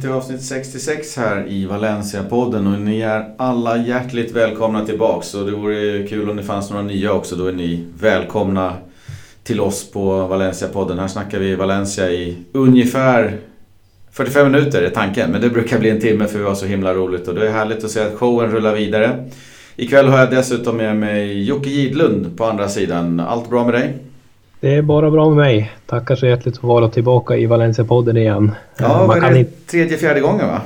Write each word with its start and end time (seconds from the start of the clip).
till 0.00 0.10
avsnitt 0.10 0.42
66 0.42 1.16
här 1.16 1.48
i 1.48 1.66
Valencia-podden 1.66 2.74
och 2.74 2.80
ni 2.80 3.00
är 3.00 3.34
alla 3.36 3.76
hjärtligt 3.76 4.32
välkomna 4.32 4.86
tillbaks. 4.86 5.34
Och 5.34 5.46
det 5.46 5.52
vore 5.52 6.06
kul 6.06 6.30
om 6.30 6.36
det 6.36 6.42
fanns 6.42 6.70
några 6.70 6.82
nya 6.82 7.12
också. 7.12 7.36
Då 7.36 7.46
är 7.46 7.52
ni 7.52 7.84
välkomna 8.00 8.74
till 9.42 9.60
oss 9.60 9.90
på 9.90 10.26
Valencia-podden. 10.26 10.98
Här 10.98 11.08
snackar 11.08 11.38
vi 11.38 11.54
Valencia 11.54 12.10
i 12.10 12.36
ungefär 12.52 13.38
45 14.12 14.52
minuter 14.52 14.82
är 14.82 14.90
tanken. 14.90 15.30
Men 15.30 15.40
det 15.40 15.50
brukar 15.50 15.78
bli 15.78 15.90
en 15.90 16.00
timme 16.00 16.26
för 16.26 16.38
vi 16.38 16.44
har 16.44 16.54
så 16.54 16.66
himla 16.66 16.94
roligt. 16.94 17.28
Och 17.28 17.34
det 17.34 17.48
är 17.48 17.52
härligt 17.52 17.84
att 17.84 17.90
se 17.90 18.00
att 18.00 18.14
showen 18.14 18.50
rullar 18.50 18.74
vidare. 18.74 19.28
Ikväll 19.76 20.08
har 20.08 20.18
jag 20.18 20.30
dessutom 20.30 20.76
med 20.76 20.96
mig 20.96 21.44
Jocke 21.44 21.70
Gidlund 21.70 22.36
på 22.36 22.44
andra 22.44 22.68
sidan. 22.68 23.20
Allt 23.20 23.50
bra 23.50 23.64
med 23.64 23.74
dig? 23.74 24.09
Det 24.60 24.74
är 24.74 24.82
bara 24.82 25.10
bra 25.10 25.28
med 25.28 25.36
mig. 25.36 25.72
Tackar 25.86 26.16
så 26.16 26.26
hjärtligt 26.26 26.56
för 26.56 26.66
att 26.66 26.68
vara 26.68 26.88
tillbaka 26.88 27.36
i 27.36 27.46
Valencia-podden 27.46 28.16
igen. 28.16 28.54
Ja, 28.78 29.06
Man 29.06 29.20
kan 29.20 29.32
det 29.32 29.38
inte... 29.38 29.52
tredje, 29.70 29.96
fjärde 29.96 30.20
gången 30.20 30.46
va? 30.46 30.60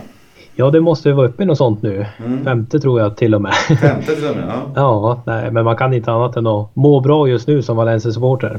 Ja, 0.54 0.70
det 0.70 0.80
måste 0.80 1.12
vara 1.12 1.28
uppe 1.28 1.42
i 1.42 1.46
något 1.46 1.58
sånt 1.58 1.82
nu. 1.82 2.06
Mm. 2.26 2.44
Femte 2.44 2.80
tror 2.80 3.00
jag 3.00 3.16
till 3.16 3.34
och 3.34 3.42
med. 3.42 3.54
Femte 3.80 4.14
till 4.16 4.28
och 4.28 4.36
med, 4.36 4.44
ja. 4.48 4.72
ja, 4.74 5.22
nej, 5.26 5.50
men 5.50 5.64
man 5.64 5.76
kan 5.76 5.94
inte 5.94 6.12
annat 6.12 6.36
än 6.36 6.46
att 6.46 6.76
må 6.76 7.00
bra 7.00 7.28
just 7.28 7.48
nu 7.48 7.62
som 7.62 7.76
Valencia-supporter. 7.76 8.59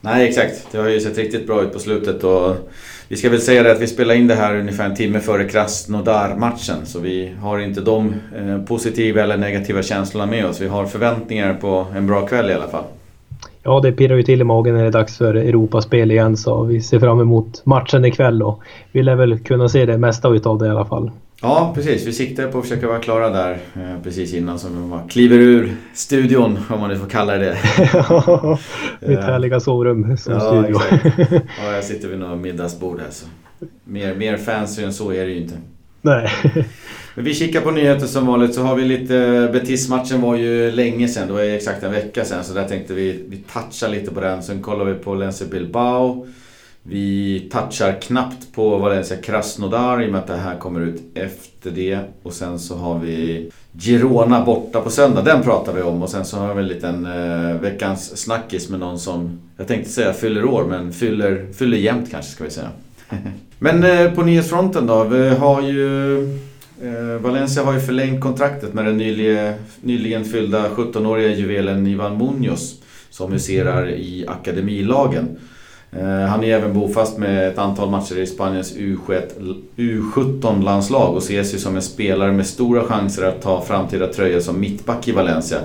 Nej, 0.00 0.28
exakt. 0.28 0.66
Det 0.72 0.78
har 0.78 0.88
ju 0.88 1.00
sett 1.00 1.18
riktigt 1.18 1.46
bra 1.46 1.62
ut 1.62 1.72
på 1.72 1.78
slutet 1.78 2.24
och 2.24 2.56
vi 3.08 3.16
ska 3.16 3.30
väl 3.30 3.40
säga 3.40 3.62
det 3.62 3.72
att 3.72 3.80
vi 3.80 3.86
spelar 3.86 4.14
in 4.14 4.26
det 4.26 4.34
här 4.34 4.56
ungefär 4.56 4.84
en 4.84 4.94
timme 4.94 5.20
före 5.20 5.44
Krasnodar-matchen. 5.44 6.76
Så 6.84 6.98
vi 6.98 7.34
har 7.40 7.58
inte 7.58 7.80
de 7.80 8.14
eh, 8.36 8.62
positiva 8.62 9.22
eller 9.22 9.36
negativa 9.36 9.82
känslorna 9.82 10.26
med 10.26 10.46
oss. 10.46 10.60
Vi 10.60 10.68
har 10.68 10.86
förväntningar 10.86 11.54
på 11.54 11.86
en 11.96 12.06
bra 12.06 12.26
kväll 12.26 12.50
i 12.50 12.54
alla 12.54 12.68
fall. 12.68 12.84
Ja, 13.64 13.80
det 13.80 13.92
pirrar 13.92 14.16
ju 14.16 14.22
till 14.22 14.40
i 14.40 14.44
magen 14.44 14.74
när 14.74 14.82
det 14.82 14.88
är 14.88 14.92
dags 14.92 15.18
för 15.18 15.34
Europaspel 15.34 16.10
igen 16.10 16.36
så 16.36 16.62
vi 16.62 16.80
ser 16.80 17.00
fram 17.00 17.20
emot 17.20 17.66
matchen 17.66 18.04
ikväll 18.04 18.42
och 18.42 18.62
vi 18.92 19.02
lär 19.02 19.14
väl 19.14 19.38
kunna 19.38 19.68
se 19.68 19.86
det 19.86 19.98
mesta 19.98 20.28
utav 20.28 20.58
det 20.58 20.66
i 20.66 20.70
alla 20.70 20.84
fall. 20.84 21.10
Ja, 21.42 21.72
precis. 21.74 22.06
Vi 22.06 22.12
siktar 22.12 22.48
på 22.48 22.58
att 22.58 22.64
försöka 22.64 22.88
vara 22.88 22.98
klara 22.98 23.30
där 23.30 23.52
eh, 23.52 24.02
precis 24.02 24.34
innan 24.34 24.58
som 24.58 24.90
vi 24.90 25.12
kliver 25.12 25.36
ur 25.36 25.76
studion, 25.94 26.58
om 26.68 26.80
man 26.80 26.90
nu 26.90 26.96
får 26.96 27.06
kalla 27.06 27.32
det 27.32 27.44
det. 27.44 27.58
Mitt 29.08 29.18
eh, 29.18 29.24
härliga 29.24 29.60
sovrum 29.60 30.16
som 30.16 30.32
ja, 30.32 30.40
studio. 30.40 30.80
ja, 31.64 31.72
jag 31.74 31.84
sitter 31.84 32.08
vid 32.08 32.18
något 32.18 32.38
middagsbord 32.38 33.00
här 33.00 33.10
så 33.10 33.26
mer, 33.84 34.14
mer 34.14 34.36
fancy 34.36 34.82
än 34.82 34.92
så 34.92 35.12
är 35.12 35.24
det 35.24 35.30
ju 35.30 35.40
inte. 35.40 35.54
Nej. 36.02 36.30
Men 37.14 37.24
vi 37.24 37.34
kikar 37.34 37.60
på 37.60 37.70
nyheter 37.70 38.06
som 38.06 38.26
vanligt 38.26 38.54
så 38.54 38.62
har 38.62 38.76
vi 38.76 38.84
lite... 38.84 39.16
Eh, 39.16 39.50
Betis-matchen 39.50 40.20
var 40.20 40.36
ju 40.36 40.70
länge 40.70 41.08
sedan, 41.08 41.26
det 41.26 41.32
var 41.32 41.42
ju 41.42 41.56
exakt 41.56 41.82
en 41.82 41.92
vecka 41.92 42.24
sedan. 42.24 42.44
Så 42.44 42.54
där 42.54 42.68
tänkte 42.68 42.94
vi, 42.94 43.24
vi 43.28 43.36
toucha 43.36 43.88
lite 43.88 44.10
på 44.10 44.20
den. 44.20 44.42
Sen 44.42 44.62
kollar 44.62 44.84
vi 44.84 44.94
på 44.94 45.14
Lense 45.14 45.46
Bilbao. 45.46 46.26
Vi 46.82 47.40
touchar 47.52 48.00
knappt 48.00 48.52
på 48.54 48.78
Valencia 48.78 49.16
Krasnodar 49.16 50.02
i 50.02 50.06
och 50.06 50.12
med 50.12 50.20
att 50.20 50.26
det 50.26 50.36
här 50.36 50.58
kommer 50.58 50.80
ut 50.80 51.02
efter 51.14 51.70
det. 51.70 51.98
Och 52.22 52.32
sen 52.32 52.58
så 52.58 52.76
har 52.76 52.98
vi 52.98 53.50
Girona 53.78 54.44
borta 54.44 54.80
på 54.80 54.90
söndag. 54.90 55.22
Den 55.22 55.42
pratar 55.42 55.72
vi 55.72 55.82
om. 55.82 56.02
Och 56.02 56.10
sen 56.10 56.24
så 56.24 56.36
har 56.36 56.54
vi 56.54 56.62
en 56.62 56.68
liten 56.68 57.06
eh, 57.06 57.60
veckans 57.60 58.16
snackis 58.16 58.70
med 58.70 58.80
någon 58.80 58.98
som, 58.98 59.40
jag 59.56 59.68
tänkte 59.68 59.90
säga 59.90 60.12
fyller 60.12 60.44
år, 60.44 60.64
men 60.64 60.92
fyller, 60.92 61.46
fyller 61.52 61.76
jämnt 61.76 62.10
kanske 62.10 62.32
ska 62.32 62.44
vi 62.44 62.50
säga. 62.50 62.68
men 63.58 63.84
eh, 63.84 64.12
på 64.12 64.22
nyhetsfronten 64.22 64.86
då. 64.86 65.04
Vi 65.04 65.28
har 65.28 65.62
ju 65.62 66.18
Eh, 66.82 67.20
Valencia 67.20 67.64
har 67.64 67.72
ju 67.72 67.80
förlängt 67.80 68.20
kontraktet 68.20 68.74
med 68.74 68.84
den 68.84 68.96
nyligen, 68.96 69.54
nyligen 69.80 70.24
fyllda 70.24 70.68
17-åriga 70.68 71.28
juvelen 71.28 71.86
Ivan 71.86 72.18
Munoz 72.18 72.74
som 73.10 73.32
huserar 73.32 73.90
i 73.90 74.24
akademilagen. 74.28 75.28
Eh, 75.92 76.06
han 76.06 76.44
är 76.44 76.48
även 76.48 76.74
bofast 76.74 77.18
med 77.18 77.48
ett 77.48 77.58
antal 77.58 77.90
matcher 77.90 78.18
i 78.18 78.26
Spaniens 78.26 78.76
U17-landslag 79.76 81.14
och 81.14 81.22
ses 81.22 81.54
ju 81.54 81.58
som 81.58 81.76
en 81.76 81.82
spelare 81.82 82.32
med 82.32 82.46
stora 82.46 82.84
chanser 82.84 83.24
att 83.24 83.42
ta 83.42 83.64
framtida 83.64 84.06
tröja 84.06 84.40
som 84.40 84.60
mittback 84.60 85.08
i 85.08 85.12
Valencia. 85.12 85.58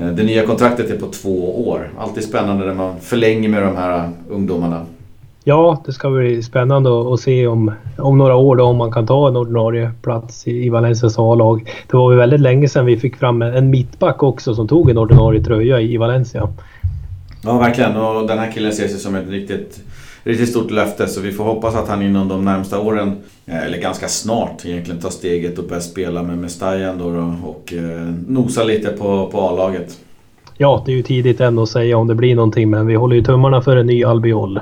Eh, 0.00 0.08
det 0.08 0.22
nya 0.22 0.46
kontraktet 0.46 0.90
är 0.90 0.98
på 0.98 1.06
två 1.06 1.68
år. 1.68 1.92
Alltid 1.98 2.24
spännande 2.24 2.66
när 2.66 2.74
man 2.74 3.00
förlänger 3.00 3.48
med 3.48 3.62
de 3.62 3.76
här 3.76 4.10
ungdomarna. 4.28 4.86
Ja, 5.46 5.82
det 5.86 5.92
ska 5.92 6.10
bli 6.10 6.42
spännande 6.42 7.14
att 7.14 7.20
se 7.20 7.46
om, 7.46 7.72
om 7.98 8.18
några 8.18 8.36
år 8.36 8.56
då, 8.56 8.64
om 8.64 8.76
man 8.76 8.92
kan 8.92 9.06
ta 9.06 9.28
en 9.28 9.36
ordinarie 9.36 9.90
plats 10.02 10.46
i, 10.48 10.66
i 10.66 10.68
Valencias 10.68 11.18
A-lag. 11.18 11.70
Det 11.90 11.96
var 11.96 12.12
ju 12.12 12.18
väldigt 12.18 12.40
länge 12.40 12.68
sedan 12.68 12.86
vi 12.86 12.96
fick 12.96 13.16
fram 13.16 13.42
en 13.42 13.70
mittback 13.70 14.22
också 14.22 14.54
som 14.54 14.68
tog 14.68 14.90
en 14.90 14.98
ordinarie 14.98 15.44
tröja 15.44 15.80
i, 15.80 15.94
i 15.94 15.96
Valencia. 15.96 16.48
Ja, 17.42 17.58
verkligen. 17.58 17.96
Och 17.96 18.26
den 18.26 18.38
här 18.38 18.52
killen 18.52 18.70
ses 18.70 18.94
ju 18.94 18.98
som 18.98 19.14
ett 19.14 19.28
riktigt, 19.28 19.80
riktigt 20.22 20.48
stort 20.48 20.70
löfte. 20.70 21.06
Så 21.06 21.20
vi 21.20 21.32
får 21.32 21.44
hoppas 21.44 21.74
att 21.74 21.88
han 21.88 22.02
inom 22.02 22.28
de 22.28 22.44
närmsta 22.44 22.80
åren, 22.80 23.16
eh, 23.46 23.66
eller 23.66 23.78
ganska 23.78 24.08
snart 24.08 24.64
egentligen, 24.64 25.00
tar 25.00 25.10
steget 25.10 25.58
och 25.58 25.64
börjar 25.64 25.80
spela 25.80 26.22
med 26.22 26.38
Mestajan 26.38 26.98
då, 26.98 27.10
då 27.10 27.34
och 27.44 27.72
eh, 27.72 28.12
nosa 28.26 28.64
lite 28.64 28.88
på, 28.88 29.28
på 29.32 29.40
A-laget. 29.40 29.98
Ja, 30.56 30.82
det 30.86 30.92
är 30.92 30.96
ju 30.96 31.02
tidigt 31.02 31.40
än 31.40 31.58
att 31.58 31.68
säga 31.68 31.98
om 31.98 32.06
det 32.06 32.14
blir 32.14 32.34
någonting 32.34 32.70
men 32.70 32.86
vi 32.86 32.94
håller 32.94 33.16
ju 33.16 33.22
tummarna 33.22 33.62
för 33.62 33.76
en 33.76 33.86
ny 33.86 34.04
Albiol. 34.04 34.60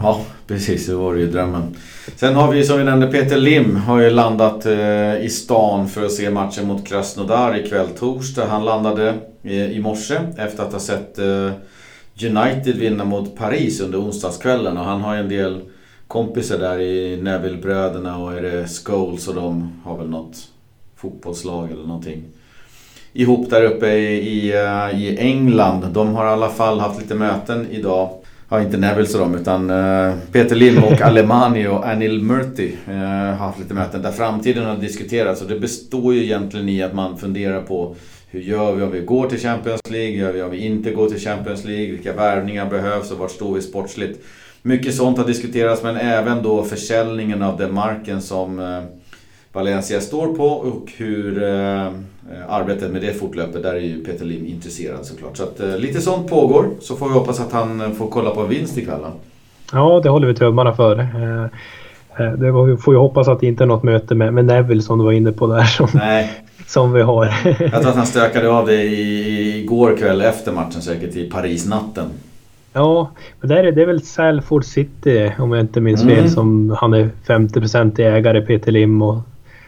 Ja, 0.00 0.24
precis. 0.46 0.86
Det 0.86 0.94
var 0.94 1.14
ju 1.14 1.30
drömmen. 1.30 1.76
Sen 2.16 2.34
har 2.34 2.52
vi 2.52 2.64
som 2.64 2.78
vi 2.78 2.84
nämnde 2.84 3.06
Peter 3.06 3.36
Lim 3.36 3.76
har 3.76 4.00
ju 4.00 4.10
landat 4.10 4.66
eh, 4.66 5.24
i 5.24 5.28
stan 5.30 5.88
för 5.88 6.04
att 6.04 6.12
se 6.12 6.30
matchen 6.30 6.66
mot 6.66 6.86
Krasnodar 6.86 7.56
ikväll 7.56 7.88
torsdag. 7.88 8.46
Han 8.46 8.64
landade 8.64 9.14
eh, 9.42 9.70
i 9.70 9.80
morse 9.80 10.18
efter 10.36 10.62
att 10.62 10.72
ha 10.72 10.80
sett 10.80 11.18
eh, 11.18 11.50
United 12.22 12.76
vinna 12.76 13.04
mot 13.04 13.36
Paris 13.36 13.80
under 13.80 14.00
onsdagskvällen 14.00 14.76
och 14.76 14.84
han 14.84 15.00
har 15.00 15.14
ju 15.14 15.20
en 15.20 15.28
del 15.28 15.60
kompisar 16.08 16.58
där 16.58 16.80
i 16.80 17.16
Neville-bröderna 17.22 18.18
och 18.18 18.32
är 18.32 18.42
det 18.42 18.68
Scholes 18.68 19.28
och 19.28 19.34
de 19.34 19.72
har 19.84 19.98
väl 19.98 20.08
något 20.08 20.36
fotbollslag 20.96 21.70
eller 21.70 21.84
någonting 21.84 22.24
ihop 23.12 23.50
där 23.50 23.64
uppe 23.64 23.88
i, 23.88 24.28
i, 24.28 24.52
eh, 24.52 25.00
i 25.00 25.16
England. 25.18 25.86
De 25.92 26.14
har 26.14 26.26
i 26.26 26.28
alla 26.28 26.48
fall 26.48 26.80
haft 26.80 27.00
lite 27.00 27.14
möten 27.14 27.66
idag 27.70 28.10
ja, 28.48 28.62
inte 28.62 28.76
Neville 28.76 29.08
och 29.12 29.18
dem 29.18 29.34
utan 29.34 29.68
Peter 30.32 30.56
Lim 30.56 30.84
och 30.84 31.00
Alemani 31.00 31.66
och 31.66 31.88
Anil 31.88 32.22
Murti 32.22 32.76
uh, 32.88 32.94
har 32.94 33.32
haft 33.32 33.58
lite 33.58 33.74
möten 33.74 34.02
där 34.02 34.12
framtiden 34.12 34.64
har 34.64 34.76
diskuterats. 34.76 35.42
Och 35.42 35.48
det 35.48 35.60
består 35.60 36.14
ju 36.14 36.24
egentligen 36.24 36.68
i 36.68 36.82
att 36.82 36.94
man 36.94 37.18
funderar 37.18 37.62
på 37.62 37.94
hur 38.30 38.40
gör 38.40 38.74
vi 38.74 38.82
om 38.82 38.90
vi 38.90 39.00
går 39.00 39.28
till 39.28 39.38
Champions 39.38 39.90
League? 39.90 40.16
Hur 40.16 40.22
gör 40.22 40.32
vi 40.32 40.42
om 40.42 40.50
vi 40.50 40.66
inte 40.66 40.90
går 40.90 41.08
till 41.08 41.20
Champions 41.20 41.64
League? 41.64 41.90
Vilka 41.90 42.12
värvningar 42.12 42.70
behövs 42.70 43.10
och 43.10 43.18
vart 43.18 43.30
står 43.30 43.54
vi 43.54 43.62
sportsligt? 43.62 44.24
Mycket 44.62 44.94
sånt 44.94 45.18
har 45.18 45.24
diskuterats 45.24 45.82
men 45.82 45.96
även 45.96 46.42
då 46.42 46.64
försäljningen 46.64 47.42
av 47.42 47.58
den 47.58 47.74
marken 47.74 48.22
som 48.22 48.58
uh, 48.58 48.82
Valencia 49.52 50.00
står 50.00 50.26
på 50.26 50.46
och 50.46 50.92
hur 50.96 51.42
eh, 51.42 51.88
arbetet 52.48 52.90
med 52.90 53.02
det 53.02 53.14
fortlöper. 53.14 53.58
Där 53.58 53.74
är 53.74 53.80
ju 53.80 54.04
Peter 54.04 54.24
Lim 54.24 54.46
intresserad 54.46 55.06
såklart. 55.06 55.36
Så 55.36 55.42
att, 55.42 55.60
eh, 55.60 55.76
lite 55.76 56.00
sånt 56.00 56.30
pågår. 56.30 56.70
Så 56.80 56.96
får 56.96 57.08
vi 57.08 57.14
hoppas 57.14 57.40
att 57.40 57.52
han 57.52 57.94
får 57.94 58.08
kolla 58.08 58.30
på 58.30 58.40
en 58.40 58.48
vinst 58.48 58.78
ikväll. 58.78 59.00
Då. 59.00 59.12
Ja, 59.72 60.00
det 60.02 60.08
håller 60.08 60.26
vi 60.26 60.34
tummarna 60.34 60.72
för. 60.72 60.98
Eh, 61.00 61.44
eh 62.26 62.32
det 62.32 62.50
var, 62.50 62.66
vi 62.66 62.76
får 62.76 62.94
ju 62.94 63.00
hoppas 63.00 63.28
att 63.28 63.40
det 63.40 63.46
inte 63.46 63.64
är 63.64 63.66
något 63.66 63.82
möte 63.82 64.14
med, 64.14 64.34
med 64.34 64.44
Neville 64.44 64.82
som 64.82 64.98
du 64.98 65.04
var 65.04 65.12
inne 65.12 65.32
på 65.32 65.46
där. 65.46 65.64
Som, 65.64 65.88
Nej. 65.94 66.30
som 66.66 66.92
vi 66.92 67.02
har. 67.02 67.24
Jag 67.44 67.56
tror 67.56 67.88
att 67.88 67.96
han 67.96 68.06
stökade 68.06 68.50
av 68.50 68.66
det 68.66 68.82
i, 68.82 69.62
igår 69.62 69.96
kväll 69.96 70.20
efter 70.20 70.52
matchen 70.52 70.82
säkert 70.82 71.16
i 71.16 71.30
Paris-natten. 71.30 72.06
Ja, 72.72 73.10
men 73.40 73.48
där 73.48 73.64
är 73.64 73.72
det 73.72 73.82
är 73.82 73.86
väl 73.86 74.02
Salford 74.02 74.64
City 74.64 75.32
om 75.38 75.52
jag 75.52 75.60
inte 75.60 75.80
minns 75.80 76.02
mm. 76.02 76.16
fel 76.16 76.30
som 76.30 76.76
han 76.80 76.94
är 76.94 77.10
50% 77.26 78.00
ägare 78.00 78.40
Peter 78.40 78.72
Lim 78.72 79.02
och 79.02 79.18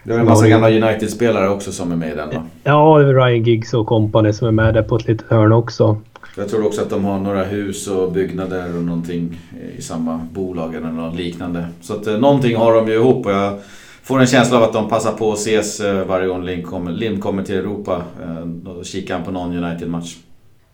det 0.03 0.13
är 0.13 0.19
en 0.19 0.25
massa 0.25 0.47
gamla 0.47 0.69
United-spelare 0.69 1.49
också 1.49 1.71
som 1.71 1.91
är 1.91 1.95
med 1.95 2.13
i 2.13 2.15
den 2.15 2.29
va? 2.29 2.43
Ja, 2.63 2.99
det 2.99 3.09
är 3.09 3.13
Ryan 3.13 3.43
Giggs 3.43 3.73
och 3.73 3.87
company 3.87 4.33
som 4.33 4.47
är 4.47 4.51
med 4.51 4.73
där 4.73 4.83
på 4.83 4.95
ett 4.95 5.07
litet 5.07 5.27
hörn 5.29 5.51
också. 5.51 5.97
Jag 6.37 6.49
tror 6.49 6.65
också 6.65 6.81
att 6.81 6.89
de 6.89 7.05
har 7.05 7.19
några 7.19 7.43
hus 7.43 7.87
och 7.87 8.11
byggnader 8.11 8.77
och 8.77 8.83
någonting 8.83 9.39
i 9.77 9.81
samma 9.81 10.27
bolag 10.31 10.75
eller 10.75 10.87
något 10.91 11.15
liknande. 11.15 11.65
Så 11.81 11.93
att 11.93 12.07
eh, 12.07 12.17
någonting 12.17 12.55
har 12.55 12.75
de 12.75 12.87
ju 12.87 12.93
ihop 12.93 13.25
och 13.25 13.31
jag 13.31 13.59
får 14.03 14.19
en 14.19 14.27
känsla 14.27 14.57
av 14.57 14.63
att 14.63 14.73
de 14.73 14.89
passar 14.89 15.11
på 15.11 15.31
att 15.31 15.37
ses 15.37 15.79
eh, 15.79 16.05
varje 16.05 16.27
gång 16.27 16.43
Lind 16.43 16.65
kommer, 16.65 17.19
kommer 17.19 17.43
till 17.43 17.55
Europa. 17.55 18.01
Då 18.45 18.77
eh, 18.77 18.83
kikar 18.83 19.15
han 19.15 19.23
på 19.23 19.31
någon 19.31 19.63
United-match. 19.63 20.15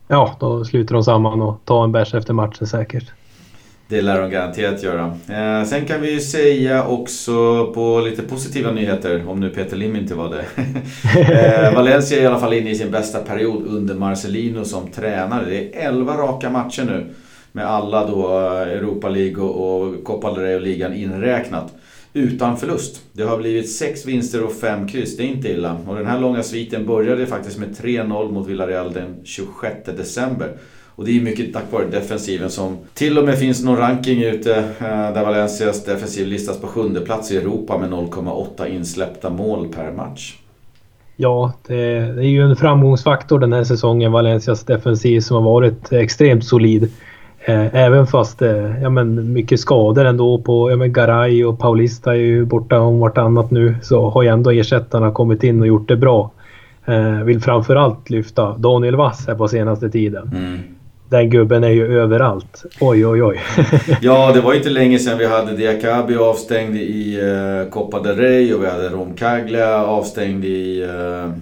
Ja, 0.08 0.36
då 0.40 0.64
sluter 0.64 0.94
de 0.94 1.04
samman 1.04 1.42
och 1.42 1.60
tar 1.64 1.84
en 1.84 1.92
bärs 1.92 2.14
efter 2.14 2.32
matchen 2.34 2.66
säkert. 2.66 3.12
Det 3.90 4.02
lär 4.02 4.20
de 4.20 4.30
garanterat 4.30 4.82
göra. 4.82 5.18
Eh, 5.28 5.64
sen 5.64 5.86
kan 5.86 6.00
vi 6.00 6.12
ju 6.12 6.20
säga 6.20 6.86
också 6.86 7.66
på 7.74 8.00
lite 8.00 8.22
positiva 8.22 8.72
nyheter, 8.72 9.28
om 9.28 9.40
nu 9.40 9.50
Peter 9.50 9.76
Lim 9.76 9.96
inte 9.96 10.14
var 10.14 10.34
det. 10.34 10.44
eh, 11.66 11.74
Valencia 11.74 12.18
är 12.18 12.22
i 12.22 12.26
alla 12.26 12.40
fall 12.40 12.52
inne 12.52 12.70
i 12.70 12.74
sin 12.74 12.90
bästa 12.90 13.18
period 13.18 13.66
under 13.66 13.94
Marcelino 13.94 14.64
som 14.64 14.90
tränare. 14.90 15.44
Det 15.50 15.76
är 15.76 15.88
11 15.88 16.16
raka 16.16 16.50
matcher 16.50 16.84
nu. 16.84 17.06
Med 17.52 17.66
alla 17.66 18.06
då 18.06 18.28
eh, 18.28 18.68
Europa 18.68 19.08
League 19.08 19.42
och 19.44 20.04
Copa 20.04 20.34
del 20.34 20.42
Rey 20.42 20.54
och 20.54 20.62
ligan 20.62 20.94
inräknat. 20.94 21.74
Utan 22.12 22.56
förlust. 22.56 23.02
Det 23.12 23.22
har 23.22 23.38
blivit 23.38 23.72
6 23.72 24.06
vinster 24.06 24.44
och 24.44 24.52
5 24.52 24.88
kryss. 24.88 25.16
Det 25.16 25.22
är 25.22 25.26
inte 25.26 25.48
illa. 25.48 25.76
Och 25.86 25.96
den 25.96 26.06
här 26.06 26.20
långa 26.20 26.42
sviten 26.42 26.86
började 26.86 27.26
faktiskt 27.26 27.58
med 27.58 27.68
3-0 27.68 28.32
mot 28.32 28.48
Villarreal 28.48 28.92
den 28.92 29.16
26 29.24 29.76
december. 29.96 30.56
Och 30.98 31.04
det 31.04 31.16
är 31.16 31.20
mycket 31.20 31.52
tack 31.52 31.64
vare 31.72 31.84
defensiven 31.84 32.50
som 32.50 32.76
till 32.94 33.18
och 33.18 33.24
med 33.24 33.38
finns 33.38 33.64
någon 33.64 33.76
ranking 33.76 34.22
ute 34.22 34.56
eh, 34.56 35.14
där 35.14 35.24
Valencias 35.24 35.84
defensiv 35.84 36.26
listas 36.26 36.60
på 36.60 36.66
sjunde 36.66 37.00
plats 37.00 37.32
i 37.32 37.36
Europa 37.36 37.78
med 37.78 37.90
0,8 37.90 38.66
insläppta 38.66 39.30
mål 39.30 39.68
per 39.68 39.92
match. 39.92 40.36
Ja, 41.16 41.52
det, 41.66 41.76
är 41.76 42.22
ju 42.22 42.42
en 42.42 42.56
framgångsfaktor 42.56 43.38
den 43.38 43.52
här 43.52 43.64
säsongen, 43.64 44.12
Valencias 44.12 44.64
defensiv 44.64 45.20
som 45.20 45.36
har 45.36 45.42
varit 45.42 45.92
extremt 45.92 46.44
solid. 46.44 46.90
Eh, 47.40 47.74
även 47.74 48.06
fast 48.06 48.42
eh, 48.42 48.82
ja, 48.82 48.90
men 48.90 49.32
mycket 49.32 49.60
skador 49.60 50.04
ändå 50.04 50.38
på 50.38 50.70
ja, 50.70 50.76
men 50.76 50.92
Garay 50.92 51.44
och 51.44 51.58
Paulista 51.58 52.12
är 52.12 52.18
ju 52.18 52.44
borta 52.44 52.80
om 52.80 53.00
vartannat 53.00 53.50
nu 53.50 53.76
så 53.82 54.10
har 54.10 54.22
ju 54.22 54.28
ändå 54.28 54.50
ersättarna 54.50 55.12
kommit 55.12 55.44
in 55.44 55.60
och 55.60 55.66
gjort 55.66 55.88
det 55.88 55.96
bra. 55.96 56.30
Eh, 56.84 57.22
vill 57.24 57.40
framförallt 57.40 58.10
lyfta 58.10 58.56
Daniel 58.58 58.96
Wass 58.96 59.26
här 59.26 59.34
på 59.34 59.48
senaste 59.48 59.90
tiden. 59.90 60.30
Mm. 60.34 60.58
Den 61.10 61.30
gubben 61.30 61.64
är 61.64 61.68
ju 61.68 62.00
överallt. 62.00 62.64
Oj, 62.80 63.06
oj, 63.06 63.22
oj. 63.22 63.40
ja, 64.00 64.32
det 64.34 64.40
var 64.40 64.54
inte 64.54 64.70
länge 64.70 64.98
sedan 64.98 65.18
vi 65.18 65.26
hade 65.26 65.56
Diakabi 65.56 66.16
avstängd 66.16 66.76
i 66.76 67.20
uh, 67.20 67.70
Copa 67.70 68.02
del 68.02 68.16
Rey 68.16 68.54
och 68.54 68.62
vi 68.62 68.66
hade 68.66 68.88
Romcaglia 68.88 69.84
avstängd 69.84 70.44
i 70.44 70.82
uh, 70.82 71.32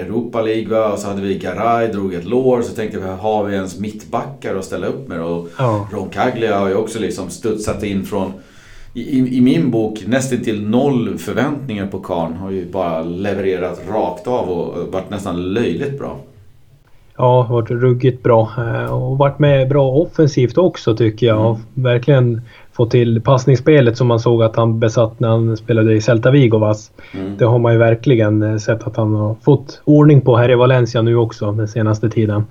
Europa 0.00 0.42
League 0.42 0.68
va? 0.68 0.92
och 0.92 0.98
så 0.98 1.08
hade 1.08 1.22
vi 1.22 1.38
Garay, 1.38 1.86
drog 1.86 2.14
ett 2.14 2.24
lår. 2.24 2.62
Så 2.62 2.74
tänkte 2.74 2.98
vi, 2.98 3.04
har 3.04 3.44
vi 3.44 3.54
ens 3.54 3.78
mittbackar 3.78 4.56
att 4.56 4.64
ställa 4.64 4.86
upp 4.86 5.08
med? 5.08 5.22
Och 5.22 5.48
ja. 5.58 5.88
Roncaglia 5.92 6.58
har 6.58 6.68
ju 6.68 6.74
också 6.74 6.98
liksom 6.98 7.30
studsat 7.30 7.82
in 7.82 8.04
från 8.04 8.32
i, 8.94 9.36
i 9.36 9.40
min 9.40 9.70
bok 9.70 10.04
nästan 10.06 10.44
till 10.44 10.62
noll 10.68 11.18
förväntningar 11.18 11.86
på 11.86 11.98
Karn. 11.98 12.32
Har 12.32 12.50
ju 12.50 12.70
bara 12.70 13.02
levererat 13.02 13.80
rakt 13.88 14.26
av 14.26 14.50
och 14.50 14.92
varit 14.92 15.10
nästan 15.10 15.52
löjligt 15.52 15.98
bra. 15.98 16.20
Ja, 17.16 17.42
varit 17.42 17.70
ruggigt 17.70 18.22
bra 18.22 18.52
eh, 18.58 18.94
och 18.94 19.18
varit 19.18 19.38
med 19.38 19.68
bra 19.68 19.90
offensivt 19.90 20.58
också 20.58 20.96
tycker 20.96 21.26
jag. 21.26 21.46
Mm. 21.46 21.60
Verkligen 21.74 22.42
fått 22.72 22.90
till 22.90 23.20
passningsspelet 23.20 23.96
som 23.96 24.06
man 24.06 24.20
såg 24.20 24.42
att 24.42 24.56
han 24.56 24.80
besatt 24.80 25.20
när 25.20 25.28
han 25.28 25.56
spelade 25.56 25.94
i 25.94 26.00
Celta 26.00 26.30
Vigo. 26.30 26.74
Mm. 27.12 27.36
Det 27.38 27.44
har 27.44 27.58
man 27.58 27.72
ju 27.72 27.78
verkligen 27.78 28.42
eh, 28.42 28.56
sett 28.56 28.86
att 28.86 28.96
han 28.96 29.14
har 29.14 29.36
fått 29.44 29.80
ordning 29.84 30.20
på 30.20 30.36
här 30.36 30.50
i 30.50 30.54
Valencia 30.54 31.02
nu 31.02 31.16
också 31.16 31.52
den 31.52 31.68
senaste 31.68 32.10
tiden. 32.10 32.44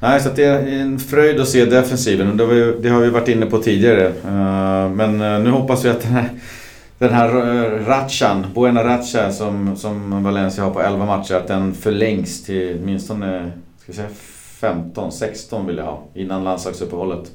Nej, 0.00 0.20
så 0.20 0.28
det 0.36 0.44
är 0.44 0.80
en 0.80 0.98
fröjd 0.98 1.40
att 1.40 1.48
se 1.48 1.64
defensiven 1.64 2.30
och 2.30 2.36
det 2.36 2.44
har 2.44 2.52
vi, 2.52 2.74
det 2.82 2.88
har 2.88 3.00
vi 3.00 3.10
varit 3.10 3.28
inne 3.28 3.46
på 3.46 3.58
tidigare. 3.58 4.06
Eh, 4.06 4.90
men 4.90 5.18
nu 5.44 5.50
hoppas 5.50 5.84
vi 5.84 5.88
att 5.88 6.02
den 6.02 6.12
här, 6.12 6.28
den 6.98 7.10
här 7.12 7.28
Ratchan, 7.86 8.46
Buena 8.54 8.84
Ratcha 8.84 9.30
som, 9.30 9.76
som 9.76 10.24
Valencia 10.24 10.64
har 10.64 10.70
på 10.70 10.80
11 10.80 11.06
matcher, 11.06 11.34
att 11.34 11.48
den 11.48 11.74
förlängs 11.74 12.44
till 12.44 12.78
åtminstone 12.82 13.50
ska 13.92 14.02
säga 14.02 14.14
15, 14.60 15.12
16 15.12 15.66
vill 15.66 15.76
jag 15.76 15.84
ha 15.84 16.02
innan 16.14 16.44
landslagsuppehållet. 16.44 17.30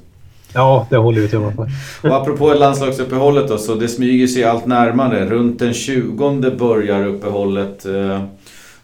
Ja, 0.54 0.86
det 0.90 0.96
håller 0.96 1.20
vi 1.20 1.28
tummarna 1.28 1.52
för. 1.52 2.08
Och 2.08 2.16
apropå 2.16 2.54
landslagsuppehållet 2.54 3.48
då, 3.48 3.58
så 3.58 3.74
det 3.74 3.88
smyger 3.88 4.26
sig 4.26 4.44
allt 4.44 4.66
närmare. 4.66 5.26
Runt 5.26 5.58
den 5.58 5.74
20 5.74 6.50
börjar 6.50 7.06
uppehållet. 7.06 7.86
Eh, 7.86 8.22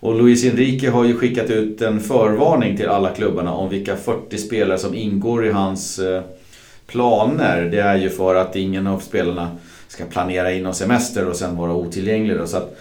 och 0.00 0.14
Luis 0.14 0.44
Enrique 0.44 0.90
har 0.90 1.04
ju 1.04 1.16
skickat 1.16 1.50
ut 1.50 1.82
en 1.82 2.00
förvarning 2.00 2.76
till 2.76 2.88
alla 2.88 3.08
klubbarna 3.08 3.52
om 3.52 3.68
vilka 3.68 3.96
40 3.96 4.38
spelare 4.38 4.78
som 4.78 4.94
ingår 4.94 5.46
i 5.46 5.50
hans 5.50 5.98
eh, 5.98 6.22
planer. 6.86 7.68
Det 7.70 7.80
är 7.80 7.96
ju 7.96 8.10
för 8.10 8.34
att 8.34 8.56
ingen 8.56 8.86
av 8.86 8.98
spelarna 8.98 9.50
ska 9.88 10.04
planera 10.04 10.52
in 10.52 10.62
någon 10.62 10.74
semester 10.74 11.28
och 11.28 11.36
sen 11.36 11.56
vara 11.56 11.74
otillgänglig. 11.74 12.36
Då. 12.36 12.46
Så 12.46 12.56
att 12.56 12.76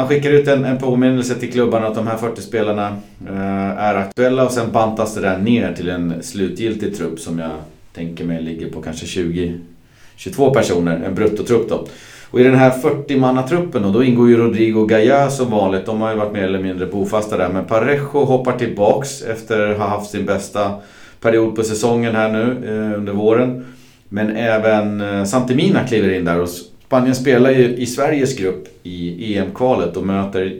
han 0.00 0.08
skickar 0.08 0.30
ut 0.30 0.48
en, 0.48 0.64
en 0.64 0.78
påminnelse 0.78 1.34
till 1.34 1.52
klubbarna 1.52 1.86
att 1.86 1.94
de 1.94 2.06
här 2.06 2.16
40 2.16 2.42
spelarna 2.42 2.96
eh, 3.28 3.78
är 3.78 3.94
aktuella 3.94 4.44
och 4.44 4.52
sen 4.52 4.72
bantas 4.72 5.14
det 5.14 5.20
där 5.20 5.38
ner 5.38 5.72
till 5.72 5.88
en 5.88 6.22
slutgiltig 6.22 6.96
trupp 6.96 7.20
som 7.20 7.38
jag 7.38 7.50
tänker 7.94 8.24
mig 8.24 8.42
ligger 8.42 8.70
på 8.70 8.82
kanske 8.82 9.06
20 9.06 9.60
22 10.16 10.50
personer, 10.50 11.02
en 11.06 11.14
bruttotrupp 11.14 11.68
då. 11.68 11.86
Och 12.30 12.40
i 12.40 12.42
den 12.42 12.54
här 12.54 12.70
40-mannatruppen 12.70 13.82
då, 13.82 13.90
då 13.90 14.04
ingår 14.04 14.28
ju 14.28 14.36
Rodrigo 14.36 14.86
Gaya 14.86 15.30
som 15.30 15.50
vanligt. 15.50 15.86
De 15.86 16.00
har 16.00 16.10
ju 16.10 16.16
varit 16.16 16.32
mer 16.32 16.42
eller 16.42 16.58
mindre 16.58 16.86
bofasta 16.86 17.36
där. 17.36 17.48
Men 17.48 17.64
Parejo 17.64 18.24
hoppar 18.24 18.58
tillbaks 18.58 19.22
efter 19.22 19.70
att 19.70 19.78
ha 19.78 19.86
haft 19.86 20.10
sin 20.10 20.26
bästa 20.26 20.74
period 21.20 21.56
på 21.56 21.62
säsongen 21.62 22.14
här 22.14 22.28
nu 22.32 22.42
eh, 22.42 22.98
under 22.98 23.12
våren. 23.12 23.66
Men 24.08 24.36
även 24.36 25.00
eh, 25.00 25.24
Santemina 25.24 25.84
kliver 25.84 26.14
in 26.14 26.24
där 26.24 26.40
och 26.40 26.48
Spanien 26.90 27.14
spelar 27.14 27.50
ju 27.50 27.76
i 27.76 27.86
Sveriges 27.86 28.36
grupp 28.36 28.64
i 28.82 29.36
EM-kvalet 29.36 29.96
och 29.96 30.06
möter 30.06 30.56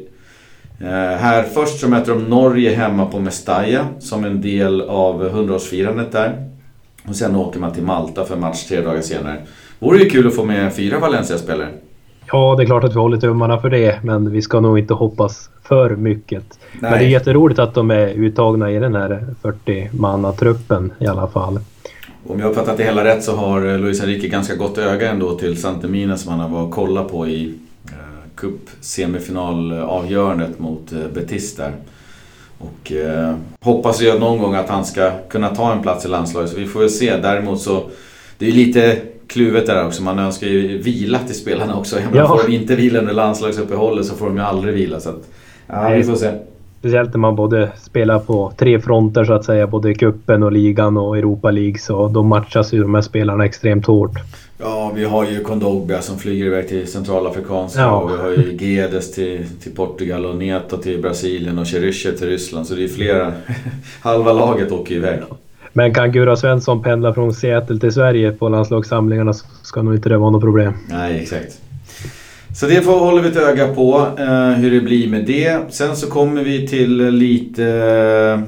eh, 0.80 0.86
här 1.18 1.42
först 1.42 1.80
så 1.80 1.88
möter 1.88 2.12
de 2.14 2.24
Norge 2.24 2.74
hemma 2.74 3.06
på 3.06 3.18
Mestalla 3.18 3.86
som 3.98 4.24
en 4.24 4.40
del 4.40 4.80
av 4.80 5.28
100-årsfirandet 5.28 6.12
där. 6.12 6.50
Och 7.08 7.16
sen 7.16 7.36
åker 7.36 7.60
man 7.60 7.72
till 7.72 7.82
Malta 7.82 8.24
för 8.24 8.36
match 8.36 8.64
tre 8.64 8.80
dagar 8.80 9.00
senare. 9.00 9.36
Vore 9.78 9.98
ju 9.98 10.10
kul 10.10 10.26
att 10.26 10.34
få 10.34 10.44
med 10.44 10.74
fyra 10.74 10.98
Valencia-spelare. 10.98 11.68
Ja, 12.32 12.54
det 12.56 12.62
är 12.62 12.66
klart 12.66 12.84
att 12.84 12.94
vi 12.94 12.98
håller 12.98 13.18
tummarna 13.18 13.58
för 13.58 13.70
det, 13.70 14.04
men 14.04 14.32
vi 14.32 14.42
ska 14.42 14.60
nog 14.60 14.78
inte 14.78 14.94
hoppas 14.94 15.50
för 15.62 15.96
mycket. 15.96 16.44
Nej. 16.72 16.90
Men 16.90 16.98
det 16.98 17.04
är 17.04 17.08
jätteroligt 17.08 17.60
att 17.60 17.74
de 17.74 17.90
är 17.90 18.08
uttagna 18.08 18.70
i 18.70 18.78
den 18.78 18.94
här 18.94 19.26
40-mannatruppen 19.42 20.90
i 20.98 21.06
alla 21.06 21.26
fall. 21.26 21.60
Om 22.26 22.40
jag 22.40 22.50
uppfattat 22.50 22.76
det 22.76 22.84
hela 22.84 23.04
rätt 23.04 23.24
så 23.24 23.36
har 23.36 23.78
Luis 23.78 24.00
Enrique 24.00 24.28
ganska 24.28 24.54
gott 24.54 24.78
öga 24.78 25.10
ändå 25.10 25.38
till 25.38 25.60
Santemina 25.60 26.16
som 26.16 26.30
han 26.30 26.40
har 26.40 26.48
varit 26.48 26.66
och 26.66 26.72
kollat 26.74 27.10
på 27.10 27.28
i 27.28 27.54
eh, 27.86 27.92
cup-semifinalavgörandet 28.36 30.58
mot 30.58 30.92
eh, 30.92 30.98
Betis 31.14 31.56
där. 31.56 31.72
Och 32.58 32.92
eh, 32.92 33.34
hoppas 33.60 34.02
ju 34.02 34.18
någon 34.18 34.38
gång 34.38 34.54
att 34.54 34.68
han 34.68 34.84
ska 34.84 35.10
kunna 35.28 35.54
ta 35.54 35.72
en 35.72 35.82
plats 35.82 36.04
i 36.04 36.08
landslaget, 36.08 36.50
så 36.50 36.56
vi 36.56 36.66
får 36.66 36.80
väl 36.80 36.90
se. 36.90 37.16
Däremot 37.16 37.60
så, 37.60 37.82
det 38.38 38.46
är 38.46 38.50
ju 38.50 38.66
lite 38.66 38.98
kluvet 39.26 39.66
där 39.66 39.86
också. 39.86 40.02
Man 40.02 40.18
önskar 40.18 40.46
ju 40.46 40.78
vila 40.78 41.18
till 41.18 41.34
spelarna 41.34 41.78
också. 41.78 41.96
Ja. 42.14 42.28
Får 42.28 42.42
de 42.46 42.52
inte 42.52 42.76
vila 42.76 42.98
under 42.98 43.12
landslagsuppehållet 43.12 44.06
så 44.06 44.14
får 44.14 44.26
de 44.26 44.36
ju 44.36 44.42
aldrig 44.42 44.74
vila. 44.74 45.00
Så 45.00 45.08
att, 45.08 45.28
ja, 45.66 45.88
vi 45.88 46.04
får 46.04 46.16
se. 46.16 46.30
Speciellt 46.80 47.14
när 47.14 47.18
man 47.18 47.36
både 47.36 47.70
spelar 47.76 48.18
på 48.18 48.52
tre 48.56 48.80
fronter 48.80 49.24
så 49.24 49.32
att 49.32 49.44
säga, 49.44 49.66
både 49.66 49.94
kuppen 49.94 50.42
och 50.42 50.52
ligan 50.52 50.96
och 50.96 51.18
Europa 51.18 51.50
League. 51.50 51.78
Så 51.78 52.08
då 52.08 52.22
matchas 52.22 52.72
ju 52.72 52.82
de 52.82 52.94
här 52.94 53.02
spelarna 53.02 53.44
extremt 53.44 53.86
hårt. 53.86 54.18
Ja, 54.58 54.92
vi 54.94 55.04
har 55.04 55.26
ju 55.30 55.40
Kondogbia 55.40 56.02
som 56.02 56.18
flyger 56.18 56.46
iväg 56.46 56.68
till 56.68 56.86
Centralafrikanska 56.86 57.80
ja. 57.80 57.96
och 57.96 58.10
vi 58.10 58.16
har 58.16 58.30
ju 58.30 58.56
Gedes 58.60 59.12
till, 59.12 59.46
till 59.62 59.74
Portugal 59.74 60.26
och 60.26 60.36
Neto 60.36 60.76
till 60.76 61.02
Brasilien 61.02 61.58
och 61.58 61.66
Cheryscher 61.66 62.12
till 62.12 62.28
Ryssland. 62.28 62.66
Så 62.66 62.74
det 62.74 62.84
är 62.84 62.88
flera. 62.88 63.32
Halva 64.00 64.32
laget 64.32 64.72
åker 64.72 64.94
iväg. 64.94 65.20
Ja. 65.28 65.36
Men 65.72 65.94
kan 65.94 66.12
Gura 66.12 66.36
Svensson 66.36 66.82
pendla 66.82 67.14
från 67.14 67.34
Seattle 67.34 67.78
till 67.78 67.92
Sverige 67.92 68.32
på 68.32 68.48
landslagssamlingarna 68.48 69.32
så 69.32 69.46
ska 69.62 69.82
nog 69.82 69.94
inte 69.94 70.08
det 70.08 70.18
vara 70.18 70.30
något 70.30 70.42
problem. 70.42 70.72
Nej, 70.88 71.20
exakt. 71.22 71.60
Så 72.60 72.66
det 72.66 72.82
får, 72.82 72.98
håller 72.98 73.22
vi 73.22 73.28
ett 73.28 73.36
öga 73.36 73.74
på 73.74 74.06
eh, 74.18 74.50
hur 74.50 74.70
det 74.70 74.80
blir 74.80 75.08
med 75.08 75.24
det. 75.24 75.60
Sen 75.70 75.96
så 75.96 76.10
kommer 76.10 76.44
vi 76.44 76.68
till 76.68 77.10
lite 77.10 77.64
eh, 77.64 78.40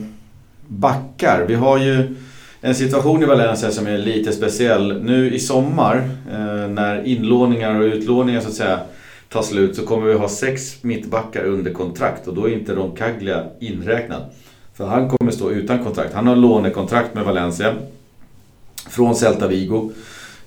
backar. 0.68 1.44
Vi 1.48 1.54
har 1.54 1.78
ju 1.78 2.14
en 2.60 2.74
situation 2.74 3.22
i 3.22 3.26
Valencia 3.26 3.70
som 3.70 3.86
är 3.86 3.98
lite 3.98 4.32
speciell. 4.32 5.02
Nu 5.02 5.34
i 5.34 5.38
sommar 5.38 5.96
eh, 6.32 6.68
när 6.68 7.06
inlåningar 7.06 7.80
och 7.80 7.84
utlåningar 7.84 8.40
så 8.40 8.48
att 8.48 8.54
säga 8.54 8.80
tar 9.28 9.42
slut 9.42 9.76
så 9.76 9.86
kommer 9.86 10.06
vi 10.06 10.14
ha 10.14 10.28
sex 10.28 10.82
mittbackar 10.82 11.44
under 11.44 11.72
kontrakt 11.72 12.28
och 12.28 12.34
då 12.34 12.48
är 12.48 12.52
inte 12.52 12.74
Roncaglia 12.74 13.44
inräknad. 13.60 14.22
För 14.74 14.86
han 14.86 15.08
kommer 15.08 15.32
stå 15.32 15.50
utan 15.50 15.84
kontrakt. 15.84 16.14
Han 16.14 16.26
har 16.26 16.36
lånekontrakt 16.36 17.14
med 17.14 17.24
Valencia 17.24 17.74
från 18.88 19.14
Celta 19.14 19.48
Vigo. 19.48 19.90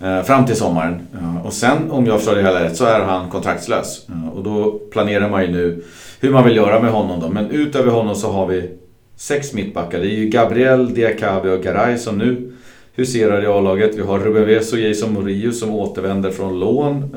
Eh, 0.06 0.24
fram 0.24 0.46
till 0.46 0.56
sommaren. 0.56 1.08
Eh, 1.14 1.46
och 1.46 1.54
sen 1.54 1.92
om 1.92 2.06
jag 2.06 2.18
förstår 2.18 2.36
det 2.36 2.42
hela 2.42 2.64
rätt 2.64 2.78
så 2.78 2.86
är 2.86 3.00
han 3.00 3.30
kontraktslös. 3.30 4.10
Eh, 4.10 4.38
och 4.38 4.44
då 4.44 4.80
planerar 4.92 5.30
man 5.30 5.42
ju 5.42 5.52
nu 5.52 5.84
hur 6.20 6.32
man 6.32 6.46
vill 6.46 6.56
göra 6.56 6.80
med 6.80 6.92
honom 6.92 7.20
då. 7.20 7.30
Men 7.30 7.52
utöver 7.52 7.92
honom 7.92 8.16
så 8.16 8.32
har 8.32 8.48
vi 8.48 8.70
sex 9.16 9.54
mittbackar. 9.54 10.00
Det 10.00 10.08
är 10.08 10.16
ju 10.16 10.30
Gabriel, 10.30 10.94
Diakabi 10.94 11.50
och 11.50 11.64
Garay 11.64 11.98
som 11.98 12.18
nu 12.18 12.54
huserar 12.96 13.44
i 13.44 13.48
A-laget. 13.48 13.96
Vi 13.96 14.02
har 14.02 14.20
Ruben 14.20 14.46
Ves 14.46 14.74
och 14.74 14.80
Jason 14.80 15.14
Murillo 15.14 15.52
som 15.52 15.70
återvänder 15.70 16.32
från 16.32 16.60
lån. 16.60 17.16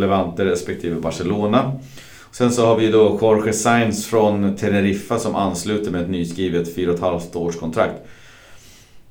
Levante 0.00 0.44
respektive 0.44 1.00
Barcelona. 1.00 1.72
Sen 2.30 2.50
så 2.50 2.66
har 2.66 2.76
vi 2.76 2.90
då 2.90 3.18
Jorge 3.20 3.52
Sainz 3.52 4.06
från 4.06 4.56
Teneriffa 4.56 5.18
som 5.18 5.36
ansluter 5.36 5.90
med 5.90 6.02
ett 6.02 6.10
nyskrivet 6.10 6.76
4,5 6.76 7.36
års 7.36 7.56
kontrakt. 7.56 7.94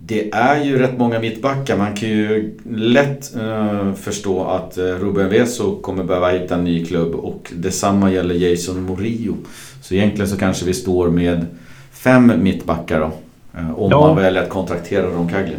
Det 0.05 0.34
är 0.34 0.63
ju 0.63 0.79
rätt 0.79 0.98
många 0.98 1.20
mittbackar. 1.20 1.77
Man 1.77 1.93
kan 1.93 2.10
ju 2.10 2.58
lätt 2.75 3.36
uh, 3.38 3.93
förstå 3.93 4.43
att 4.43 4.77
uh, 4.77 4.84
Ruben 4.84 5.29
Veso 5.29 5.75
kommer 5.81 6.03
behöva 6.03 6.29
hitta 6.29 6.55
en 6.55 6.63
ny 6.63 6.86
klubb 6.86 7.15
och 7.15 7.51
detsamma 7.55 8.12
gäller 8.12 8.36
Jason 8.36 8.86
Murillo. 8.86 9.36
Så 9.81 9.93
egentligen 9.93 10.27
så 10.27 10.38
kanske 10.38 10.65
vi 10.65 10.74
står 10.74 11.10
med 11.10 11.46
fem 11.91 12.31
mittbackar 12.38 13.00
då. 13.00 13.12
Uh, 13.60 13.79
om 13.79 13.91
ja. 13.91 14.08
man 14.08 14.15
väljer 14.15 14.43
att 14.43 14.50
kontraktera 14.50 15.08
Roncaglia. 15.08 15.58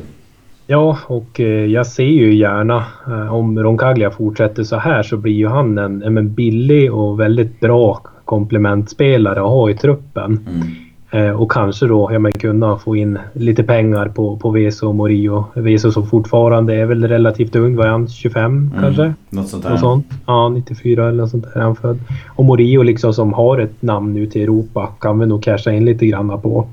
Ja, 0.67 0.99
och 1.07 1.41
jag 1.69 1.87
ser 1.87 2.03
ju 2.03 2.35
gärna 2.35 2.85
om 3.31 3.59
Roncaglia 3.59 4.11
fortsätter 4.11 4.63
så 4.65 4.77
här 4.77 5.03
så 5.03 5.17
blir 5.17 5.33
ju 5.33 5.49
han 5.49 5.79
en, 5.79 6.03
en 6.03 6.35
billig 6.35 6.95
och 6.95 7.21
väldigt 7.21 7.61
bra 7.61 8.01
komplementspelare 8.25 9.41
att 9.41 9.49
ha 9.49 9.71
i 9.71 9.75
truppen. 9.75 10.47
Mm. 10.51 10.67
Eh, 11.15 11.31
och 11.31 11.53
kanske 11.53 11.87
då 11.87 12.09
ja, 12.13 12.19
men 12.19 12.33
kunna 12.33 12.79
få 12.79 12.97
in 12.97 13.19
lite 13.33 13.63
pengar 13.63 14.09
på, 14.09 14.37
på 14.37 14.51
Veso 14.51 14.89
och 14.89 14.95
Morio. 14.95 15.45
Veso 15.55 15.93
som 15.93 16.07
fortfarande 16.07 16.75
är 16.75 16.87
väl 16.87 17.09
relativt 17.09 17.57
ung, 17.57 17.77
var 17.77 17.87
han 17.87 18.09
25 18.09 18.45
mm, 18.45 18.83
kanske? 18.83 19.15
Något 19.31 19.49
sånt 19.49 19.63
där. 19.63 19.71
Något 19.71 19.81
sånt. 19.81 20.07
Ja, 20.27 20.49
94 20.49 21.09
eller 21.09 21.23
något 21.23 21.31
sånt 21.31 21.45
där 21.45 21.61
är 21.61 21.65
han 21.65 21.77
född. 21.77 21.99
Och 22.29 22.45
Morio 22.45 22.83
liksom 22.83 23.15
som 23.15 23.33
har 23.33 23.59
ett 23.59 23.83
namn 23.83 24.15
nu 24.15 24.27
till 24.27 24.43
Europa 24.43 24.89
kan 25.01 25.19
vi 25.19 25.27
nog 25.27 25.43
casha 25.43 25.73
in 25.73 25.85
lite 25.85 26.07
granna 26.07 26.39
på. 26.39 26.67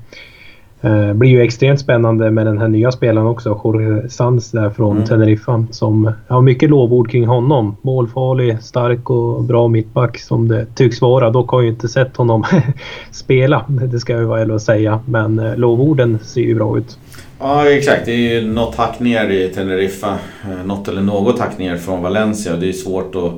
Eh, 0.82 1.12
blir 1.12 1.30
ju 1.30 1.42
extremt 1.42 1.80
spännande 1.80 2.30
med 2.30 2.46
den 2.46 2.58
här 2.58 2.68
nya 2.68 2.92
spelaren 2.92 3.26
också, 3.26 3.60
Jorge 3.64 4.08
Sanz 4.08 4.50
där 4.50 4.70
från 4.70 4.96
mm. 4.96 5.08
Teneriffa. 5.08 5.66
Som 5.70 6.12
har 6.28 6.42
mycket 6.42 6.70
lovord 6.70 7.10
kring 7.10 7.26
honom. 7.26 7.76
Målfarlig, 7.82 8.62
stark 8.62 9.10
och 9.10 9.44
bra 9.44 9.68
mittback 9.68 10.18
som 10.18 10.48
det 10.48 10.66
tycks 10.74 11.00
vara. 11.00 11.30
Dock 11.30 11.50
har 11.50 11.58
jag 11.58 11.64
ju 11.64 11.70
inte 11.70 11.88
sett 11.88 12.16
honom 12.16 12.44
spela, 13.10 13.64
det 13.68 14.00
ska 14.00 14.12
jag 14.12 14.22
vara 14.22 14.40
ärlig 14.40 14.54
att 14.54 14.62
säga. 14.62 15.00
Men 15.04 15.38
eh, 15.38 15.56
lovorden 15.56 16.18
ser 16.22 16.40
ju 16.40 16.54
bra 16.54 16.78
ut. 16.78 16.98
Ja 17.38 17.70
exakt, 17.70 18.06
det 18.06 18.12
är 18.12 18.40
ju 18.40 18.52
något 18.52 18.74
hack 18.74 19.00
ner 19.00 19.30
i 19.30 19.48
Teneriffa. 19.48 20.18
Eh, 20.44 20.66
något 20.66 20.88
eller 20.88 21.02
något 21.02 21.38
hack 21.38 21.58
ner 21.58 21.76
från 21.76 22.02
Valencia. 22.02 22.56
Det 22.56 22.68
är 22.68 22.72
svårt 22.72 23.14
att 23.14 23.32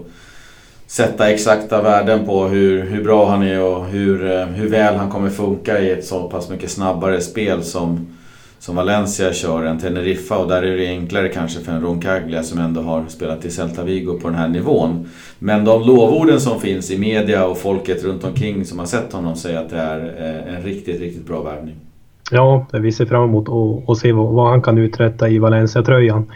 sätta 0.92 1.30
exakta 1.30 1.82
värden 1.82 2.26
på 2.26 2.44
hur, 2.44 2.82
hur 2.82 3.04
bra 3.04 3.30
han 3.30 3.42
är 3.42 3.62
och 3.62 3.84
hur, 3.84 4.30
eh, 4.32 4.46
hur 4.46 4.68
väl 4.68 4.96
han 4.96 5.10
kommer 5.10 5.30
funka 5.30 5.80
i 5.80 5.90
ett 5.90 6.04
så 6.04 6.28
pass 6.28 6.50
mycket 6.50 6.70
snabbare 6.70 7.20
spel 7.20 7.62
som, 7.62 8.06
som 8.58 8.76
Valencia 8.76 9.32
kör 9.32 9.64
än 9.64 9.78
Teneriffa 9.78 10.38
och 10.38 10.48
där 10.48 10.62
är 10.62 10.76
det 10.76 10.86
enklare 10.86 11.28
kanske 11.28 11.60
för 11.60 11.72
en 11.72 11.82
Roncaglia 11.82 12.42
som 12.42 12.58
ändå 12.58 12.80
har 12.80 13.04
spelat 13.08 13.44
i 13.44 13.50
Celta 13.50 13.84
Vigo 13.84 14.18
på 14.22 14.28
den 14.28 14.38
här 14.38 14.48
nivån. 14.48 15.08
Men 15.38 15.64
de 15.64 15.82
lovorden 15.82 16.40
som 16.40 16.60
finns 16.60 16.90
i 16.90 16.98
media 16.98 17.46
och 17.46 17.58
folket 17.58 18.04
runt 18.04 18.24
omkring 18.24 18.64
som 18.64 18.78
har 18.78 18.86
sett 18.86 19.12
honom 19.12 19.36
säger 19.36 19.58
att 19.58 19.70
det 19.70 19.78
är 19.78 20.00
eh, 20.18 20.54
en 20.54 20.62
riktigt, 20.62 21.00
riktigt 21.00 21.26
bra 21.26 21.42
värvning. 21.42 21.74
Ja, 22.30 22.66
vi 22.72 22.92
ser 22.92 23.06
fram 23.06 23.24
emot 23.24 23.48
att 23.88 23.98
se 23.98 24.12
vad 24.12 24.50
han 24.50 24.62
kan 24.62 24.78
uträtta 24.78 25.28
i 25.28 25.38
Valencia-tröjan. 25.38 26.30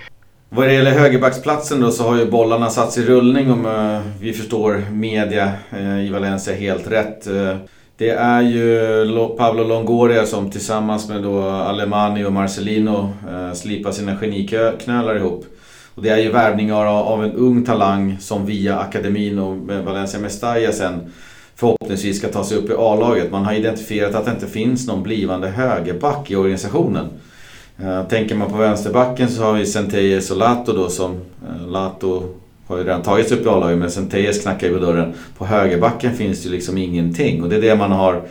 Vad 0.49 0.69
det 0.69 0.73
gäller 0.73 0.91
högerbacksplatsen 0.91 1.81
då 1.81 1.91
så 1.91 2.03
har 2.03 2.19
ju 2.19 2.31
bollarna 2.31 2.71
satts 2.71 2.99
i 2.99 3.03
rullning 3.03 3.51
om 3.53 3.67
uh, 3.67 4.01
vi 4.21 4.33
förstår 4.33 4.85
media 4.93 5.53
uh, 5.73 6.07
i 6.07 6.11
Valencia 6.11 6.55
helt 6.55 6.91
rätt. 6.91 7.27
Uh, 7.27 7.57
det 7.97 8.11
är 8.11 8.43
ju 8.43 9.29
Pablo 9.39 9.65
Longoria 9.65 10.27
som 10.27 10.51
tillsammans 10.51 11.09
med 11.09 11.23
då 11.23 11.43
Alemani 11.43 12.25
och 12.25 12.33
Marcelino 12.33 13.13
slipar 13.55 13.93
sina 13.93 14.17
geniknölar 14.21 15.17
ihop. 15.17 15.45
Och 15.95 16.03
det 16.03 16.09
är 16.09 16.19
ju 16.19 16.31
värvningar 16.31 16.87
av 16.87 17.25
en 17.25 17.33
ung 17.33 17.65
talang 17.65 18.17
som 18.21 18.47
via 18.47 18.79
akademin 18.79 19.39
och 19.39 19.57
Valencia 19.85 20.21
Mestalla 20.21 20.73
sen 20.73 21.13
förhoppningsvis 21.55 22.19
ska 22.19 22.29
ta 22.29 22.45
sig 22.45 22.57
upp 22.57 22.71
i 22.71 22.75
A-laget. 22.79 23.31
Man 23.31 23.45
har 23.45 23.53
identifierat 23.53 24.15
att 24.15 24.25
det 24.25 24.31
inte 24.31 24.47
finns 24.47 24.87
någon 24.87 25.03
blivande 25.03 25.49
högerback 25.49 26.31
i 26.31 26.37
organisationen. 26.37 27.09
Eh, 27.83 28.03
tänker 28.09 28.35
man 28.35 28.51
på 28.51 28.57
vänsterbacken 28.57 29.29
så 29.29 29.43
har 29.43 29.53
vi 29.53 29.67
Centeyes 29.67 30.31
och 30.31 30.37
Lato 30.37 30.73
då 30.73 30.89
som... 30.89 31.13
Eh, 31.13 31.69
Lato 31.69 32.23
har 32.67 32.79
ju 32.79 32.85
redan 32.85 33.03
tagits 33.03 33.33
upp 33.33 33.47
i 33.47 33.49
A-laget 33.49 33.79
men 33.79 33.91
Centeyes 33.91 34.43
knackar 34.43 34.67
ju 34.67 34.75
på 34.75 34.81
dörren. 34.85 35.13
På 35.39 35.45
högerbacken 35.45 36.15
finns 36.15 36.43
det 36.43 36.49
ju 36.49 36.55
liksom 36.55 36.79
ingenting 36.79 37.43
och 37.43 37.49
det 37.49 37.57
är 37.57 37.61
det 37.61 37.77
man 37.77 37.93
har 37.93 38.23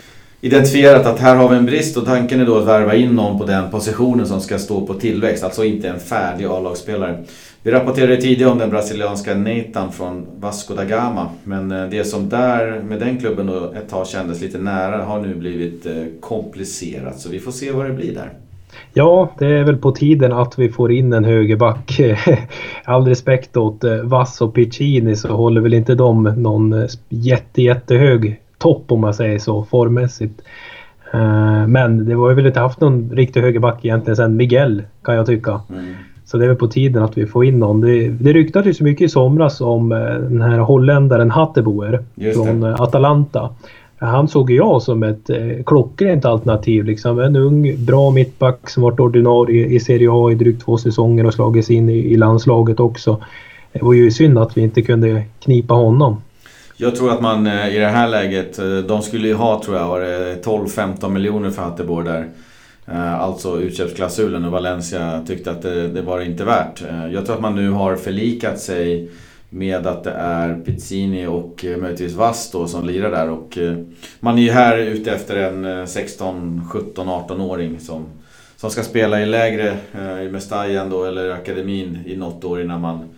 identifierat 0.41 1.05
att 1.05 1.19
här 1.19 1.35
har 1.35 1.49
vi 1.49 1.55
en 1.55 1.65
brist 1.65 1.97
och 1.97 2.05
tanken 2.05 2.41
är 2.41 2.45
då 2.45 2.57
att 2.57 2.67
värva 2.67 2.95
in 2.95 3.09
någon 3.09 3.39
på 3.39 3.45
den 3.45 3.71
positionen 3.71 4.27
som 4.27 4.41
ska 4.41 4.59
stå 4.59 4.87
på 4.87 4.93
tillväxt. 4.93 5.43
Alltså 5.43 5.63
inte 5.63 5.89
en 5.89 5.99
färdig 5.99 6.45
A-lagsspelare. 6.45 7.23
Vi 7.63 7.71
rapporterade 7.71 8.17
tidigare 8.21 8.51
om 8.51 8.57
den 8.57 8.69
brasilianska 8.69 9.35
Nathan 9.35 9.91
från 9.91 10.25
Vasco 10.39 10.73
da 10.73 10.83
Gama. 10.83 11.29
Men 11.43 11.71
eh, 11.71 11.89
det 11.89 12.03
som 12.03 12.29
där 12.29 12.81
med 12.83 12.99
den 12.99 13.19
klubben 13.19 13.47
då 13.47 13.73
ett 13.73 13.89
tag 13.89 14.07
kändes 14.07 14.41
lite 14.41 14.57
nära 14.57 15.03
har 15.03 15.21
nu 15.21 15.35
blivit 15.35 15.87
komplicerat. 16.19 17.19
Så 17.19 17.29
vi 17.29 17.39
får 17.39 17.51
se 17.51 17.71
vad 17.71 17.85
det 17.85 17.93
blir 17.93 18.13
där. 18.13 18.44
Ja, 18.93 19.31
det 19.39 19.45
är 19.45 19.63
väl 19.63 19.77
på 19.77 19.91
tiden 19.91 20.33
att 20.33 20.59
vi 20.59 20.69
får 20.69 20.91
in 20.91 21.13
en 21.13 21.25
högerback. 21.25 21.99
All 22.85 23.07
respekt 23.07 23.57
åt 23.57 23.83
eh, 23.83 23.95
Vass 23.95 24.41
och 24.41 24.53
Piccini 24.53 25.15
så 25.15 25.35
håller 25.35 25.61
väl 25.61 25.73
inte 25.73 25.95
de 25.95 26.23
någon 26.23 26.73
eh, 26.73 26.87
jätte, 27.09 27.61
jättehög 27.61 28.39
topp 28.57 28.91
om 28.91 29.01
man 29.01 29.13
säger 29.13 29.39
så 29.39 29.63
formmässigt. 29.63 30.41
Eh, 31.13 31.67
men 31.67 32.05
det 32.05 32.15
var 32.15 32.29
ju 32.29 32.35
väl 32.35 32.45
inte 32.45 32.59
haft 32.59 32.81
någon 32.81 33.09
riktig 33.11 33.41
högerback 33.41 33.85
egentligen 33.85 34.15
sen 34.15 34.35
Miguel 34.35 34.83
kan 35.03 35.15
jag 35.15 35.25
tycka. 35.25 35.61
Mm. 35.69 35.93
Så 36.25 36.37
det 36.37 36.43
är 36.43 36.47
väl 36.47 36.57
på 36.57 36.67
tiden 36.67 37.03
att 37.03 37.17
vi 37.17 37.25
får 37.25 37.45
in 37.45 37.59
någon. 37.59 37.81
Det, 37.81 38.09
det 38.09 38.33
ryktades 38.33 38.81
ju 38.81 38.83
mycket 38.83 39.05
i 39.05 39.09
somras 39.09 39.61
om 39.61 39.89
den 40.29 40.41
här 40.41 40.57
holländaren 40.57 41.31
Hatteboer 41.31 42.03
från 42.33 42.63
Atalanta. 42.63 43.49
Han 43.97 44.27
såg 44.27 44.51
jag 44.51 44.81
som 44.81 45.03
ett 45.03 45.29
eh, 45.29 45.63
klockrent 45.65 46.25
alternativ. 46.25 46.83
Liksom. 46.83 47.19
En 47.19 47.35
ung, 47.35 47.85
bra 47.85 48.11
mittback 48.11 48.69
som 48.69 48.83
varit 48.83 48.99
ordinarie 48.99 49.65
i 49.65 49.79
Serie 49.79 50.09
A 50.11 50.31
i 50.31 50.35
drygt 50.35 50.65
två 50.65 50.77
säsonger 50.77 51.25
och 51.25 51.33
slagit 51.33 51.65
sig 51.65 51.75
in 51.75 51.89
i, 51.89 51.97
i 51.97 52.17
landslaget 52.17 52.79
också. 52.79 53.23
Det 53.71 53.83
var 53.83 53.93
ju 53.93 54.11
synd 54.11 54.37
att 54.37 54.57
vi 54.57 54.61
inte 54.61 54.81
kunde 54.81 55.23
knipa 55.39 55.73
honom. 55.73 56.21
Jag 56.77 56.95
tror 56.95 57.11
att 57.11 57.21
man 57.21 57.47
eh, 57.47 57.75
i 57.75 57.79
det 57.79 57.87
här 57.87 58.07
läget, 58.07 58.59
eh, 58.59 58.77
de 58.77 59.01
skulle 59.01 59.27
ju 59.27 59.33
ha 59.33 59.61
tror 59.63 59.77
jag 59.77 59.99
12-15 60.43 61.09
miljoner 61.09 61.49
för 61.49 61.61
Hatteborg 61.61 62.05
där. 62.05 62.29
Eh, 62.87 63.21
alltså 63.21 63.59
utköpsklausulen 63.59 64.45
och 64.45 64.51
Valencia 64.51 65.23
tyckte 65.27 65.51
att 65.51 65.61
det, 65.61 65.87
det 65.87 66.01
var 66.01 66.21
inte 66.21 66.43
värt. 66.43 66.83
Jag 67.11 67.25
tror 67.25 67.35
att 67.35 67.41
man 67.41 67.55
nu 67.55 67.69
har 67.69 67.95
förlikat 67.95 68.59
sig 68.59 69.09
med 69.49 69.87
att 69.87 70.03
det 70.03 70.11
är 70.11 70.55
Pizzini 70.55 71.27
och 71.27 71.65
eh, 71.65 71.77
möjligtvis 71.77 72.13
Vass 72.13 72.51
då 72.51 72.67
som 72.67 72.85
lirar 72.85 73.11
där. 73.11 73.29
Och 73.29 73.57
eh, 73.57 73.77
man 74.19 74.37
är 74.37 74.41
ju 74.41 74.51
här 74.51 74.77
ute 74.77 75.11
efter 75.11 75.35
en 75.35 75.87
16, 75.87 76.61
17, 76.71 77.07
18-åring 77.07 77.79
som, 77.79 78.05
som 78.57 78.69
ska 78.69 78.83
spela 78.83 79.21
i 79.21 79.25
lägre, 79.25 79.77
eh, 79.93 80.21
i 80.21 80.29
Mestajan 80.31 80.89
då, 80.89 81.03
eller 81.03 81.29
akademin 81.29 81.99
i 82.05 82.15
något 82.15 82.43
år 82.43 82.61
innan 82.61 82.81
man 82.81 83.09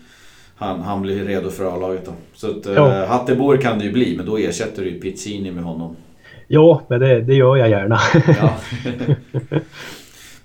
han, 0.59 0.81
han 0.81 1.01
blir 1.01 1.25
redo 1.25 1.49
för 1.49 1.75
A-laget 1.75 2.05
då. 2.05 2.11
Så 2.33 2.47
att, 2.47 2.65
ja. 2.65 3.05
Hattebor 3.05 3.57
kan 3.57 3.79
det 3.79 3.85
ju 3.85 3.91
bli, 3.91 4.17
men 4.17 4.25
då 4.25 4.37
ersätter 4.37 4.83
du 4.83 4.89
ju 4.89 4.99
Pizzini 4.99 5.51
med 5.51 5.63
honom. 5.63 5.95
Ja, 6.47 6.81
men 6.87 6.99
det, 6.99 7.21
det 7.21 7.33
gör 7.33 7.57
jag 7.57 7.69
gärna. 7.69 7.99
Ja. 8.39 8.57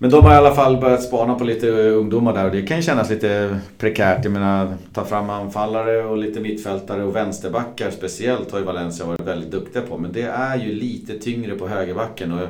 Men 0.03 0.11
de 0.11 0.25
har 0.25 0.33
i 0.33 0.37
alla 0.37 0.55
fall 0.55 0.77
börjat 0.77 1.03
spana 1.03 1.35
på 1.35 1.45
lite 1.45 1.71
ungdomar 1.71 2.35
där 2.35 2.45
och 2.45 2.51
det 2.51 2.63
kan 2.63 2.77
ju 2.77 2.83
kännas 2.83 3.11
lite 3.11 3.61
prekärt. 3.79 4.25
Jag 4.25 4.33
menar, 4.33 4.75
ta 4.93 5.05
fram 5.05 5.31
anfallare 5.31 6.05
och 6.05 6.17
lite 6.17 6.41
mittfältare 6.41 7.05
och 7.05 7.17
vänsterbackar 7.17 7.91
speciellt 7.91 8.53
har 8.53 8.59
ju 8.59 8.65
Valencia 8.65 9.07
varit 9.07 9.21
väldigt 9.21 9.51
duktiga 9.51 9.83
på. 9.83 9.99
Men 9.99 10.13
det 10.13 10.23
är 10.23 10.57
ju 10.57 10.75
lite 10.75 11.19
tyngre 11.19 11.55
på 11.55 11.69
högerbacken. 11.69 12.33
Och 12.33 12.41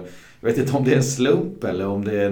jag 0.41 0.49
vet 0.49 0.59
inte 0.59 0.77
om 0.77 0.85
det 0.85 0.93
är 0.93 0.97
en 0.97 1.05
slump 1.05 1.65
eller 1.65 1.87
om 1.87 2.05
det 2.05 2.23
är 2.23 2.31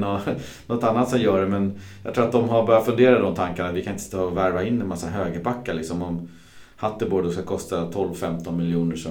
något, 0.66 0.84
annat 0.84 1.08
som 1.08 1.20
gör 1.20 1.40
det. 1.40 1.48
Men 1.48 1.78
jag 2.04 2.14
tror 2.14 2.24
att 2.24 2.32
de 2.32 2.48
har 2.48 2.66
börjat 2.66 2.86
fundera 2.86 3.18
de 3.18 3.34
tankarna. 3.34 3.72
Vi 3.72 3.82
kan 3.82 3.92
inte 3.92 4.04
stå 4.04 4.22
och 4.22 4.36
värva 4.36 4.64
in 4.64 4.80
en 4.80 4.88
massa 4.88 5.06
högerbackar 5.06 5.74
liksom. 5.74 6.02
Om 6.02 6.28
Hatteborg 6.76 7.32
ska 7.32 7.42
kosta 7.42 7.76
12-15 7.76 8.56
miljoner 8.56 8.96
så 8.96 9.08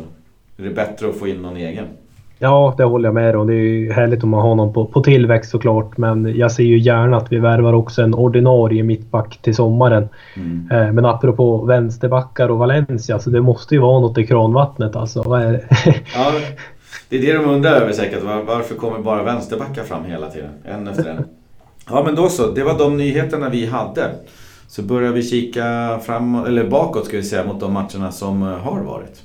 är 0.58 0.64
det 0.64 0.70
bättre 0.70 1.10
att 1.10 1.16
få 1.16 1.28
in 1.28 1.42
någon 1.42 1.58
egen. 1.58 1.86
Ja, 2.42 2.74
det 2.78 2.84
håller 2.84 3.08
jag 3.08 3.14
med 3.14 3.36
om. 3.36 3.48
Det 3.48 3.54
är 3.54 3.58
ju 3.58 3.92
härligt 3.92 4.24
om 4.24 4.30
man 4.30 4.42
har 4.42 4.56
någon 4.56 4.74
på, 4.74 4.86
på 4.86 5.02
tillväxt 5.02 5.52
såklart. 5.52 5.98
Men 5.98 6.38
jag 6.38 6.52
ser 6.52 6.64
ju 6.64 6.80
gärna 6.80 7.18
att 7.18 7.32
vi 7.32 7.38
värvar 7.38 7.74
också 7.74 8.02
en 8.02 8.14
ordinarie 8.14 8.84
mittback 8.84 9.40
till 9.42 9.56
sommaren. 9.56 10.10
Mm. 10.36 10.70
Eh, 10.72 10.92
men 10.92 11.06
apropå 11.06 11.66
vänsterbackar 11.66 12.50
och 12.50 12.58
Valencia, 12.58 13.20
så 13.20 13.30
det 13.30 13.42
måste 13.42 13.76
ju 13.76 13.82
vara 13.82 14.00
något 14.00 14.18
i 14.18 14.28
kranvattnet 14.28 14.96
alltså. 14.96 15.24
Vad 15.24 15.42
är 15.42 15.52
det? 15.52 15.66
ja, 16.16 16.32
det 17.10 17.18
är 17.18 17.22
det 17.22 17.34
de 17.34 17.50
undrar 17.50 17.72
över 17.72 17.94
säkert. 17.94 18.24
Varför 18.24 18.76
kommer 18.76 19.00
bara 19.00 19.24
vänsterbackar 19.24 19.84
fram 19.84 20.06
hela 20.06 20.30
tiden? 20.30 20.50
En 20.66 20.88
efter 20.88 21.10
en. 21.10 21.24
Ja 21.92 22.04
men 22.06 22.16
då 22.16 22.30
så, 22.30 22.52
det 22.52 22.64
var 22.64 22.78
de 22.78 22.98
nyheterna 22.98 23.50
vi 23.50 23.66
hade. 23.66 24.10
Så 24.68 24.82
börjar 24.82 25.12
vi 25.12 25.24
kika 25.24 26.00
fram, 26.06 26.36
eller 26.36 26.70
bakåt 26.70 27.06
ska 27.06 27.18
vi 27.18 27.24
säga, 27.24 27.46
mot 27.46 27.60
de 27.60 27.74
matcherna 27.74 28.12
som 28.12 28.42
har 28.42 28.82
varit. 28.82 29.24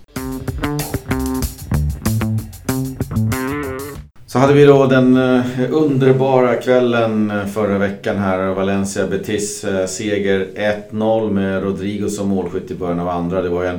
Så 4.34 4.40
hade 4.40 4.54
vi 4.54 4.64
då 4.64 4.86
den 4.86 5.16
eh, 5.16 5.44
underbara 5.70 6.54
kvällen 6.54 7.30
eh, 7.30 7.46
förra 7.46 7.78
veckan 7.78 8.16
här. 8.16 8.54
Valencia 8.54 9.06
Betis 9.06 9.64
eh, 9.64 9.86
seger 9.86 10.46
1-0 10.90 11.30
med 11.30 11.62
Rodrigo 11.62 12.08
som 12.08 12.28
målskytt 12.28 12.70
i 12.70 12.74
början 12.74 13.00
av 13.00 13.08
andra. 13.08 13.42
Det 13.42 13.48
var 13.48 13.64
en 13.64 13.78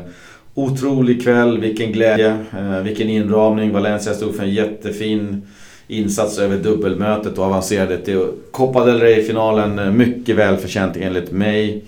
otrolig 0.54 1.24
kväll, 1.24 1.60
vilken 1.60 1.92
glädje, 1.92 2.38
vilken 2.84 3.10
inramning. 3.10 3.74
Valencia 3.74 4.14
stod 4.14 4.36
för 4.36 4.44
en 4.44 4.54
jättefin 4.54 5.48
insats 5.88 6.40
över 6.40 6.58
dubbelmötet 6.58 7.38
och 7.38 7.46
avancerade 7.46 7.98
till 7.98 8.28
Copa 8.52 8.86
del 8.86 9.00
Rey-finalen. 9.00 9.98
Mycket 9.98 10.36
välförtjänt 10.36 10.98
enligt 10.98 11.32
mig. 11.32 11.84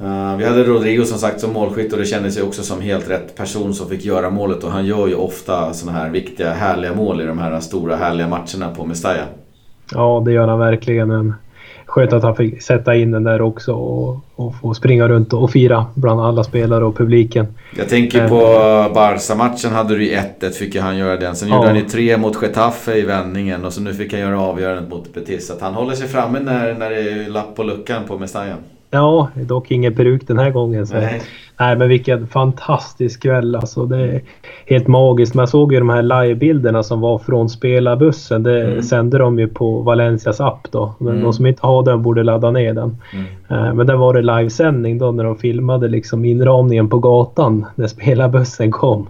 Uh, 0.00 0.36
vi 0.36 0.44
hade 0.44 0.64
Rodrigo 0.64 1.04
som 1.04 1.18
sagt 1.18 1.40
som 1.40 1.52
målskytt 1.52 1.92
och 1.92 1.98
det 1.98 2.04
kändes 2.04 2.38
ju 2.38 2.42
också 2.42 2.62
som 2.62 2.80
helt 2.80 3.10
rätt 3.10 3.36
person 3.36 3.74
som 3.74 3.88
fick 3.88 4.04
göra 4.04 4.30
målet 4.30 4.64
och 4.64 4.70
han 4.70 4.86
gör 4.86 5.06
ju 5.06 5.14
ofta 5.14 5.72
sådana 5.72 5.98
här 5.98 6.10
viktiga 6.10 6.52
härliga 6.52 6.94
mål 6.94 7.20
i 7.20 7.24
de 7.24 7.38
här 7.38 7.60
stora 7.60 7.96
härliga 7.96 8.28
matcherna 8.28 8.74
på 8.76 8.84
Mestalla. 8.84 9.24
Ja, 9.92 10.22
det 10.26 10.32
gör 10.32 10.48
han 10.48 10.58
verkligen. 10.58 11.10
En 11.10 11.34
skönt 11.86 12.12
att 12.12 12.22
han 12.22 12.36
fick 12.36 12.62
sätta 12.62 12.94
in 12.94 13.10
den 13.10 13.24
där 13.24 13.40
också 13.40 13.72
och, 13.72 14.20
och 14.34 14.54
få 14.60 14.74
springa 14.74 15.08
runt 15.08 15.32
och 15.32 15.50
fira 15.50 15.86
bland 15.94 16.20
alla 16.20 16.44
spelare 16.44 16.84
och 16.84 16.96
publiken. 16.96 17.46
Jag 17.76 17.88
tänker 17.88 18.28
på 18.28 18.36
Barca-matchen 18.94 19.72
hade 19.72 19.96
du 19.96 20.04
ju 20.04 20.16
1-1 20.40 20.50
fick 20.50 20.76
han 20.76 20.98
göra 20.98 21.16
den. 21.16 21.36
Sen 21.36 21.48
ja. 21.48 21.54
gjorde 21.54 21.68
han 21.68 21.76
ju 21.76 21.84
tre 21.84 22.16
mot 22.16 22.42
Getafe 22.42 22.94
i 22.94 23.02
vändningen 23.02 23.64
och 23.64 23.72
så 23.72 23.80
nu 23.80 23.94
fick 23.94 24.12
han 24.12 24.20
göra 24.20 24.40
avgörandet 24.40 24.90
mot 24.90 25.14
Betis. 25.14 25.46
Så 25.46 25.52
att 25.52 25.60
han 25.60 25.74
håller 25.74 25.94
sig 25.94 26.08
framme 26.08 26.40
när, 26.40 26.74
när 26.74 26.90
det 26.90 27.00
är 27.00 27.28
lapp 27.28 27.56
på 27.56 27.62
luckan 27.62 28.02
på 28.08 28.18
Mestalla. 28.18 28.54
Ja, 28.96 29.28
dock 29.34 29.70
ingen 29.70 29.94
peruk 29.94 30.26
den 30.26 30.38
här 30.38 30.50
gången. 30.50 30.86
Så. 30.86 30.94
Nej. 30.94 31.22
Nej, 31.60 31.76
men 31.76 31.88
vilken 31.88 32.26
fantastisk 32.26 33.22
kväll 33.22 33.54
alltså. 33.54 33.86
Det 33.86 33.96
är 33.96 34.22
helt 34.66 34.86
magiskt. 34.86 35.34
Man 35.34 35.48
såg 35.48 35.72
ju 35.72 35.78
de 35.78 35.88
här 35.88 36.02
livebilderna 36.02 36.82
som 36.82 37.00
var 37.00 37.18
från 37.18 37.48
spelarbussen. 37.48 38.42
Det 38.42 38.64
mm. 38.64 38.82
sände 38.82 39.18
de 39.18 39.38
ju 39.38 39.48
på 39.48 39.80
Valencias 39.82 40.40
app 40.40 40.68
då. 40.70 40.94
Men 40.98 41.08
mm. 41.08 41.22
de 41.22 41.32
som 41.32 41.46
inte 41.46 41.66
har 41.66 41.82
den 41.82 42.02
borde 42.02 42.22
ladda 42.22 42.50
ner 42.50 42.74
den. 42.74 42.96
Mm. 43.12 43.26
Eh, 43.48 43.74
men 43.74 43.86
där 43.86 43.96
var 43.96 44.14
det 44.14 44.22
livesändning 44.22 44.98
då 44.98 45.12
när 45.12 45.24
de 45.24 45.36
filmade 45.36 45.88
liksom 45.88 46.24
inramningen 46.24 46.88
på 46.88 46.98
gatan 46.98 47.66
när 47.74 47.86
spelarbussen 47.86 48.70
kom. 48.70 49.08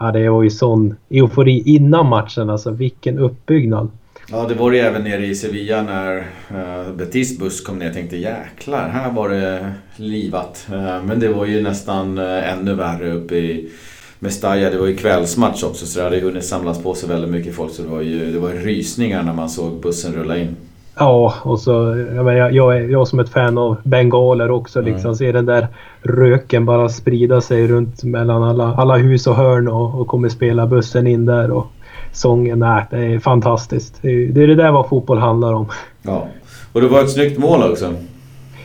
Ja, 0.00 0.12
det 0.12 0.28
var 0.28 0.42
ju 0.42 0.50
sån 0.50 0.94
eufori 1.10 1.62
innan 1.66 2.08
matchen 2.08 2.50
alltså. 2.50 2.70
Vilken 2.70 3.18
uppbyggnad. 3.18 3.90
Ja, 4.34 4.46
det 4.48 4.54
var 4.54 4.70
det 4.70 4.80
även 4.80 5.04
nere 5.04 5.26
i 5.26 5.34
Sevilla 5.34 5.82
när 5.82 6.16
uh, 6.18 6.92
Betis 6.96 7.38
buss 7.38 7.60
kom 7.60 7.78
ner. 7.78 7.86
Jag 7.86 7.94
tänkte 7.94 8.16
jäklar, 8.16 8.88
här 8.88 9.12
var 9.12 9.28
det 9.28 9.72
livat. 9.96 10.66
Uh, 10.72 11.04
men 11.04 11.20
det 11.20 11.28
var 11.28 11.46
ju 11.46 11.62
nästan 11.62 12.18
uh, 12.18 12.52
ännu 12.52 12.74
värre 12.74 13.12
uppe 13.12 13.34
i 13.34 13.70
Mestalla. 14.18 14.70
Det 14.70 14.78
var 14.78 14.86
ju 14.86 14.96
kvällsmatch 14.96 15.64
också 15.64 15.86
så 15.86 15.98
det 15.98 16.04
hade 16.04 16.20
hunnit 16.20 16.44
samlas 16.44 16.82
på 16.82 16.94
sig 16.94 17.08
väldigt 17.08 17.30
mycket 17.30 17.54
folk. 17.54 17.72
Så 17.72 17.82
det 17.82 17.88
var 17.88 18.00
ju 18.00 18.32
det 18.32 18.38
var 18.38 18.50
rysningar 18.50 19.22
när 19.22 19.34
man 19.34 19.48
såg 19.48 19.80
bussen 19.80 20.12
rulla 20.12 20.36
in. 20.36 20.56
Ja, 20.98 21.34
och 21.42 21.60
så 21.60 21.72
jag, 22.14 22.54
jag, 22.54 22.76
är, 22.76 22.88
jag 22.88 23.08
som 23.08 23.20
ett 23.20 23.28
fan 23.28 23.58
av 23.58 23.76
bengaler 23.84 24.50
också 24.50 24.78
mm. 24.78 24.92
liksom 24.92 25.16
ser 25.16 25.32
den 25.32 25.46
där 25.46 25.66
röken 26.02 26.64
bara 26.64 26.88
sprida 26.88 27.40
sig 27.40 27.66
runt 27.66 28.04
mellan 28.04 28.42
alla, 28.42 28.74
alla 28.74 28.96
hus 28.96 29.26
och 29.26 29.36
hörn 29.36 29.68
och, 29.68 30.00
och 30.00 30.06
kommer 30.06 30.28
spela 30.28 30.66
bussen 30.66 31.06
in 31.06 31.26
där. 31.26 31.50
Och, 31.50 31.66
sången. 32.12 32.58
Nej, 32.58 32.84
det 32.90 32.96
är 32.96 33.18
fantastiskt. 33.18 33.98
Det 34.02 34.08
är, 34.08 34.28
det 34.28 34.42
är 34.42 34.46
det 34.46 34.54
där 34.54 34.72
vad 34.72 34.88
fotboll 34.88 35.18
handlar 35.18 35.52
om. 35.52 35.66
Ja. 36.02 36.28
Och 36.72 36.80
det 36.80 36.88
var 36.88 37.02
ett 37.02 37.10
snyggt 37.10 37.38
mål 37.38 37.70
också. 37.70 37.94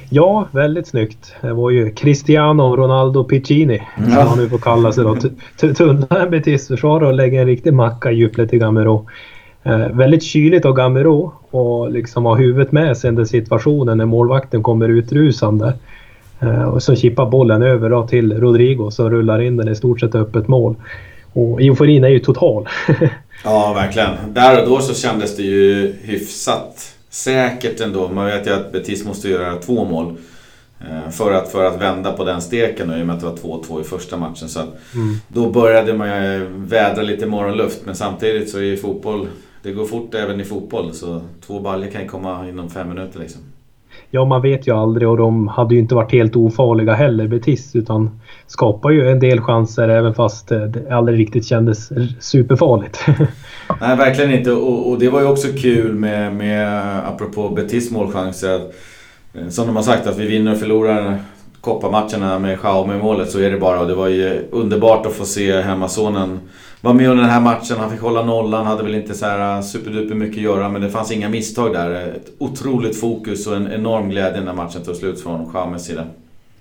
Ja, 0.09 0.47
väldigt 0.51 0.87
snyggt. 0.87 1.35
Det 1.41 1.53
var 1.53 1.69
ju 1.69 1.91
Cristiano 1.91 2.75
Ronaldo 2.75 3.23
Piccini, 3.23 3.81
ja. 3.97 4.03
som 4.03 4.27
han 4.27 4.37
nu 4.37 4.49
får 4.49 4.57
kalla 4.57 4.91
sig 4.91 5.03
då. 5.03 5.15
Tunna 5.73 6.07
en 6.09 6.29
Betis-försvarare 6.29 7.07
och 7.07 7.13
lägga 7.13 7.41
en 7.41 7.47
riktig 7.47 7.73
macka 7.73 8.11
i 8.11 8.15
djuplet 8.15 8.49
till 8.49 8.59
Gamero. 8.59 9.05
Eh, 9.63 9.87
väldigt 9.87 10.23
kyligt 10.23 10.65
av 10.65 10.73
Gamero 10.73 11.33
och 11.49 11.91
liksom 11.91 12.25
ha 12.25 12.35
huvudet 12.35 12.71
med 12.71 12.97
sig 12.97 13.11
i 13.11 13.15
den 13.15 13.25
situationen 13.25 13.97
när 13.97 14.05
målvakten 14.05 14.63
kommer 14.63 14.89
utrusande. 14.89 15.73
Eh, 16.39 16.63
och 16.63 16.83
så 16.83 16.95
chippar 16.95 17.25
bollen 17.25 17.61
över 17.61 17.89
då 17.89 18.07
till 18.07 18.39
Rodrigo 18.39 18.91
som 18.91 19.09
rullar 19.09 19.41
in 19.41 19.57
den 19.57 19.67
i 19.67 19.75
stort 19.75 19.99
sett 19.99 20.15
öppet 20.15 20.47
mål. 20.47 20.75
Och 21.33 21.61
euforin 21.61 22.03
är 22.03 22.09
ju 22.09 22.19
total. 22.19 22.67
Ja, 23.43 23.73
verkligen. 23.73 24.33
Där 24.33 24.61
och 24.61 24.69
då 24.69 24.79
så 24.79 24.93
kändes 24.93 25.37
det 25.37 25.43
ju 25.43 25.95
hyfsat 26.01 26.95
säkert 27.09 27.81
ändå. 27.81 28.09
Man 28.09 28.25
vet 28.25 28.47
ju 28.47 28.53
att 28.53 28.71
Betis 28.71 29.05
måste 29.05 29.29
göra 29.29 29.55
två 29.55 29.85
mål. 29.85 30.15
Eh, 30.79 31.09
för 31.09 31.31
att, 31.31 31.51
för 31.51 31.65
att 31.65 31.81
vända 31.81 32.11
på 32.11 32.25
den 32.25 32.41
steken 32.41 32.89
och 32.89 32.97
i 32.97 33.01
och 33.01 33.05
med 33.05 33.15
att 33.15 33.21
det 33.21 33.27
var 33.27 33.57
2-2 33.57 33.81
i 33.81 33.83
första 33.83 34.17
matchen. 34.17 34.49
Så 34.49 34.59
mm. 34.59 35.15
Då 35.27 35.49
började 35.49 35.93
man 35.93 36.09
vädra 36.67 37.01
lite 37.01 37.25
morgonluft 37.25 37.85
men 37.85 37.95
samtidigt 37.95 38.49
så 38.49 38.57
är 38.57 38.63
ju 38.63 38.77
fotboll, 38.77 39.27
det 39.63 39.71
går 39.71 39.85
fort 39.85 40.13
även 40.13 40.41
i 40.41 40.43
fotboll. 40.43 40.93
Så 40.93 41.21
två 41.47 41.59
baljor 41.59 41.91
kan 41.91 42.01
ju 42.01 42.07
komma 42.07 42.49
inom 42.49 42.69
fem 42.69 42.89
minuter 42.89 43.19
liksom. 43.19 43.41
Ja, 44.11 44.25
man 44.25 44.41
vet 44.41 44.67
ju 44.67 44.75
aldrig 44.75 45.09
och 45.09 45.17
de 45.17 45.47
hade 45.47 45.75
ju 45.75 45.81
inte 45.81 45.95
varit 45.95 46.11
helt 46.11 46.35
ofarliga 46.35 46.93
heller, 46.93 47.27
Betis, 47.27 47.75
utan 47.75 48.19
skapar 48.47 48.89
ju 48.89 49.09
en 49.09 49.19
del 49.19 49.41
chanser 49.41 49.89
även 49.89 50.13
fast 50.13 50.47
det 50.47 50.91
aldrig 50.91 51.19
riktigt 51.19 51.45
kändes 51.45 51.91
superfarligt. 52.19 53.05
Nej, 53.81 53.97
verkligen 53.97 54.31
inte. 54.31 54.51
Och, 54.51 54.89
och, 54.89 54.99
det 54.99 55.09
var 55.09 55.21
ju 55.21 55.27
också 55.27 55.47
kul 55.57 55.93
med, 55.93 56.35
med 56.35 56.81
apropå 57.07 57.49
Betis 57.49 57.91
målchanser. 57.91 58.61
Eh, 59.33 59.49
som 59.49 59.67
de 59.67 59.75
har 59.75 59.83
sagt 59.83 60.07
att 60.07 60.17
vi 60.17 60.27
vinner 60.27 60.51
och 60.51 60.59
förlorar 60.59 61.17
kopparmatcherna 61.61 62.39
med 62.39 62.57
Jaume 62.63 62.95
i 62.95 62.97
målet 62.97 63.31
så 63.31 63.39
är 63.39 63.51
det 63.51 63.57
bara. 63.57 63.79
Och 63.79 63.87
det 63.87 63.95
var 63.95 64.07
ju 64.07 64.47
underbart 64.51 65.05
att 65.05 65.13
få 65.13 65.25
se 65.25 65.61
hemmasonen 65.61 66.39
var 66.81 66.93
med 66.93 67.09
under 67.09 67.23
den 67.23 67.31
här 67.31 67.41
matchen. 67.41 67.77
Han 67.79 67.91
fick 67.91 68.01
hålla 68.01 68.23
nollan, 68.23 68.65
hade 68.65 68.83
väl 68.83 68.95
inte 68.95 69.13
så 69.13 69.25
här 69.25 69.55
eh, 69.55 69.61
superduper 69.61 70.15
mycket 70.15 70.37
att 70.37 70.43
göra 70.43 70.69
men 70.69 70.81
det 70.81 70.89
fanns 70.89 71.11
inga 71.11 71.29
misstag 71.29 71.73
där. 71.73 71.91
Ett 71.91 72.31
otroligt 72.37 72.99
fokus 72.99 73.47
och 73.47 73.55
en 73.55 73.71
enorm 73.71 74.09
glädje 74.09 74.41
när 74.41 74.53
matchen 74.53 74.83
tog 74.83 74.95
slut 74.95 75.21
från 75.21 75.51
Chamez 75.51 75.85
sida. 75.85 76.05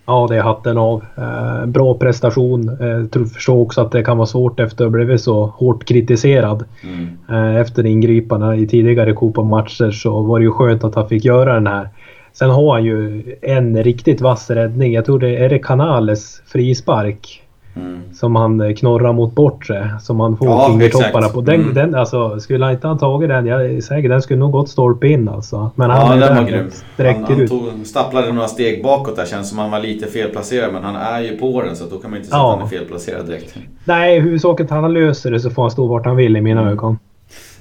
Ja, 0.07 0.27
det 0.31 0.37
är 0.37 0.43
hatten 0.43 0.79
av. 0.79 1.05
Eh, 1.17 1.67
bra 1.67 1.95
prestation. 1.95 2.69
Eh, 2.69 3.25
förstår 3.35 3.57
också 3.61 3.81
att 3.81 3.93
det 3.93 4.03
kan 4.03 4.17
vara 4.17 4.27
svårt 4.27 4.61
efter 4.61 4.85
att 4.85 4.91
ha 4.91 4.97
blivit 4.97 5.21
så 5.21 5.47
hårt 5.47 5.85
kritiserad. 5.85 6.65
Mm. 6.83 7.09
Eh, 7.31 7.61
efter 7.61 7.87
ingripandena 7.87 8.57
i 8.57 8.67
tidigare 8.67 9.13
Copa-matcher 9.13 9.91
så 9.91 10.23
var 10.23 10.39
det 10.39 10.45
ju 10.45 10.51
skönt 10.51 10.85
att 10.85 10.95
han 10.95 11.09
fick 11.09 11.25
göra 11.25 11.55
den 11.55 11.67
här. 11.67 11.89
Sen 12.33 12.51
har 12.51 12.73
han 12.73 12.85
ju 12.85 13.23
en 13.43 13.83
riktigt 13.83 14.21
vass 14.21 14.51
räddning. 14.51 14.93
Jag 14.93 15.05
tror 15.05 15.19
det 15.19 15.37
är 15.37 15.49
det 15.49 15.59
Canales 15.59 16.43
frispark 16.47 17.43
Mm. 17.77 18.01
Som 18.15 18.37
han 18.37 18.61
eh, 18.61 18.75
knorrar 18.75 19.13
mot 19.13 19.35
bortre. 19.35 19.91
Som 20.01 20.21
han 20.21 20.37
får 20.37 20.49
ja, 20.49 20.69
fingertopparna 20.71 21.29
på. 21.29 21.41
Den, 21.41 21.55
mm. 21.55 21.75
den, 21.75 21.95
alltså, 21.95 22.41
skulle 22.41 22.65
han 22.65 22.75
inte 22.75 22.87
ha 22.87 22.99
tagit 22.99 23.29
den, 23.29 23.47
jag 23.47 23.65
är 23.65 23.81
säker, 23.81 24.09
den 24.09 24.23
skulle 24.23 24.39
nog 24.39 24.53
gått 24.53 24.69
stolpe 24.69 25.09
in 25.09 25.29
alltså. 25.29 25.71
Men 25.75 25.91
han 25.91 26.21
ja, 26.21 26.27
den 26.27 26.37
var 26.37 26.51
grym. 26.51 26.71
Han, 26.97 27.25
han 27.25 27.49
tog, 27.49 27.87
stapplade 27.87 28.33
några 28.33 28.49
steg 28.49 28.83
bakåt 28.83 29.17
där. 29.17 29.27
Känns 29.27 29.49
som 29.49 29.59
han 29.59 29.71
var 29.71 29.81
lite 29.81 30.07
felplacerad. 30.07 30.73
Men 30.73 30.85
han 30.85 30.97
är 30.97 31.21
ju 31.21 31.37
på 31.37 31.63
den 31.63 31.77
så 31.77 31.85
då 31.91 31.99
kan 31.99 32.11
man 32.11 32.17
inte 32.17 32.31
säga 32.31 32.39
ja. 32.39 32.53
att 32.53 32.59
han 32.59 32.67
är 32.67 32.71
felplacerad 32.71 33.27
direkt. 33.27 33.57
Nej, 33.85 34.21
huvudsaken 34.21 34.67
att 34.67 34.71
han 34.71 34.93
löser 34.93 35.31
det 35.31 35.41
så 35.41 35.51
får 35.51 35.63
han 35.63 35.71
stå 35.71 35.87
vart 35.87 36.07
han 36.07 36.17
vill 36.17 36.37
i 36.37 36.41
mina 36.41 36.61
mm. 36.61 36.73
ögon. 36.73 36.99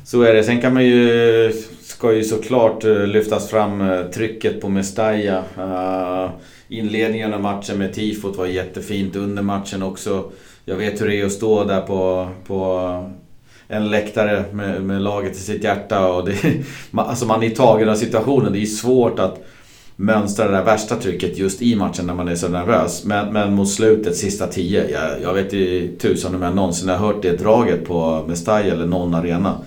Så 0.04 0.22
är 0.22 0.34
det. 0.34 0.44
Sen 0.44 0.62
kan 0.62 0.74
man 0.74 0.86
ju... 0.86 1.52
Ska 1.82 2.14
ju 2.14 2.24
såklart 2.24 2.84
eh, 2.84 3.08
lyftas 3.08 3.50
fram 3.50 3.82
eh, 3.82 4.02
trycket 4.02 4.62
på 4.62 4.70
Mestalla. 4.70 5.44
Uh, 5.58 6.30
inledningen 6.70 7.34
av 7.34 7.42
matchen 7.42 7.78
med 7.78 7.94
tifot 7.94 8.38
var 8.38 8.46
jättefint. 8.46 9.16
Under 9.16 9.44
matchen 9.44 9.84
också. 9.84 10.32
Jag 10.66 10.76
vet 10.76 11.02
hur 11.02 11.08
det 11.08 11.22
är 11.22 11.26
att 11.26 11.32
stå 11.32 11.64
där 11.64 11.82
på, 11.82 12.30
på 12.48 13.12
en 13.68 13.90
läktare 13.90 14.46
med, 14.52 14.84
med 14.84 15.02
laget 15.02 15.36
i 15.36 15.40
sitt 15.40 15.64
hjärta. 15.64 16.08
Och 16.12 16.26
det, 16.26 16.36
alltså 16.92 17.26
man 17.26 17.44
är 17.44 17.50
tagen 17.50 17.90
av 17.90 17.96
situationen. 17.96 18.54
Det 18.54 18.62
är 18.62 18.66
svårt 18.66 19.20
att 19.20 19.46
mönstra 19.96 20.46
det 20.46 20.52
där 20.52 20.64
värsta 20.64 20.96
trycket 20.96 21.38
just 21.38 21.62
i 21.62 21.76
matchen 21.76 22.08
när 22.08 22.14
man 22.14 22.28
är 22.28 22.36
så 22.36 22.48
nervös. 22.48 23.06
Men, 23.06 23.34
men 23.34 23.54
mot 23.54 23.70
slutet, 23.70 24.18
sista 24.18 24.48
tio. 24.48 24.90
Jag, 24.90 25.22
jag 25.22 25.34
vet 25.34 25.54
i 25.54 25.96
tusan 26.00 26.36
om 26.36 26.42
jag 26.42 26.56
någonsin 26.56 26.90
har 26.90 26.98
hört 26.98 27.22
det 27.22 27.32
draget 27.32 27.86
på 27.86 28.26
Mestalla 28.28 28.66
eller 28.66 28.86
någon 28.86 29.14
arena. 29.16 29.58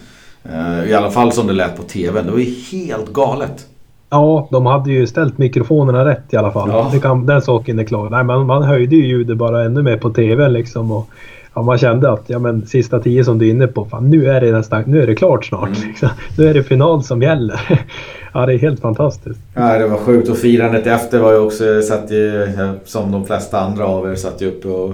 Eh, 0.44 0.90
I 0.90 0.94
alla 0.94 1.10
fall 1.10 1.32
som 1.32 1.46
det 1.46 1.52
lät 1.52 1.76
på 1.76 1.82
TV. 1.82 2.22
Det 2.22 2.30
var 2.30 2.38
ju 2.38 2.54
helt 2.72 3.12
galet. 3.12 3.66
Ja, 4.10 4.48
de 4.52 4.66
hade 4.66 4.90
ju 4.90 5.06
ställt 5.06 5.38
mikrofonerna 5.38 6.04
rätt 6.04 6.32
i 6.32 6.36
alla 6.36 6.52
fall. 6.52 6.70
Ja. 6.72 7.00
Kan, 7.02 7.26
den 7.26 7.42
saken 7.42 7.78
är 7.78 7.84
klar. 7.84 8.10
Nej, 8.10 8.24
men 8.24 8.46
man 8.46 8.62
höjde 8.62 8.96
ju 8.96 9.06
ljudet 9.06 9.36
bara 9.36 9.64
ännu 9.64 9.82
mer 9.82 9.96
på 9.96 10.10
TV 10.10 10.48
liksom. 10.48 10.92
Och, 10.92 11.08
ja, 11.54 11.62
man 11.62 11.78
kände 11.78 12.10
att 12.12 12.24
ja, 12.26 12.38
men, 12.38 12.66
sista 12.66 13.00
tio 13.00 13.24
som 13.24 13.38
du 13.38 13.46
är 13.46 13.50
inne 13.50 13.66
på, 13.66 13.84
fan, 13.84 14.10
nu 14.10 14.30
är 14.30 14.40
det 14.40 14.52
nästan 14.52 14.82
nu 14.86 15.02
är 15.02 15.06
det 15.06 15.14
klart 15.14 15.44
snart. 15.44 15.68
Mm. 15.68 15.80
Liksom. 15.88 16.08
Nu 16.38 16.48
är 16.48 16.54
det 16.54 16.62
final 16.62 17.04
som 17.04 17.22
gäller. 17.22 17.60
ja, 18.34 18.46
det 18.46 18.54
är 18.54 18.58
helt 18.58 18.80
fantastiskt. 18.80 19.40
Ja, 19.54 19.78
det 19.78 19.88
var 19.88 19.98
sjukt 19.98 20.28
och 20.28 20.38
firandet 20.38 20.86
efter 20.86 21.18
var 21.18 21.32
ju 21.32 21.38
också, 21.38 21.82
satt 21.82 22.10
ju, 22.10 22.48
som 22.84 23.12
de 23.12 23.24
flesta 23.24 23.60
andra 23.60 23.86
av 23.86 24.10
er, 24.10 24.14
satt 24.14 24.42
ju 24.42 24.48
uppe 24.48 24.68
och 24.68 24.92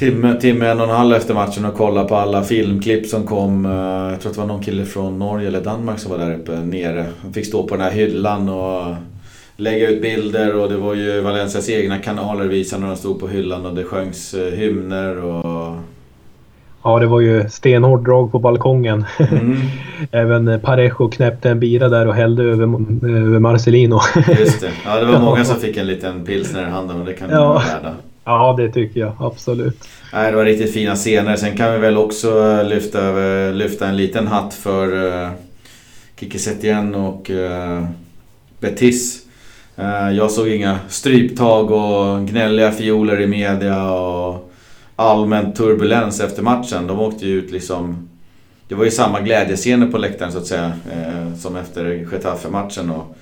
timme, 0.00 0.34
timme, 0.40 0.66
en 0.66 0.80
och 0.80 0.84
en 0.84 0.96
halv 0.96 1.14
efter 1.14 1.34
matchen 1.34 1.64
och 1.64 1.74
kolla 1.74 2.04
på 2.04 2.16
alla 2.16 2.42
filmklipp 2.42 3.06
som 3.06 3.26
kom. 3.26 3.66
Eh, 3.66 4.12
jag 4.12 4.20
tror 4.20 4.30
att 4.30 4.34
det 4.34 4.40
var 4.40 4.48
någon 4.48 4.62
kille 4.62 4.84
från 4.84 5.18
Norge 5.18 5.48
eller 5.48 5.60
Danmark 5.60 5.98
som 5.98 6.10
var 6.10 6.18
där 6.18 6.34
uppe 6.34 6.52
nere. 6.52 7.06
Han 7.22 7.32
fick 7.32 7.46
stå 7.46 7.62
på 7.62 7.76
den 7.76 7.84
här 7.84 7.90
hyllan 7.90 8.48
och 8.48 8.94
lägga 9.56 9.88
ut 9.88 10.02
bilder 10.02 10.56
och 10.56 10.68
det 10.68 10.76
var 10.76 10.94
ju 10.94 11.20
Valencias 11.20 11.68
egna 11.68 11.98
kanaler 11.98 12.44
visade 12.44 12.82
när 12.82 12.88
de 12.88 12.96
stod 12.96 13.20
på 13.20 13.28
hyllan 13.28 13.66
och 13.66 13.74
det 13.74 13.84
sjöngs 13.84 14.34
eh, 14.34 14.52
hymner 14.52 15.24
och... 15.24 15.76
Ja, 16.82 16.98
det 16.98 17.06
var 17.06 17.20
ju 17.20 17.48
stenhårt 17.48 18.04
drag 18.04 18.32
på 18.32 18.38
balkongen. 18.38 19.04
Mm. 19.18 19.56
Även 20.10 20.60
Parejo 20.60 21.08
knäppte 21.08 21.50
en 21.50 21.60
bira 21.60 21.88
där 21.88 22.06
och 22.06 22.14
hällde 22.14 22.42
över, 22.42 22.64
över 23.06 23.38
Marcelino. 23.38 24.00
Just 24.38 24.60
det. 24.60 24.70
Ja, 24.84 25.00
det 25.00 25.06
var 25.06 25.20
många 25.24 25.44
som 25.44 25.56
fick 25.56 25.76
en 25.76 25.86
liten 25.86 26.24
pilsner 26.24 26.62
i 26.62 26.70
handen 26.70 27.00
och 27.00 27.06
det 27.06 27.12
kan 27.12 27.30
ja. 27.30 27.48
vara 27.48 27.58
värda. 27.58 27.94
Ja, 28.24 28.54
det 28.58 28.72
tycker 28.72 29.00
jag 29.00 29.12
absolut. 29.20 29.88
Nej, 30.12 30.30
det 30.30 30.36
var 30.36 30.44
riktigt 30.44 30.74
fina 30.74 30.96
scener. 30.96 31.36
Sen 31.36 31.56
kan 31.56 31.72
vi 31.72 31.78
väl 31.78 31.96
också 31.96 32.50
eh, 32.50 32.64
lyfta, 32.64 33.24
eh, 33.24 33.52
lyfta 33.52 33.88
en 33.88 33.96
liten 33.96 34.26
hatt 34.26 34.54
för 34.54 35.06
eh, 35.06 35.26
uh, 35.26 35.32
Kiki 36.16 36.38
Setien 36.38 36.94
och 36.94 37.30
uh, 37.30 37.84
Betis. 38.60 39.26
Uh, 39.78 40.12
jag 40.12 40.30
såg 40.30 40.48
inga 40.48 40.78
stryptag 40.88 41.70
och 41.70 42.26
gnälliga 42.26 42.72
fioler 42.72 43.20
i 43.20 43.26
media 43.26 43.92
och 43.92 44.52
allmän 44.96 45.52
turbulens 45.52 46.20
efter 46.20 46.42
matchen. 46.42 46.86
De 46.86 47.00
åkte 47.00 47.26
ju 47.26 47.38
ut 47.38 47.50
liksom... 47.50 48.08
Det 48.68 48.74
var 48.74 48.84
ju 48.84 48.90
samma 48.90 49.20
glädjescener 49.20 49.86
på 49.86 49.98
läktaren 49.98 50.32
så 50.32 50.38
att 50.38 50.46
säga 50.46 50.66
uh, 50.66 51.36
som 51.36 51.56
efter 51.56 52.08
Getafe-matchen. 52.12 52.90
Och 52.90 53.16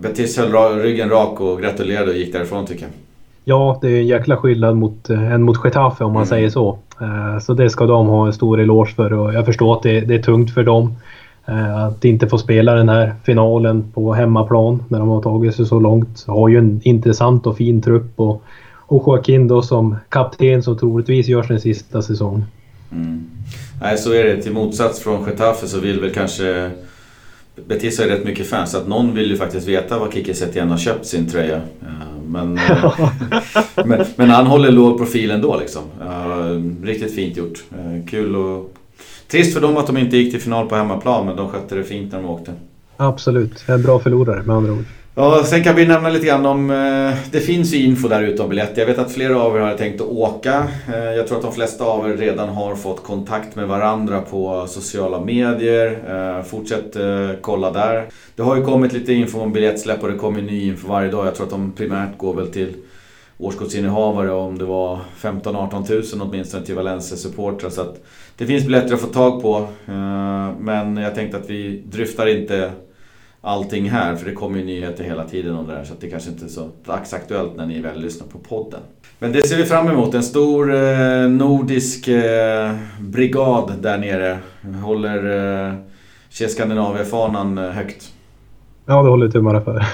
Betis 0.00 0.36
höll 0.36 0.78
ryggen 0.78 1.10
rak 1.10 1.40
och 1.40 1.62
gratulerade 1.62 2.10
och 2.10 2.16
gick 2.16 2.32
därifrån 2.32 2.66
tycker 2.66 2.82
jag. 2.82 2.92
Ja, 3.48 3.78
det 3.82 3.88
är 3.88 4.00
en 4.00 4.06
jäkla 4.06 4.36
skillnad 4.36 4.76
mot, 4.76 5.10
än 5.10 5.32
eh, 5.32 5.38
mot 5.38 5.64
Getafe 5.64 6.04
om 6.04 6.12
man 6.12 6.22
mm. 6.22 6.28
säger 6.28 6.50
så. 6.50 6.78
Eh, 7.00 7.38
så 7.38 7.54
det 7.54 7.70
ska 7.70 7.86
de 7.86 8.06
ha 8.06 8.26
en 8.26 8.32
stor 8.32 8.60
eloge 8.60 8.94
för 8.94 9.12
och 9.12 9.34
jag 9.34 9.46
förstår 9.46 9.76
att 9.76 9.82
det, 9.82 10.00
det 10.00 10.14
är 10.14 10.22
tungt 10.22 10.54
för 10.54 10.62
dem. 10.62 10.96
Att 11.76 12.04
inte 12.04 12.28
få 12.28 12.38
spela 12.38 12.74
den 12.74 12.88
här 12.88 13.14
finalen 13.24 13.92
på 13.94 14.12
hemmaplan 14.12 14.82
när 14.88 14.98
de 14.98 15.08
har 15.08 15.22
tagit 15.22 15.54
sig 15.54 15.66
så 15.66 15.80
långt. 15.80 16.24
Har 16.26 16.48
ju 16.48 16.58
en 16.58 16.80
intressant 16.84 17.46
och 17.46 17.56
fin 17.56 17.82
trupp 17.82 18.12
och, 18.16 18.42
och 18.74 19.02
Joaquin 19.06 19.48
då 19.48 19.62
som 19.62 19.96
kapten 20.08 20.62
som 20.62 20.78
troligtvis 20.78 21.28
gör 21.28 21.42
sin 21.42 21.60
sista 21.60 22.02
säsong. 22.02 22.44
Mm. 22.92 23.30
Nej, 23.82 23.98
så 23.98 24.12
är 24.12 24.24
det. 24.24 24.42
Till 24.42 24.52
motsats 24.52 25.00
från 25.00 25.24
Getafe 25.26 25.66
så 25.66 25.80
vill 25.80 26.00
väl 26.00 26.10
kanske 26.10 26.70
Betis 27.66 27.98
har 27.98 28.04
ju 28.04 28.10
rätt 28.10 28.24
mycket 28.24 28.46
fans 28.46 28.70
så 28.70 28.78
att 28.78 28.88
någon 28.88 29.14
vill 29.14 29.30
ju 29.30 29.36
faktiskt 29.36 29.68
veta 29.68 29.98
var 29.98 30.10
Kikki 30.10 30.34
Setien 30.34 30.70
har 30.70 30.78
köpt 30.78 31.06
sin 31.06 31.30
tröja. 31.30 31.60
Men, 32.28 32.58
eh, 32.70 32.94
men, 33.84 34.04
men, 34.16 34.30
han 34.30 34.46
håller 34.46 34.70
låg 34.70 34.98
profil 34.98 35.30
ändå 35.30 35.56
liksom. 35.60 35.82
Riktigt 36.82 37.14
fint 37.14 37.36
gjort. 37.36 37.64
Eh, 37.72 38.06
kul 38.06 38.36
och 38.36 38.74
trist 39.28 39.54
för 39.54 39.60
dem 39.60 39.76
att 39.76 39.86
de 39.86 39.96
inte 39.96 40.16
gick 40.16 40.32
till 40.32 40.40
final 40.40 40.68
på 40.68 40.76
hemmaplan 40.76 41.26
men 41.26 41.36
de 41.36 41.48
skötte 41.48 41.74
det 41.74 41.84
fint 41.84 42.12
när 42.12 42.22
de 42.22 42.28
åkte. 42.28 42.52
Absolut, 42.96 43.64
en 43.68 43.82
bra 43.82 43.98
förlorare 43.98 44.42
med 44.42 44.56
andra 44.56 44.72
ord. 44.72 44.84
Ja, 45.20 45.44
sen 45.44 45.64
kan 45.64 45.76
vi 45.76 45.86
nämna 45.86 46.08
lite 46.08 46.26
grann 46.26 46.46
om... 46.46 46.70
Eh, 46.70 47.30
det 47.30 47.40
finns 47.40 47.74
ju 47.74 47.84
info 47.84 48.08
där 48.08 48.22
ute 48.22 48.42
om 48.42 48.48
biljetter. 48.48 48.80
Jag 48.80 48.86
vet 48.86 48.98
att 48.98 49.12
flera 49.12 49.42
av 49.42 49.56
er 49.56 49.60
har 49.60 49.74
tänkt 49.74 50.00
att 50.00 50.06
åka. 50.06 50.68
Eh, 50.88 51.04
jag 51.04 51.26
tror 51.26 51.36
att 51.38 51.42
de 51.42 51.52
flesta 51.52 51.84
av 51.84 52.10
er 52.10 52.16
redan 52.16 52.48
har 52.48 52.76
fått 52.76 53.02
kontakt 53.02 53.56
med 53.56 53.68
varandra 53.68 54.20
på 54.20 54.66
sociala 54.68 55.20
medier. 55.20 55.98
Eh, 56.08 56.44
fortsätt 56.44 56.96
kolla 57.40 57.70
där. 57.70 58.06
Det 58.36 58.42
har 58.42 58.56
ju 58.56 58.64
kommit 58.64 58.92
lite 58.92 59.12
info 59.12 59.40
om 59.40 59.52
biljettsläpp 59.52 60.02
och 60.02 60.08
det 60.08 60.18
kommer 60.18 60.42
ny 60.42 60.66
info 60.66 60.88
varje 60.88 61.10
dag. 61.10 61.26
Jag 61.26 61.34
tror 61.34 61.46
att 61.46 61.52
de 61.52 61.72
primärt 61.72 62.18
går 62.18 62.34
väl 62.34 62.52
till 62.52 62.74
årskortsinnehavare 63.38 64.30
om 64.32 64.58
det 64.58 64.64
var 64.64 64.98
15-18 65.20 65.86
tusen 65.86 66.20
åtminstone 66.20 66.66
till 66.66 66.74
Valencia-supportrar. 66.74 67.70
Så 67.70 67.80
att 67.80 68.02
det 68.36 68.46
finns 68.46 68.64
biljetter 68.64 68.94
att 68.94 69.00
få 69.00 69.06
tag 69.06 69.42
på. 69.42 69.68
Men 70.58 70.96
jag 70.96 71.14
tänkte 71.14 71.36
att 71.36 71.50
vi 71.50 71.82
dryftar 71.86 72.26
inte 72.26 72.72
allting 73.40 73.90
här. 73.90 74.16
För 74.16 74.26
det 74.26 74.32
kommer 74.32 74.58
ju 74.58 74.64
nyheter 74.64 75.04
hela 75.04 75.24
tiden 75.24 75.54
om 75.54 75.66
det 75.66 75.72
här 75.72 75.84
så 75.84 75.94
det 76.00 76.10
kanske 76.10 76.30
inte 76.30 76.44
är 76.44 76.48
så 76.48 76.68
dagsaktuellt 76.84 77.56
när 77.56 77.66
ni 77.66 77.80
väl 77.80 78.00
lyssnar 78.00 78.26
på 78.26 78.38
podden. 78.38 78.80
Men 79.18 79.32
det 79.32 79.46
ser 79.46 79.56
vi 79.56 79.64
fram 79.64 79.88
emot. 79.88 80.14
En 80.14 80.22
stor 80.22 80.74
eh, 80.74 81.28
nordisk 81.28 82.08
eh, 82.08 82.74
brigad 83.00 83.72
där 83.80 83.98
nere. 83.98 84.38
Håller 84.82 85.16
eh, 85.68 85.74
Skandinavia-fanan 86.48 87.58
eh, 87.58 87.70
högt. 87.70 88.12
Ja, 88.86 89.02
det 89.02 89.08
håller 89.08 89.28
tummarna 89.28 89.60
för. 89.60 89.84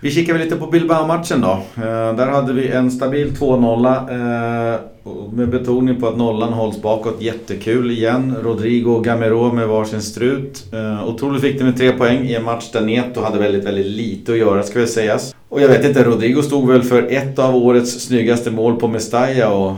Vi 0.00 0.10
kikar 0.10 0.32
väl 0.32 0.42
lite 0.42 0.56
på 0.56 0.66
Bilbao-matchen 0.66 1.40
då. 1.40 1.62
Eh, 1.76 2.16
där 2.16 2.26
hade 2.26 2.52
vi 2.52 2.68
en 2.68 2.90
stabil 2.90 3.30
2-0. 3.30 4.78
Eh, 5.06 5.32
med 5.32 5.48
betoning 5.48 6.00
på 6.00 6.08
att 6.08 6.16
nollan 6.16 6.52
hålls 6.52 6.82
bakåt. 6.82 7.22
Jättekul 7.22 7.90
igen. 7.90 8.36
Rodrigo 8.42 8.90
och 8.90 9.04
Gamero 9.04 9.52
med 9.52 9.68
varsin 9.68 10.02
strut. 10.02 10.64
Eh, 10.72 11.08
otroligt 11.08 11.44
viktigt 11.44 11.62
med 11.62 11.76
tre 11.76 11.92
poäng 11.92 12.24
i 12.24 12.34
en 12.34 12.44
match 12.44 12.70
där 12.72 12.80
Neto 12.80 13.20
hade 13.20 13.38
väldigt, 13.38 13.64
väldigt 13.64 13.86
lite 13.86 14.32
att 14.32 14.38
göra 14.38 14.62
ska 14.62 14.78
väl 14.78 14.88
sägas. 14.88 15.36
Och 15.48 15.60
jag 15.60 15.68
vet 15.68 15.84
inte, 15.84 16.04
Rodrigo 16.04 16.42
stod 16.42 16.68
väl 16.68 16.82
för 16.82 17.02
ett 17.10 17.38
av 17.38 17.56
årets 17.56 18.00
snyggaste 18.00 18.50
mål 18.50 18.76
på 18.76 18.88
Mestalla 18.88 19.50
och 19.50 19.72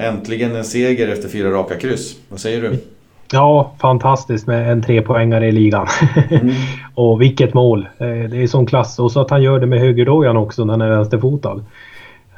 äntligen 0.00 0.56
en 0.56 0.64
seger 0.64 1.08
efter 1.08 1.28
fyra 1.28 1.50
raka 1.50 1.76
kryss. 1.76 2.16
Vad 2.28 2.40
säger 2.40 2.62
du? 2.62 2.78
Ja, 3.32 3.72
fantastiskt 3.80 4.46
med 4.46 4.72
en 4.72 4.82
trepoängare 4.82 5.48
i 5.48 5.52
ligan. 5.52 5.86
Mm. 6.30 6.54
och 6.94 7.20
vilket 7.20 7.54
mål! 7.54 7.88
Det 7.98 8.42
är 8.42 8.46
sån 8.46 8.66
klass. 8.66 8.98
Och 8.98 9.12
så 9.12 9.20
att 9.20 9.30
han 9.30 9.42
gör 9.42 9.60
det 9.60 9.66
med 9.66 9.80
högerdojan 9.80 10.36
också 10.36 10.64
när 10.64 10.72
han 10.72 10.80
är 10.80 10.90
vänsterfotad. 10.90 11.60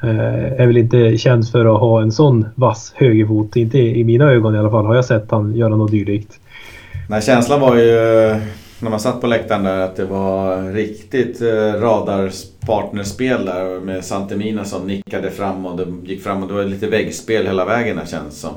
Eh, 0.03 0.61
är 0.61 0.67
väl 0.67 0.77
inte 0.77 1.17
känd 1.17 1.49
för 1.49 1.75
att 1.75 1.79
ha 1.79 2.01
en 2.01 2.11
sån 2.11 2.45
vass 2.55 2.93
högerfot. 2.95 3.55
Inte 3.55 3.77
i 3.77 4.03
mina 4.03 4.31
ögon 4.31 4.55
i 4.55 4.57
alla 4.57 4.71
fall 4.71 4.85
har 4.85 4.95
jag 4.95 5.05
sett 5.05 5.31
han 5.31 5.55
göra 5.55 5.75
något 5.75 5.91
dylikt. 5.91 6.39
Nej, 7.09 7.21
känslan 7.21 7.61
var 7.61 7.75
ju 7.75 7.91
när 8.79 8.89
man 8.89 8.99
satt 8.99 9.21
på 9.21 9.27
läktaren 9.27 9.63
där 9.63 9.79
att 9.79 9.95
det 9.95 10.05
var 10.05 10.71
riktigt 10.73 11.41
eh, 11.41 11.81
radarpartnerspel 11.81 13.45
där 13.45 13.79
med 13.79 14.05
Santemina 14.05 14.65
som 14.65 14.87
nickade 14.87 15.31
fram 15.31 15.65
och 15.65 15.77
det 15.77 16.09
gick 16.11 16.23
fram 16.23 16.41
och 16.43 16.47
det 16.47 16.53
var 16.53 16.63
lite 16.63 16.87
väggspel 16.87 17.45
hela 17.45 17.65
vägen 17.65 17.97
där 17.97 18.05
känns 18.05 18.39
som. 18.41 18.53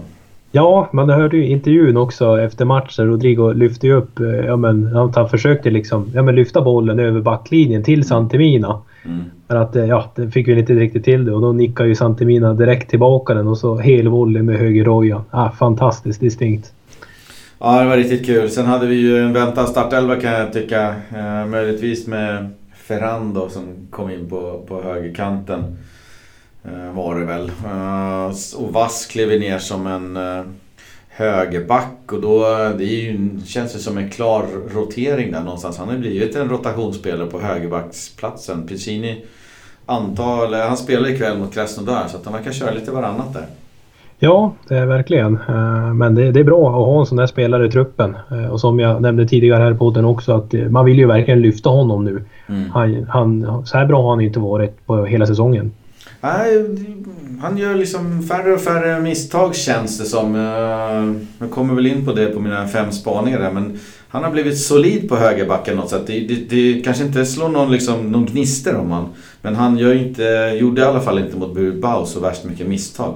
Ja, 0.53 0.89
man 0.93 1.11
hörde 1.11 1.37
ju 1.37 1.47
intervjun 1.47 1.97
också 1.97 2.41
efter 2.41 2.65
matchen. 2.65 3.07
Rodrigo 3.07 3.53
lyfte 3.53 3.87
ju 3.87 3.95
upp, 3.95 4.21
eh, 4.21 4.27
ja 4.27 4.57
men 4.57 4.87
han 4.87 5.29
försökte 5.29 5.71
liksom, 5.71 6.11
ja 6.15 6.23
men 6.23 6.35
lyfta 6.35 6.63
bollen 6.63 6.99
över 6.99 7.21
backlinjen 7.21 7.83
till 7.83 8.05
Santemina. 8.05 8.79
Mm. 9.05 9.25
Men 9.47 9.57
att, 9.57 9.77
eh, 9.77 9.85
ja, 9.85 10.13
det 10.15 10.31
fick 10.31 10.49
vi 10.49 10.59
inte 10.59 10.73
riktigt 10.73 11.05
till 11.05 11.25
det 11.25 11.33
och 11.33 11.41
då 11.41 11.53
nickade 11.53 11.89
ju 11.89 11.95
Santemina 11.95 12.55
direkt 12.55 12.91
tillbaka 12.91 13.35
den 13.35 13.49
och 13.49 13.59
så 13.59 13.77
helvolley 13.77 14.43
med 14.43 14.59
höger 14.59 14.85
roja. 14.85 15.25
Ah, 15.31 15.51
fantastiskt 15.51 16.21
distinkt. 16.21 16.73
Ja, 17.59 17.81
det 17.81 17.89
var 17.89 17.97
riktigt 17.97 18.27
kul. 18.27 18.51
Sen 18.51 18.67
hade 18.67 18.87
vi 18.87 18.95
ju 18.95 19.19
en 19.19 19.33
väntad 19.33 19.67
startelva 19.67 20.17
kan 20.17 20.33
jag 20.33 20.53
tycka. 20.53 20.95
Eh, 21.17 21.47
möjligtvis 21.47 22.07
med 22.07 22.51
Ferrando 22.75 23.49
som 23.49 23.63
kom 23.91 24.11
in 24.11 24.29
på, 24.29 24.65
på 24.69 24.83
högerkanten. 24.83 25.77
Eh, 26.65 26.97
var 26.97 27.19
det 27.19 27.25
väl. 27.25 27.51
Eh, 27.65 28.63
och 28.63 28.73
Vass 28.73 29.07
klev 29.07 29.41
ner 29.41 29.59
som 29.59 29.87
en 29.87 30.17
eh, 30.17 30.45
högerback 31.09 32.13
och 32.13 32.21
då 32.21 32.45
det 32.79 32.85
ju, 32.85 33.31
känns 33.47 33.73
det 33.73 33.79
som 33.79 33.99
en 33.99 34.11
klar 34.11 34.45
rotering 34.75 35.33
där 35.33 35.41
någonstans. 35.41 35.79
Han 35.79 35.89
har 35.89 35.97
blivit 35.97 36.37
en 36.37 36.49
rotationsspelare 36.49 37.27
på 37.27 37.41
högerbacksplatsen. 37.41 38.67
Piccini 38.67 39.25
antar, 39.87 40.69
han 40.69 40.77
spelar 40.77 41.09
ikväll 41.09 41.39
mot 41.39 41.55
Krasnodar 41.55 42.09
så 42.09 42.17
att 42.17 42.25
han 42.25 42.35
verkar 42.35 42.53
köra 42.53 42.71
lite 42.71 42.91
varannat 42.91 43.33
där. 43.33 43.47
Ja, 44.19 44.53
det 44.69 44.77
är 44.77 44.87
verkligen. 44.87 45.39
Men 45.95 46.15
det, 46.15 46.41
är 46.41 46.45
bra 46.45 46.69
att 46.69 46.87
ha 46.87 47.01
en 47.01 47.07
sån 47.07 47.17
där 47.17 47.27
spelare 47.27 47.67
i 47.67 47.71
truppen. 47.71 48.17
Och 48.51 48.61
som 48.61 48.81
jag 48.81 49.03
nämnde 49.03 49.29
tidigare 49.29 49.63
här 49.63 49.73
i 49.73 49.75
podden 49.75 50.05
också 50.05 50.33
att 50.33 50.53
man 50.53 50.85
vill 50.85 50.99
ju 50.99 51.07
verkligen 51.07 51.41
lyfta 51.41 51.71
honom 51.71 52.05
nu. 52.05 52.25
Mm. 52.49 52.71
Han, 52.71 53.07
han, 53.09 53.67
så 53.67 53.79
här 53.79 53.87
bra 53.87 54.03
har 54.03 54.11
han 54.11 54.21
inte 54.21 54.39
varit 54.41 54.87
på 54.87 55.07
hela 55.07 55.27
säsongen. 55.27 55.73
Nej, 56.21 56.65
han 57.41 57.59
gör 57.59 57.75
liksom 57.75 58.23
färre 58.23 58.53
och 58.53 58.61
färre 58.61 59.01
misstag 59.01 59.55
känns 59.55 59.99
det 59.99 60.05
som. 60.05 60.35
Jag 61.39 61.51
kommer 61.51 61.75
väl 61.75 61.87
in 61.87 62.05
på 62.05 62.13
det 62.13 62.27
på 62.27 62.41
mina 62.41 62.69
fem 62.69 62.93
spaningar 62.93 63.39
där, 63.39 63.53
men 63.53 63.79
han 64.09 64.25
har 64.25 64.31
blivit 64.31 64.59
solid 64.59 65.09
på 65.09 65.17
högerbacken 65.17 65.77
något 65.77 65.91
sätt. 65.91 66.07
Det, 66.07 66.21
det, 66.21 66.35
det 66.51 66.83
kanske 66.85 67.05
inte 67.05 67.27
slår 67.27 67.49
någon, 67.49 67.73
liksom, 67.73 68.13
någon 68.13 68.27
gnister 68.27 68.77
om 68.77 68.91
han. 68.91 69.09
Men 69.43 69.55
han 69.57 69.79
gör 69.79 69.95
inte, 69.95 70.57
gjorde 70.61 70.81
i 70.81 70.85
alla 70.85 71.01
fall 71.01 71.19
inte 71.19 71.37
mot 71.37 71.55
Bilbao 71.55 72.07
så 72.07 72.21
värst 72.21 72.45
mycket 72.45 72.69
misstag. 72.69 73.15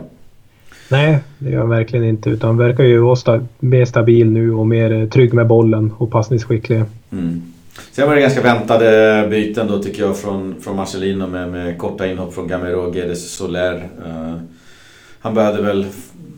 Nej, 0.90 1.18
det 1.38 1.50
gör 1.50 1.60
han 1.60 1.68
verkligen 1.68 2.04
inte. 2.04 2.30
Utan 2.30 2.56
verkar 2.56 2.84
ju 2.84 2.98
vara 2.98 3.16
sta 3.16 3.40
mer 3.58 3.84
stabil 3.84 4.30
nu 4.30 4.52
och 4.52 4.66
mer 4.66 5.06
trygg 5.06 5.34
med 5.34 5.46
bollen 5.46 5.92
och 5.98 6.10
passningsskicklig. 6.10 6.82
Mm. 7.12 7.42
Sen 7.90 8.08
var 8.08 8.14
det 8.14 8.20
ganska 8.20 8.42
väntade 8.42 9.26
byten 9.30 9.66
då 9.68 9.78
tycker 9.78 10.02
jag 10.02 10.16
från, 10.16 10.60
från 10.60 10.76
Marcelino 10.76 11.26
med, 11.26 11.48
med 11.48 11.78
korta 11.78 12.06
inhopp 12.06 12.34
från 12.34 12.48
Gamero 12.48 12.80
och 12.80 12.94
Guedes 12.94 13.36
Soler. 13.36 13.88
Uh, 14.06 14.34
han 15.20 15.34
behövde 15.34 15.62
väl 15.62 15.86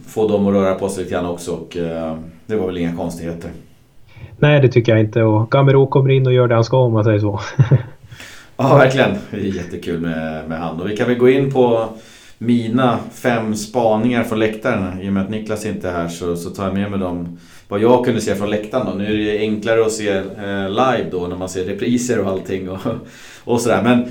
få 0.09 0.29
dem 0.29 0.47
att 0.47 0.55
röra 0.55 0.75
på 0.75 0.89
sig 0.89 1.05
lite 1.05 1.15
grann 1.15 1.27
också 1.27 1.53
och 1.53 1.77
uh, 1.77 2.19
det 2.47 2.57
var 2.57 2.67
väl 2.67 2.79
inga 2.79 2.97
konstigheter. 2.97 3.51
Nej, 4.39 4.61
det 4.61 4.69
tycker 4.69 4.93
jag 4.93 5.01
inte 5.01 5.23
och 5.23 5.51
Gamero 5.51 5.87
kommer 5.87 6.11
in 6.11 6.27
och 6.27 6.33
gör 6.33 6.49
det 6.49 6.55
han 6.55 6.65
ska 6.65 6.79
om 6.79 6.93
man 6.93 7.05
säger 7.05 7.19
så. 7.19 7.41
ja, 8.57 8.77
verkligen. 8.77 9.11
Det 9.31 9.37
är 9.37 9.41
jättekul 9.41 10.01
med, 10.01 10.49
med 10.49 10.59
han. 10.59 10.81
Och 10.81 10.91
vi 10.91 10.97
kan 10.97 11.09
väl 11.09 11.19
gå 11.19 11.29
in 11.29 11.53
på 11.53 11.89
mina 12.39 12.99
fem 13.13 13.55
spaningar 13.55 14.25
från 14.25 14.39
läktaren. 14.39 15.01
I 15.01 15.09
och 15.09 15.13
med 15.13 15.23
att 15.23 15.31
Niklas 15.31 15.67
inte 15.67 15.89
är 15.89 15.93
här 15.93 16.09
så, 16.09 16.37
så 16.37 16.51
tar 16.51 16.65
jag 16.65 16.75
med 16.75 16.91
mig 16.91 17.01
dem 17.01 17.39
vad 17.69 17.81
jag 17.81 18.05
kunde 18.05 18.21
se 18.21 18.35
från 18.35 18.51
läktaren 18.51 18.87
då. 18.87 18.93
Nu 18.93 19.05
är 19.05 19.17
det 19.17 19.23
ju 19.23 19.39
enklare 19.39 19.81
att 19.81 19.93
se 19.93 20.09
eh, 20.09 20.69
live 20.69 21.07
då 21.11 21.27
när 21.27 21.37
man 21.37 21.49
ser 21.49 21.65
repriser 21.65 22.21
och 22.21 22.31
allting 22.31 22.71
och, 22.71 22.79
och 23.45 23.61
sådär. 23.61 23.83
Men 23.83 24.05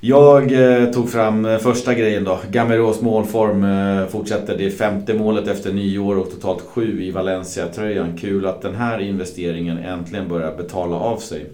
jag 0.00 0.52
eh, 0.52 0.90
tog 0.90 1.10
fram 1.10 1.44
eh, 1.44 1.58
första 1.58 1.94
grejen 1.94 2.24
då. 2.24 2.38
Gameros 2.50 3.02
målform 3.02 3.66
fortsätter. 4.08 4.58
Det 4.58 4.66
är 4.66 4.70
femte 4.70 5.14
målet 5.14 5.48
efter 5.48 5.72
nyår 5.72 6.18
och 6.18 6.30
totalt 6.30 6.60
sju 6.60 7.02
i 7.02 7.10
Valencia-tröjan. 7.10 8.16
Kul 8.16 8.46
att 8.46 8.62
den 8.62 8.74
här 8.74 8.98
investeringen 8.98 9.78
äntligen 9.78 10.28
börjar 10.28 10.56
betala 10.56 10.96
av 10.96 11.16
sig. 11.16 11.46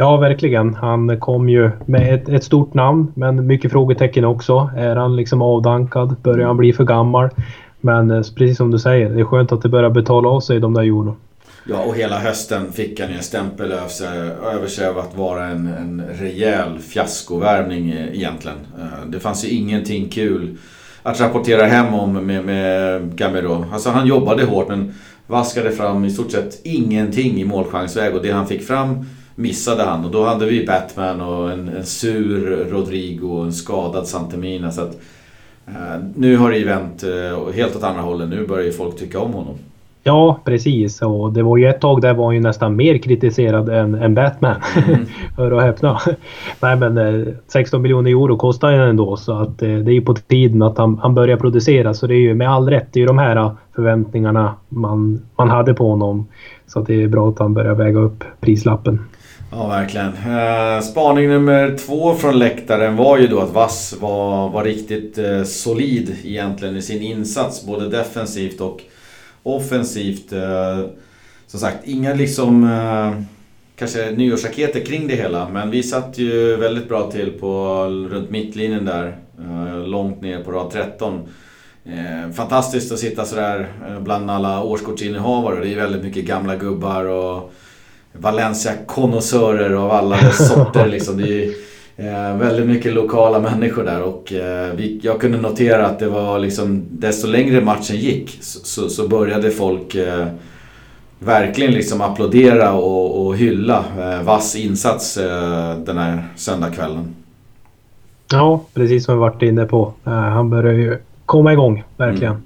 Ja, 0.00 0.16
verkligen. 0.16 0.74
Han 0.74 1.20
kom 1.20 1.48
ju 1.48 1.70
med 1.86 2.14
ett, 2.14 2.28
ett, 2.28 2.44
stort 2.44 2.74
namn, 2.74 3.12
men 3.14 3.46
mycket 3.46 3.72
frågetecken 3.72 4.24
också. 4.24 4.70
Är 4.76 4.96
han 4.96 5.16
liksom 5.16 5.42
avdankad? 5.42 6.16
Börjar 6.22 6.46
han 6.46 6.56
bli 6.56 6.72
för 6.72 6.84
gammal? 6.84 7.28
Men 7.80 8.10
eh, 8.10 8.22
precis 8.36 8.56
som 8.56 8.70
du 8.70 8.78
säger, 8.78 9.10
det 9.10 9.20
är 9.20 9.24
skönt 9.24 9.52
att 9.52 9.62
det 9.62 9.68
börjar 9.68 9.90
betala 9.90 10.28
av 10.28 10.40
sig 10.40 10.60
de 10.60 10.74
där 10.74 10.82
jordarna. 10.82 11.16
Ja, 11.68 11.82
och 11.82 11.96
hela 11.96 12.18
hösten 12.18 12.72
fick 12.72 13.00
han 13.00 13.10
ju 13.10 13.16
en 13.16 13.22
stämpel 13.22 13.72
eh, 13.72 14.54
över 14.54 14.66
sig 14.66 14.86
av 14.86 14.98
att 14.98 15.16
vara 15.16 15.46
en, 15.46 15.66
en 15.66 16.02
rejäl 16.20 16.78
fiaskovärvning 16.78 17.90
eh, 17.90 18.14
egentligen. 18.16 18.58
Det 19.06 19.20
fanns 19.20 19.44
ju 19.44 19.48
ingenting 19.48 20.08
kul 20.08 20.56
att 21.02 21.20
rapportera 21.20 21.66
hem 21.66 21.94
om 21.94 22.26
med, 22.26 22.44
med 22.44 23.16
Gamero. 23.16 23.64
Alltså 23.72 23.90
han 23.90 24.06
jobbade 24.06 24.44
hårt 24.44 24.68
men 24.68 24.94
vaskade 25.26 25.70
fram 25.70 26.04
i 26.04 26.10
stort 26.10 26.30
sett 26.30 26.60
ingenting 26.64 27.40
i 27.40 27.44
målchansväg 27.44 28.14
och 28.14 28.22
det 28.22 28.30
han 28.30 28.46
fick 28.46 28.66
fram 28.66 29.04
missade 29.34 29.82
han. 29.82 30.04
Och 30.04 30.10
då 30.10 30.24
hade 30.24 30.46
vi 30.46 30.66
Batman 30.66 31.20
och 31.20 31.52
en, 31.52 31.68
en 31.68 31.86
sur 31.86 32.66
Rodrigo 32.70 33.26
och 33.26 33.44
en 33.44 33.52
skadad 33.52 34.06
Santemina. 34.06 34.72
Så 34.72 34.80
att, 34.80 35.00
nu 36.14 36.36
har 36.36 36.50
det 36.50 36.64
vänt 36.64 37.02
eh, 37.02 37.54
helt 37.54 37.76
åt 37.76 37.82
andra 37.82 38.02
hållet. 38.02 38.28
Nu 38.28 38.46
börjar 38.46 38.64
ju 38.64 38.72
folk 38.72 38.96
tycka 38.96 39.20
om 39.20 39.32
honom. 39.32 39.54
Ja, 40.02 40.40
precis. 40.44 41.02
Och 41.02 41.32
det 41.32 41.42
var 41.42 41.56
ju 41.56 41.66
ett 41.66 41.80
tag 41.80 42.00
där 42.00 42.14
var 42.14 42.24
han 42.24 42.34
ju 42.34 42.40
nästan 42.40 42.76
mer 42.76 42.98
kritiserad 42.98 43.68
än, 43.68 43.94
än 43.94 44.14
Batman. 44.14 44.56
Mm. 44.88 45.06
Hör 45.36 45.52
och 45.52 45.62
häpna. 45.62 45.98
Nej 46.62 46.76
men 46.76 47.26
16 47.48 47.78
eh, 47.78 47.82
miljoner 47.82 48.10
euro 48.10 48.36
kostar 48.36 48.72
han 48.72 48.88
ändå 48.88 49.16
så 49.16 49.32
att 49.32 49.62
eh, 49.62 49.68
det 49.68 49.90
är 49.90 49.94
ju 49.94 50.00
på 50.00 50.14
tiden 50.14 50.62
att 50.62 50.78
han, 50.78 50.98
han 50.98 51.14
börjar 51.14 51.36
producera. 51.36 51.94
Så 51.94 52.06
det 52.06 52.14
är 52.14 52.20
ju 52.20 52.34
med 52.34 52.50
all 52.50 52.70
rätt, 52.70 52.86
det 52.92 52.98
är 52.98 53.00
ju 53.00 53.06
de 53.06 53.18
här 53.18 53.36
eh, 53.36 53.52
förväntningarna 53.74 54.54
man, 54.68 55.22
man 55.36 55.50
hade 55.50 55.74
på 55.74 55.90
honom. 55.90 56.26
Så 56.66 56.80
att 56.80 56.86
det 56.86 57.02
är 57.02 57.08
bra 57.08 57.28
att 57.28 57.38
han 57.38 57.54
börjar 57.54 57.74
väga 57.74 58.00
upp 58.00 58.24
prislappen. 58.40 58.98
Ja, 59.52 59.68
verkligen. 59.68 60.06
Eh, 60.06 60.80
spaning 60.80 61.28
nummer 61.28 61.76
två 61.76 62.14
från 62.14 62.38
läktaren 62.38 62.96
var 62.96 63.18
ju 63.18 63.26
då 63.26 63.40
att 63.40 63.52
Vass 63.52 63.96
var, 64.00 64.50
var 64.50 64.64
riktigt 64.64 65.18
eh, 65.18 65.42
solid 65.42 66.16
egentligen 66.24 66.76
i 66.76 66.82
sin 66.82 67.02
insats. 67.02 67.66
Både 67.66 67.88
defensivt 67.88 68.60
och 68.60 68.82
offensivt. 69.42 70.32
Eh, 70.32 70.80
som 71.46 71.60
sagt, 71.60 71.88
inga 71.88 72.14
liksom 72.14 72.68
kanske 73.76 74.10
nyårsraketer 74.10 74.80
kring 74.80 75.08
det 75.08 75.14
hela. 75.14 75.48
Men 75.48 75.70
vi 75.70 75.82
satt 75.82 76.18
ju 76.18 76.56
väldigt 76.56 76.88
bra 76.88 77.10
till 77.10 77.30
på 77.30 77.84
runt 78.10 78.30
mittlinjen 78.30 78.84
där. 78.84 79.16
Långt 79.86 80.22
ner 80.22 80.44
på 80.44 80.50
rad 80.50 80.70
13. 80.70 81.28
Fantastiskt 82.36 82.92
att 82.92 82.98
sitta 82.98 83.24
sådär 83.24 83.68
bland 84.00 84.30
alla 84.30 84.62
årskortsinnehavare. 84.62 85.64
Det 85.64 85.72
är 85.72 85.76
väldigt 85.76 86.04
mycket 86.04 86.24
gamla 86.24 86.56
gubbar 86.56 87.04
och 87.04 87.52
Valencia-konnässörer 88.12 89.72
av 89.72 89.90
alla 89.90 90.16
sorter. 90.32 90.86
Liksom. 90.86 91.16
Det 91.16 91.54
är 91.96 92.36
väldigt 92.36 92.66
mycket 92.66 92.94
lokala 92.94 93.40
människor 93.40 93.84
där 93.84 94.02
och 94.02 94.32
jag 95.02 95.20
kunde 95.20 95.38
notera 95.38 95.86
att 95.86 95.98
det 95.98 96.08
var 96.08 96.38
liksom 96.38 96.84
desto 96.90 97.26
längre 97.26 97.60
matchen 97.60 97.96
gick 97.96 98.38
så, 98.40 98.88
så 98.88 99.08
började 99.08 99.50
folk 99.50 99.96
verkligen 101.20 101.72
liksom 101.72 102.00
applådera 102.00 102.72
och, 102.72 103.26
och 103.26 103.36
hylla 103.36 103.84
eh, 103.98 104.22
Vass 104.22 104.56
insats 104.56 105.16
eh, 105.16 105.78
den 105.78 105.98
här 105.98 106.24
söndagskvällen. 106.36 107.14
Ja, 108.32 108.60
precis 108.74 109.04
som 109.04 109.14
vi 109.14 109.20
varit 109.20 109.42
inne 109.42 109.64
på. 109.64 109.92
Eh, 110.04 110.12
han 110.12 110.50
börjar 110.50 110.72
ju 110.72 110.98
komma 111.26 111.52
igång, 111.52 111.84
verkligen. 111.96 112.32
Mm. 112.32 112.42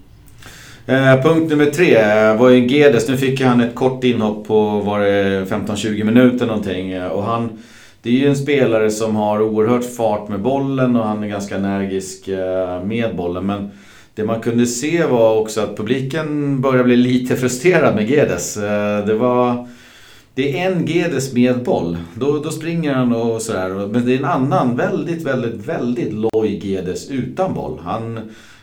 Eh, 0.87 1.23
punkt 1.23 1.51
nummer 1.51 1.66
tre 1.66 1.97
eh, 1.97 2.37
var 2.37 2.51
ju 2.51 2.66
Gedes. 2.66 3.09
Nu 3.09 3.16
fick 3.16 3.40
han 3.40 3.61
ett 3.61 3.75
kort 3.75 4.05
inhopp 4.05 4.47
på 4.47 4.81
var 4.81 5.01
det 5.01 5.44
15-20 5.44 6.05
minuter 6.05 6.47
någonting. 6.47 6.92
Eh, 6.92 7.07
och 7.07 7.23
han, 7.23 7.49
det 8.03 8.09
är 8.09 8.12
ju 8.12 8.29
en 8.29 8.37
spelare 8.37 8.90
som 8.90 9.16
har 9.16 9.42
oerhört 9.42 9.94
fart 9.97 10.29
med 10.29 10.40
bollen 10.40 10.97
och 10.97 11.07
han 11.07 11.23
är 11.23 11.29
ganska 11.29 11.57
energisk 11.57 12.29
eh, 12.29 12.85
med 12.85 13.16
bollen. 13.16 13.47
Men 13.47 13.70
det 14.14 14.25
man 14.25 14.40
kunde 14.40 14.66
se 14.66 15.05
var 15.05 15.37
också 15.37 15.61
att 15.61 15.77
publiken 15.77 16.61
började 16.61 16.85
bli 16.85 16.97
lite 16.97 17.37
frustrerad 17.40 17.94
med 17.94 18.11
Gedes. 18.11 18.55
Det 19.07 19.14
var... 19.14 19.68
Det 20.35 20.61
är 20.61 20.70
en 20.70 20.87
Gedes 20.87 21.33
med 21.33 21.62
boll. 21.62 21.97
Då, 22.14 22.38
då 22.38 22.51
springer 22.51 22.94
han 22.94 23.12
och 23.12 23.42
sådär. 23.42 23.68
Men 23.68 24.07
det 24.07 24.14
är 24.14 24.18
en 24.18 24.25
annan 24.25 24.77
väldigt, 24.77 25.23
väldigt, 25.23 25.68
väldigt 25.68 26.12
loj 26.12 26.61
Gedes 26.62 27.11
utan 27.11 27.55
boll. 27.55 27.79
Han 27.85 28.20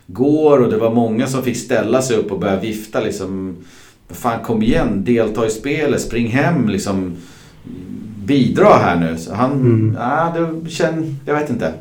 går 0.07 0.59
och 0.61 0.69
det 0.69 0.77
var 0.77 0.93
många 0.93 1.27
som 1.27 1.43
fick 1.43 1.57
ställa 1.57 2.01
sig 2.01 2.17
upp 2.17 2.31
och 2.31 2.39
börja 2.39 2.59
vifta 2.59 2.99
liksom. 2.99 3.55
Fan 4.09 4.43
kom 4.43 4.63
igen, 4.63 5.03
delta 5.03 5.47
i 5.47 5.49
spelet, 5.49 6.01
spring 6.01 6.27
hem 6.27 6.69
liksom 6.69 7.15
bidra 8.25 8.73
här 8.73 8.99
nu. 8.99 9.17
Så 9.17 9.33
han, 9.33 9.51
mm. 9.51 9.97
ja, 9.99 10.33
det 10.35 10.69
känn, 10.69 11.19
jag 11.25 11.35
vet 11.35 11.49
inte. 11.49 11.73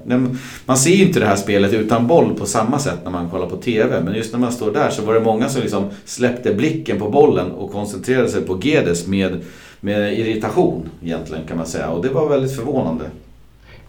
Man 0.66 0.76
ser 0.76 0.90
ju 0.90 1.06
inte 1.06 1.20
det 1.20 1.26
här 1.26 1.36
spelet 1.36 1.72
utan 1.72 2.06
boll 2.06 2.34
på 2.34 2.46
samma 2.46 2.78
sätt 2.78 2.98
när 3.04 3.10
man 3.10 3.30
kollar 3.30 3.46
på 3.46 3.56
TV. 3.56 4.00
Men 4.04 4.14
just 4.14 4.32
när 4.32 4.40
man 4.40 4.52
står 4.52 4.72
där 4.72 4.90
så 4.90 5.02
var 5.04 5.14
det 5.14 5.20
många 5.20 5.48
som 5.48 5.62
liksom 5.62 5.84
släppte 6.04 6.54
blicken 6.54 6.98
på 6.98 7.10
bollen 7.10 7.50
och 7.50 7.72
koncentrerade 7.72 8.28
sig 8.28 8.42
på 8.42 8.60
Gedes 8.62 9.06
med, 9.06 9.40
med 9.80 10.18
irritation 10.18 10.88
egentligen 11.02 11.46
kan 11.46 11.56
man 11.56 11.66
säga. 11.66 11.88
Och 11.88 12.02
det 12.02 12.08
var 12.08 12.28
väldigt 12.28 12.56
förvånande. 12.56 13.04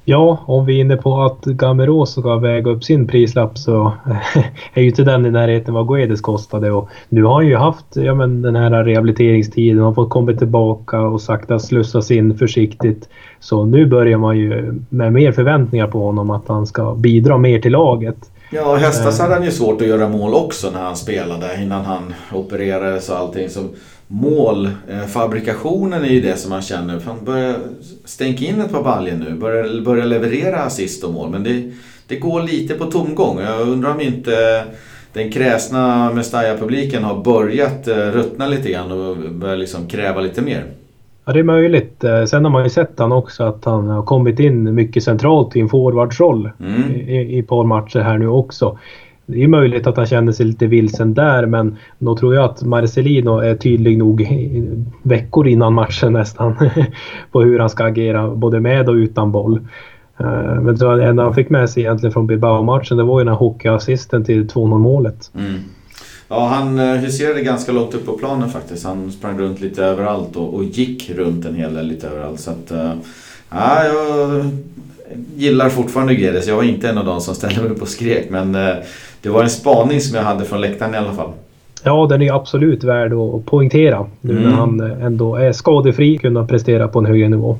Ja, 0.05 0.39
om 0.45 0.65
vi 0.65 0.77
är 0.77 0.81
inne 0.81 0.97
på 0.97 1.21
att 1.21 1.45
Gamero 1.45 2.05
ska 2.05 2.37
väga 2.37 2.71
upp 2.71 2.83
sin 2.83 3.07
prislapp 3.07 3.57
så 3.57 3.93
är 4.73 4.81
ju 4.81 4.87
inte 4.87 5.03
den 5.03 5.25
i 5.25 5.31
närheten 5.31 5.73
vad 5.73 5.87
Guedes 5.87 6.21
kostade. 6.21 6.71
Och 6.71 6.89
nu 7.09 7.23
har 7.23 7.33
han 7.33 7.47
ju 7.47 7.55
haft 7.55 7.85
ja, 7.93 8.13
men 8.13 8.41
den 8.41 8.55
här 8.55 8.83
rehabiliteringstiden, 8.83 9.77
han 9.77 9.87
har 9.87 9.93
fått 9.93 10.09
komma 10.09 10.33
tillbaka 10.33 11.01
och 11.01 11.21
sakta 11.21 11.59
slussas 11.59 12.11
in 12.11 12.37
försiktigt. 12.37 13.09
Så 13.39 13.65
nu 13.65 13.85
börjar 13.85 14.17
man 14.17 14.37
ju 14.37 14.81
med 14.89 15.13
mer 15.13 15.31
förväntningar 15.31 15.87
på 15.87 16.05
honom 16.05 16.29
att 16.29 16.47
han 16.47 16.67
ska 16.67 16.95
bidra 16.95 17.37
mer 17.37 17.59
till 17.59 17.71
laget. 17.71 18.31
Ja, 18.53 18.75
höstas 18.75 19.19
hade 19.19 19.33
han 19.33 19.43
ju 19.43 19.51
svårt 19.51 19.81
att 19.81 19.87
göra 19.87 20.09
mål 20.09 20.33
också 20.33 20.71
när 20.71 20.81
han 20.81 20.95
spelade 20.95 21.63
innan 21.63 21.85
han 21.85 22.13
opererades 22.33 23.09
och 23.09 23.17
allting. 23.17 23.49
Så 23.49 23.59
målfabrikationen 24.11 26.03
är 26.03 26.09
ju 26.09 26.21
det 26.21 26.37
som 26.37 26.49
man 26.49 26.61
känner. 26.61 26.99
Fan, 26.99 27.25
börja 27.25 27.55
stänka 28.05 28.45
in 28.45 28.61
ett 28.61 28.71
par 28.71 28.83
baljor 28.83 29.15
nu. 29.17 29.35
Börja, 29.35 29.81
börja 29.81 30.05
leverera 30.05 30.57
assist 30.57 31.03
och 31.03 31.13
mål. 31.13 31.29
Men 31.29 31.43
det, 31.43 31.71
det 32.07 32.15
går 32.15 32.41
lite 32.41 32.73
på 32.73 32.85
tomgång. 32.85 33.39
Jag 33.39 33.67
undrar 33.67 33.91
om 33.91 34.01
inte 34.01 34.65
den 35.13 35.31
kräsna 35.31 36.11
Mestalla-publiken 36.13 37.03
har 37.03 37.23
börjat 37.23 37.87
eh, 37.87 37.95
ruttna 37.95 38.47
lite 38.47 38.71
grann 38.71 38.91
och 38.91 39.17
börjar 39.17 39.57
liksom 39.57 39.87
kräva 39.87 40.21
lite 40.21 40.41
mer. 40.41 40.63
Ja, 41.25 41.33
det 41.33 41.39
är 41.39 41.43
möjligt. 41.43 42.03
Eh, 42.03 42.25
sen 42.25 42.43
har 42.43 42.51
man 42.51 42.63
ju 42.63 42.69
sett 42.69 42.99
han 42.99 43.11
också 43.11 43.43
att 43.43 43.65
han 43.65 43.87
har 43.87 44.03
kommit 44.03 44.39
in 44.39 44.75
mycket 44.75 45.03
centralt 45.03 45.55
i 45.55 45.59
en 45.59 45.69
forwardsroll 45.69 46.49
mm. 46.59 46.91
i, 46.91 47.35
i 47.35 47.39
ett 47.39 47.47
par 47.47 47.63
matcher 47.63 47.99
här 47.99 48.17
nu 48.17 48.27
också 48.27 48.77
det 49.31 49.43
är 49.43 49.47
möjligt 49.47 49.87
att 49.87 49.97
han 49.97 50.05
känner 50.05 50.31
sig 50.31 50.45
lite 50.45 50.67
vilsen 50.67 51.13
där 51.13 51.45
men 51.45 51.77
då 51.99 52.17
tror 52.17 52.35
jag 52.35 52.43
att 52.43 52.63
Marcelino 52.63 53.39
är 53.39 53.55
tydlig 53.55 53.97
nog 53.97 54.27
veckor 55.01 55.47
innan 55.47 55.73
matchen 55.73 56.13
nästan 56.13 56.55
på 57.31 57.41
hur 57.41 57.59
han 57.59 57.69
ska 57.69 57.83
agera 57.83 58.29
både 58.29 58.59
med 58.59 58.89
och 58.89 58.95
utan 58.95 59.31
boll. 59.31 59.59
Eh, 60.17 60.61
men 60.61 60.75
det 60.75 61.05
enda 61.05 61.23
han 61.23 61.35
fick 61.35 61.49
med 61.49 61.69
sig 61.69 61.83
egentligen 61.83 62.13
från 62.13 62.27
Bilbao-matchen 62.27 62.97
det 62.97 63.03
var 63.03 63.19
ju 63.19 63.25
den 63.25 63.33
här 63.33 63.39
hockeyassisten 63.39 64.25
till 64.25 64.47
2-0 64.47 64.77
målet. 64.77 65.31
Mm. 65.35 65.59
Ja, 66.27 66.47
han 66.47 66.79
eh, 66.79 66.95
huserade 66.95 67.41
ganska 67.41 67.71
långt 67.71 67.93
upp 67.93 68.05
på 68.05 68.17
planen 68.17 68.49
faktiskt. 68.49 68.85
Han 68.85 69.11
sprang 69.11 69.39
runt 69.39 69.61
lite 69.61 69.83
överallt 69.83 70.35
och, 70.35 70.53
och 70.53 70.63
gick 70.63 71.11
runt 71.15 71.45
en 71.45 71.55
hel 71.55 71.73
del 71.73 71.87
lite 71.87 72.07
överallt. 72.07 72.39
Så 72.39 72.51
att, 72.51 72.71
eh, 72.71 72.91
ja, 73.49 73.85
jag 73.85 74.45
gillar 75.35 75.69
fortfarande 75.69 76.15
Guedes. 76.15 76.47
Jag 76.47 76.55
var 76.55 76.63
inte 76.63 76.89
en 76.89 76.97
av 76.97 77.05
de 77.05 77.21
som 77.21 77.35
ställde 77.35 77.61
mig 77.61 77.69
upp 77.69 77.81
och 77.81 77.87
skrek 77.87 78.29
men 78.29 78.57
det 79.21 79.29
var 79.29 79.43
en 79.43 79.49
spaning 79.49 80.01
som 80.01 80.15
jag 80.15 80.23
hade 80.23 80.45
från 80.45 80.61
läktaren 80.61 80.93
i 80.93 80.97
alla 80.97 81.13
fall. 81.13 81.31
Ja, 81.83 82.07
den 82.09 82.21
är 82.21 82.33
absolut 82.33 82.83
värd 82.83 83.13
att 83.13 83.45
poängtera 83.45 84.05
nu 84.21 84.31
mm. 84.31 84.43
när 84.43 84.51
han 84.51 84.81
ändå 84.81 85.35
är 85.35 85.51
skadefri 85.51 86.17
och 86.17 86.21
kunna 86.21 86.47
prestera 86.47 86.87
på 86.87 86.99
en 86.99 87.05
högre 87.05 87.29
nivå. 87.29 87.57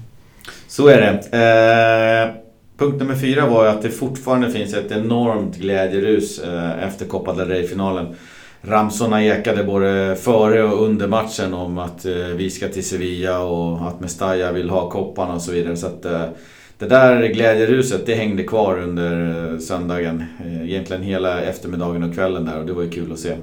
Så 0.67 0.87
är 0.87 1.01
det. 1.01 1.37
Eh, 1.37 2.35
punkt 2.77 2.99
nummer 2.99 3.15
fyra 3.15 3.47
var 3.47 3.65
att 3.65 3.81
det 3.81 3.89
fortfarande 3.89 4.51
finns 4.51 4.73
ett 4.73 4.91
enormt 4.91 5.57
glädjerus 5.57 6.39
eh, 6.39 6.87
efter 6.87 7.05
Copa 7.05 7.33
del 7.33 7.47
Rey-finalen. 7.47 8.15
Ramsorna 8.61 9.23
ekade 9.23 9.63
både 9.63 10.15
före 10.15 10.63
och 10.63 10.85
under 10.85 11.07
matchen 11.07 11.53
om 11.53 11.77
att 11.77 12.05
eh, 12.05 12.13
vi 12.13 12.49
ska 12.49 12.67
till 12.67 12.85
Sevilla 12.85 13.39
och 13.39 13.87
att 13.87 13.99
Mestalla 13.99 14.51
vill 14.51 14.69
ha 14.69 14.89
kopparna 14.89 15.33
och 15.33 15.41
så 15.41 15.51
vidare. 15.51 15.77
Så 15.77 15.87
att, 15.87 16.05
eh, 16.05 16.23
det 16.81 16.87
där 16.87 17.27
glädjeruset 17.27 18.05
det 18.05 18.15
hängde 18.15 18.43
kvar 18.43 18.79
under 18.79 19.57
söndagen. 19.59 20.23
Eh, 20.45 20.69
egentligen 20.69 21.03
hela 21.03 21.41
eftermiddagen 21.41 22.03
och 22.03 22.13
kvällen 22.13 22.45
där 22.45 22.59
och 22.59 22.65
det 22.65 22.73
var 22.73 22.83
ju 22.83 22.89
kul 22.89 23.11
att 23.11 23.19
se. 23.19 23.33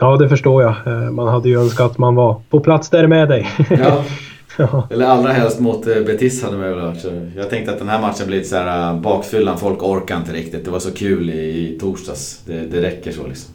Ja, 0.00 0.16
det 0.16 0.28
förstår 0.28 0.62
jag. 0.62 0.74
Eh, 0.86 1.10
man 1.10 1.28
hade 1.28 1.48
ju 1.48 1.60
önskat 1.60 1.90
att 1.90 1.98
man 1.98 2.14
var 2.14 2.42
på 2.50 2.60
plats 2.60 2.90
där 2.90 3.06
med 3.06 3.28
dig. 3.28 3.48
Ja. 3.70 4.04
ja. 4.58 4.88
Eller 4.90 5.06
allra 5.06 5.32
helst 5.32 5.60
mot 5.60 5.86
eh, 5.86 5.94
Betis 5.94 6.42
hade 6.42 6.56
man 6.56 6.66
väl 6.66 6.80
varit. 6.80 7.04
Jag 7.36 7.50
tänkte 7.50 7.72
att 7.72 7.78
den 7.78 7.88
här 7.88 8.00
matchen 8.00 8.26
blir 8.26 8.36
lite 8.36 8.48
så 8.48 8.56
här 8.56 8.94
bakfyllan. 8.94 9.58
Folk 9.58 9.82
orkar 9.82 10.16
inte 10.16 10.32
riktigt. 10.32 10.64
Det 10.64 10.70
var 10.70 10.78
så 10.78 10.94
kul 10.94 11.30
i, 11.30 11.68
i 11.74 11.78
torsdags. 11.80 12.42
Det, 12.46 12.66
det 12.70 12.82
räcker 12.82 13.12
så 13.12 13.26
liksom. 13.26 13.54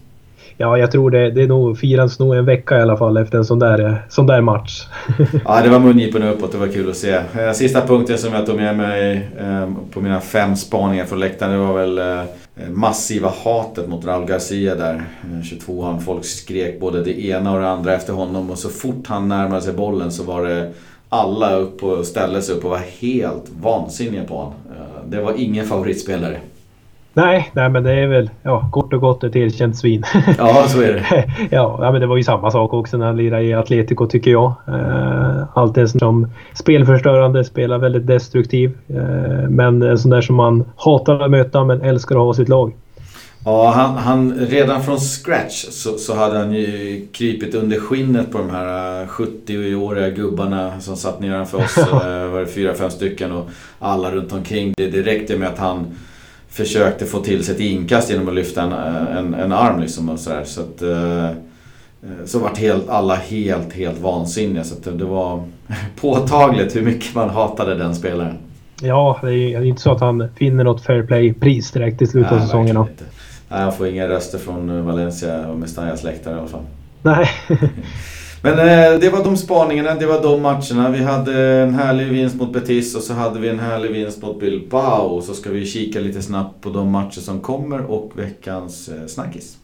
Ja, 0.57 0.77
jag 0.77 0.91
tror 0.91 1.11
det, 1.11 1.31
det 1.31 1.43
är 1.43 1.47
nog, 1.47 1.77
firas 1.77 2.19
nog 2.19 2.35
en 2.35 2.45
vecka 2.45 2.77
i 2.77 2.81
alla 2.81 2.97
fall 2.97 3.17
efter 3.17 3.37
en 3.37 3.45
sån 3.45 3.59
där, 3.59 3.85
eh, 3.85 3.93
sån 4.09 4.27
där 4.27 4.41
match. 4.41 4.85
ja, 5.45 5.61
det 5.61 5.69
var 5.69 5.79
mungiporna 5.79 6.31
uppåt. 6.31 6.51
Det 6.51 6.57
var 6.57 6.67
kul 6.67 6.89
att 6.89 6.97
se. 6.97 7.11
Eh, 7.11 7.51
sista 7.53 7.81
punkten 7.87 8.17
som 8.17 8.33
jag 8.33 8.45
tog 8.45 8.55
med 8.55 8.77
mig 8.77 9.29
ehm, 9.39 9.75
på 9.91 10.01
mina 10.01 10.19
fem 10.19 10.55
spaningar 10.55 11.05
från 11.05 11.19
läktaren 11.19 11.51
det 11.51 11.57
var 11.57 11.73
väl 11.73 11.97
eh, 11.97 12.23
massiva 12.69 13.33
hatet 13.43 13.89
mot 13.89 14.05
Raul 14.05 14.25
Garcia 14.25 14.75
där. 14.75 15.03
22an. 15.43 15.99
Folk 15.99 16.25
skrek 16.25 16.79
både 16.79 17.03
det 17.03 17.25
ena 17.25 17.53
och 17.53 17.59
det 17.59 17.69
andra 17.69 17.93
efter 17.93 18.13
honom 18.13 18.49
och 18.49 18.57
så 18.57 18.69
fort 18.69 19.07
han 19.07 19.27
närmade 19.27 19.61
sig 19.61 19.73
bollen 19.73 20.11
så 20.11 20.23
var 20.23 20.45
det 20.45 20.71
alla 21.09 21.55
upp 21.55 21.83
och 21.83 22.05
ställde 22.05 22.41
sig 22.41 22.55
upp 22.55 22.63
och 22.63 22.71
var 22.71 22.81
helt 22.99 23.45
vansinniga 23.61 24.23
på 24.23 24.35
honom. 24.35 24.53
Det 25.09 25.21
var 25.21 25.33
ingen 25.37 25.65
favoritspelare. 25.65 26.39
Nej, 27.17 27.51
nej 27.53 27.69
men 27.69 27.83
det 27.83 27.91
är 27.91 28.07
väl 28.07 28.29
ja, 28.43 28.69
kort 28.71 28.93
och 28.93 29.01
gott 29.01 29.23
ett 29.23 29.35
erkänt 29.35 29.77
svin. 29.77 30.03
Ja, 30.37 30.65
så 30.67 30.81
är 30.81 30.93
det. 30.93 31.25
ja, 31.55 31.91
men 31.91 32.01
det 32.01 32.07
var 32.07 32.17
ju 32.17 32.23
samma 32.23 32.51
sak 32.51 32.73
också 32.73 32.97
när 32.97 33.05
han 33.05 33.17
lirade 33.17 33.43
i 33.43 33.53
Atletico 33.53 34.07
tycker 34.07 34.31
jag. 34.31 34.53
Eh, 34.67 35.43
alltid 35.53 35.89
som 35.89 36.31
spelförstörande, 36.53 37.43
spelar 37.43 37.77
väldigt 37.77 38.07
destruktiv. 38.07 38.77
Eh, 38.87 39.49
men 39.49 39.81
en 39.81 39.97
sån 39.97 40.11
där 40.11 40.21
som 40.21 40.35
man 40.35 40.65
hatar 40.75 41.19
att 41.19 41.31
möta 41.31 41.63
men 41.63 41.81
älskar 41.81 42.15
att 42.15 42.21
ha 42.21 42.33
sitt 42.33 42.49
lag. 42.49 42.73
Ja, 43.45 43.71
han, 43.75 43.97
han, 43.97 44.33
redan 44.33 44.83
från 44.83 44.97
scratch 44.97 45.65
så, 45.69 45.97
så 45.97 46.15
hade 46.15 46.37
han 46.37 46.53
ju 46.53 47.07
krypit 47.13 47.55
under 47.55 47.79
skinnet 47.79 48.31
på 48.31 48.37
de 48.37 48.49
här 48.49 49.05
70-åriga 49.05 50.09
gubbarna 50.09 50.79
som 50.79 50.95
satt 50.95 51.19
nedanför 51.19 51.57
oss. 51.57 51.77
var 52.31 52.39
det 52.39 52.47
fyra, 52.47 52.73
fem 52.73 52.89
stycken 52.89 53.31
och 53.31 53.49
alla 53.79 54.11
runt 54.11 54.33
omkring. 54.33 54.73
Det, 54.77 54.87
det 54.87 55.01
räckte 55.01 55.37
med 55.37 55.47
att 55.47 55.59
han 55.59 55.85
försökte 56.49 57.05
få 57.05 57.19
till 57.19 57.45
sig 57.45 57.55
ett 57.55 57.61
inkast 57.61 58.09
genom 58.09 58.27
att 58.27 58.35
lyfta 58.35 58.61
en, 58.61 58.71
en, 59.17 59.33
en 59.33 59.51
arm 59.51 59.79
liksom 59.81 60.09
och 60.09 60.19
sådär. 60.19 60.43
Så 60.43 60.61
att, 60.61 60.81
eh, 60.81 61.29
så 62.25 62.39
vart 62.39 62.57
helt, 62.57 62.89
alla 62.89 63.15
helt, 63.15 63.73
helt 63.73 63.99
vansinniga. 63.99 64.63
Så 64.63 64.89
det 64.89 65.05
var 65.05 65.43
påtagligt 66.01 66.75
hur 66.75 66.81
mycket 66.81 67.15
man 67.15 67.29
hatade 67.29 67.75
den 67.75 67.95
spelaren. 67.95 68.37
Ja, 68.81 69.19
det 69.21 69.53
är 69.53 69.63
inte 69.63 69.81
så 69.81 69.91
att 69.91 70.01
han 70.01 70.27
vinner 70.39 70.63
något 70.63 70.81
fair 70.81 71.03
play-pris 71.03 71.71
direkt 71.71 72.01
i 72.01 72.07
slutet 72.07 72.31
av 72.31 72.39
säsongen. 72.39 72.75
Nej, 73.49 73.61
han 73.61 73.73
får 73.73 73.87
inga 73.87 74.07
röster 74.07 74.37
från 74.37 74.85
Valencia 74.85 75.47
och 75.47 75.57
Mestallas 75.57 76.03
läktare 76.03 76.35
i 76.35 76.39
alla 76.39 76.47
fall. 76.47 76.63
Nej. 77.01 77.29
Men 78.41 78.59
eh, 78.59 78.99
det 78.99 79.09
var 79.09 79.23
de 79.23 79.37
spaningarna, 79.37 79.95
det 79.95 80.05
var 80.05 80.21
de 80.21 80.41
matcherna. 80.41 80.89
Vi 80.89 81.03
hade 81.03 81.43
en 81.43 81.73
härlig 81.73 82.07
vinst 82.07 82.35
mot 82.35 82.53
Betis 82.53 82.95
och 82.95 83.01
så 83.01 83.13
hade 83.13 83.39
vi 83.39 83.49
en 83.49 83.59
härlig 83.59 83.91
vinst 83.91 84.21
mot 84.21 84.39
Bilbao. 84.39 85.21
Så 85.21 85.33
ska 85.33 85.49
vi 85.49 85.65
kika 85.65 85.99
lite 85.99 86.21
snabbt 86.21 86.61
på 86.61 86.69
de 86.69 86.91
matcher 86.91 87.19
som 87.19 87.39
kommer 87.39 87.91
och 87.91 88.11
veckans 88.15 88.89
eh, 88.89 89.07
snackis. 89.07 89.57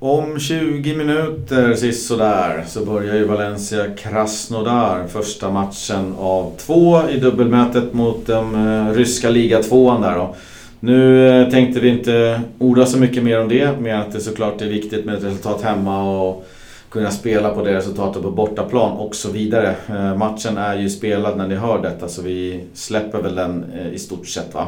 Om 0.00 0.38
20 0.38 0.96
minuter 0.96 1.92
sådär 1.92 2.64
så 2.66 2.84
börjar 2.84 3.14
ju 3.14 3.24
Valencia 3.24 3.84
Krasnodar 3.98 5.06
första 5.06 5.50
matchen 5.50 6.14
av 6.18 6.52
två 6.58 7.08
i 7.10 7.18
dubbelmötet 7.18 7.92
mot 7.92 8.26
den 8.26 8.54
eh, 8.54 8.92
ryska 8.92 9.30
ligatvåan 9.30 10.00
där 10.00 10.14
då. 10.14 10.34
Nu 10.80 11.28
eh, 11.28 11.50
tänkte 11.50 11.80
vi 11.80 11.88
inte 11.88 12.40
orda 12.58 12.86
så 12.86 12.98
mycket 12.98 13.22
mer 13.22 13.40
om 13.40 13.48
det, 13.48 13.80
med 13.80 14.00
att 14.00 14.12
det 14.12 14.20
såklart 14.20 14.62
är 14.62 14.68
viktigt 14.68 15.04
med 15.04 15.14
ett 15.14 15.24
resultat 15.24 15.62
hemma 15.62 16.20
och 16.22 16.46
kunna 16.90 17.10
spela 17.10 17.50
på 17.50 17.64
det 17.64 17.74
resultatet 17.74 18.22
på 18.22 18.30
bortaplan 18.30 18.92
och 18.92 19.14
så 19.14 19.30
vidare. 19.30 19.74
Eh, 19.88 20.16
matchen 20.16 20.56
är 20.56 20.76
ju 20.76 20.90
spelad 20.90 21.36
när 21.36 21.48
ni 21.48 21.54
hör 21.54 21.82
detta 21.82 22.08
så 22.08 22.22
vi 22.22 22.64
släpper 22.74 23.22
väl 23.22 23.34
den 23.34 23.64
eh, 23.78 23.94
i 23.94 23.98
stort 23.98 24.26
sett 24.26 24.54
va? 24.54 24.66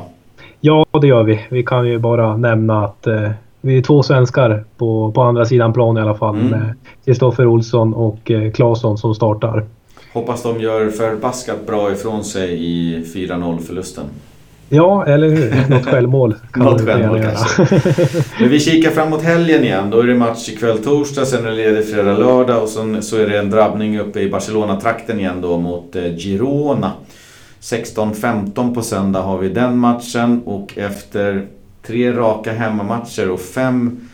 Ja, 0.61 0.85
det 1.01 1.07
gör 1.07 1.23
vi. 1.23 1.46
Vi 1.51 1.62
kan 1.62 1.88
ju 1.88 1.99
bara 1.99 2.37
nämna 2.37 2.85
att 2.85 3.07
eh, 3.07 3.31
vi 3.61 3.79
är 3.79 3.83
två 3.83 4.03
svenskar 4.03 4.64
på, 4.77 5.12
på 5.12 5.23
andra 5.23 5.44
sidan 5.44 5.73
plan 5.73 5.99
i 5.99 6.01
alla 6.01 6.14
fall 6.14 6.35
mm. 6.35 6.46
med 6.51 6.75
Kristoffer 7.05 7.46
Olsson 7.46 7.94
och 7.94 8.31
eh, 8.31 8.53
Claesson 8.53 8.99
som 8.99 9.14
startar. 9.14 9.64
Hoppas 10.12 10.42
de 10.42 10.61
gör 10.61 10.90
förbaskat 10.90 11.66
bra 11.66 11.92
ifrån 11.92 12.25
sig 12.25 12.64
i 12.64 13.05
4-0 13.14 13.59
förlusten. 13.59 14.05
Ja, 14.72 15.06
eller 15.06 15.28
hur? 15.28 15.68
Något 15.70 15.87
självmål 15.87 16.35
kan 16.52 16.64
Något 16.64 16.85
självmål 16.85 17.22
kanske. 17.22 17.80
Men 18.40 18.48
vi 18.48 18.61
kikar 18.61 18.90
framåt 18.90 19.22
helgen 19.22 19.64
igen. 19.64 19.90
Då 19.90 20.00
är 20.00 20.06
det 20.06 20.14
match 20.14 20.48
ikväll 20.48 20.78
torsdag, 20.78 21.26
sen 21.26 21.46
är 21.46 21.50
det 21.50 21.56
ledigt 21.56 21.94
fredag, 21.94 22.18
lördag 22.18 22.62
och 22.62 22.68
sen 22.68 23.02
så 23.02 23.16
är 23.16 23.28
det 23.28 23.38
en 23.38 23.50
drabbning 23.50 23.98
uppe 23.98 24.20
i 24.20 24.30
Barcelona-trakten 24.30 25.20
igen 25.20 25.40
då 25.40 25.59
mot 25.59 25.96
eh, 25.96 26.16
Girona. 26.16 26.92
16-15 27.61 28.74
på 28.74 28.83
söndag 28.83 29.20
har 29.20 29.38
vi 29.38 29.48
den 29.48 29.78
matchen 29.78 30.42
och 30.44 30.78
efter 30.78 31.46
tre 31.87 32.12
raka 32.12 32.52
hemmamatcher 32.52 33.30
och 33.30 33.40
fem 33.40 34.09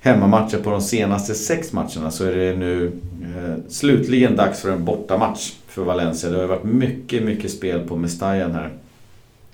hemmamatcher 0.00 0.58
på 0.58 0.70
de 0.70 0.80
senaste 0.80 1.34
sex 1.34 1.72
matcherna 1.72 2.10
så 2.10 2.24
är 2.24 2.36
det 2.36 2.56
nu 2.56 2.92
eh, 3.22 3.54
slutligen 3.68 4.36
dags 4.36 4.60
för 4.60 4.70
en 4.70 4.84
bortamatch 4.84 5.52
för 5.68 5.82
Valencia. 5.82 6.30
Det 6.30 6.38
har 6.38 6.46
varit 6.46 6.64
mycket, 6.64 7.22
mycket 7.22 7.50
spel 7.50 7.80
på 7.80 7.96
Mestajan 7.96 8.52
här. 8.52 8.70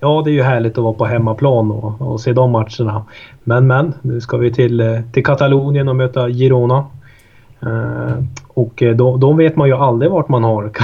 Ja, 0.00 0.22
det 0.24 0.30
är 0.30 0.32
ju 0.32 0.42
härligt 0.42 0.78
att 0.78 0.84
vara 0.84 0.94
på 0.94 1.04
hemmaplan 1.04 1.70
och, 1.70 2.00
och 2.00 2.20
se 2.20 2.32
de 2.32 2.50
matcherna. 2.50 3.04
Men, 3.44 3.66
men, 3.66 3.94
nu 4.02 4.20
ska 4.20 4.36
vi 4.36 4.52
till, 4.52 4.80
eh, 4.80 5.00
till 5.12 5.24
Katalonien 5.24 5.88
och 5.88 5.96
möta 5.96 6.28
Girona. 6.28 6.84
Eh, 7.62 8.22
och 8.48 8.82
eh, 8.82 8.96
de, 8.96 9.20
de 9.20 9.36
vet 9.36 9.56
man 9.56 9.68
ju 9.68 9.74
aldrig 9.74 10.10
vart 10.10 10.28
man 10.28 10.44
har. 10.44 10.70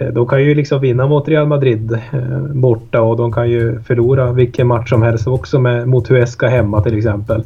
Eh, 0.00 0.06
de 0.06 0.26
kan 0.26 0.44
ju 0.44 0.54
liksom 0.54 0.80
vinna 0.80 1.06
mot 1.06 1.28
Real 1.28 1.46
Madrid 1.46 1.92
eh, 1.92 2.38
borta 2.38 3.00
och 3.00 3.16
de 3.16 3.32
kan 3.32 3.50
ju 3.50 3.80
förlora 3.80 4.32
vilken 4.32 4.66
match 4.66 4.88
som 4.88 5.02
helst 5.02 5.26
också 5.26 5.60
med, 5.60 5.88
mot 5.88 6.08
Huesca 6.08 6.48
hemma 6.48 6.82
till 6.82 6.98
exempel. 6.98 7.42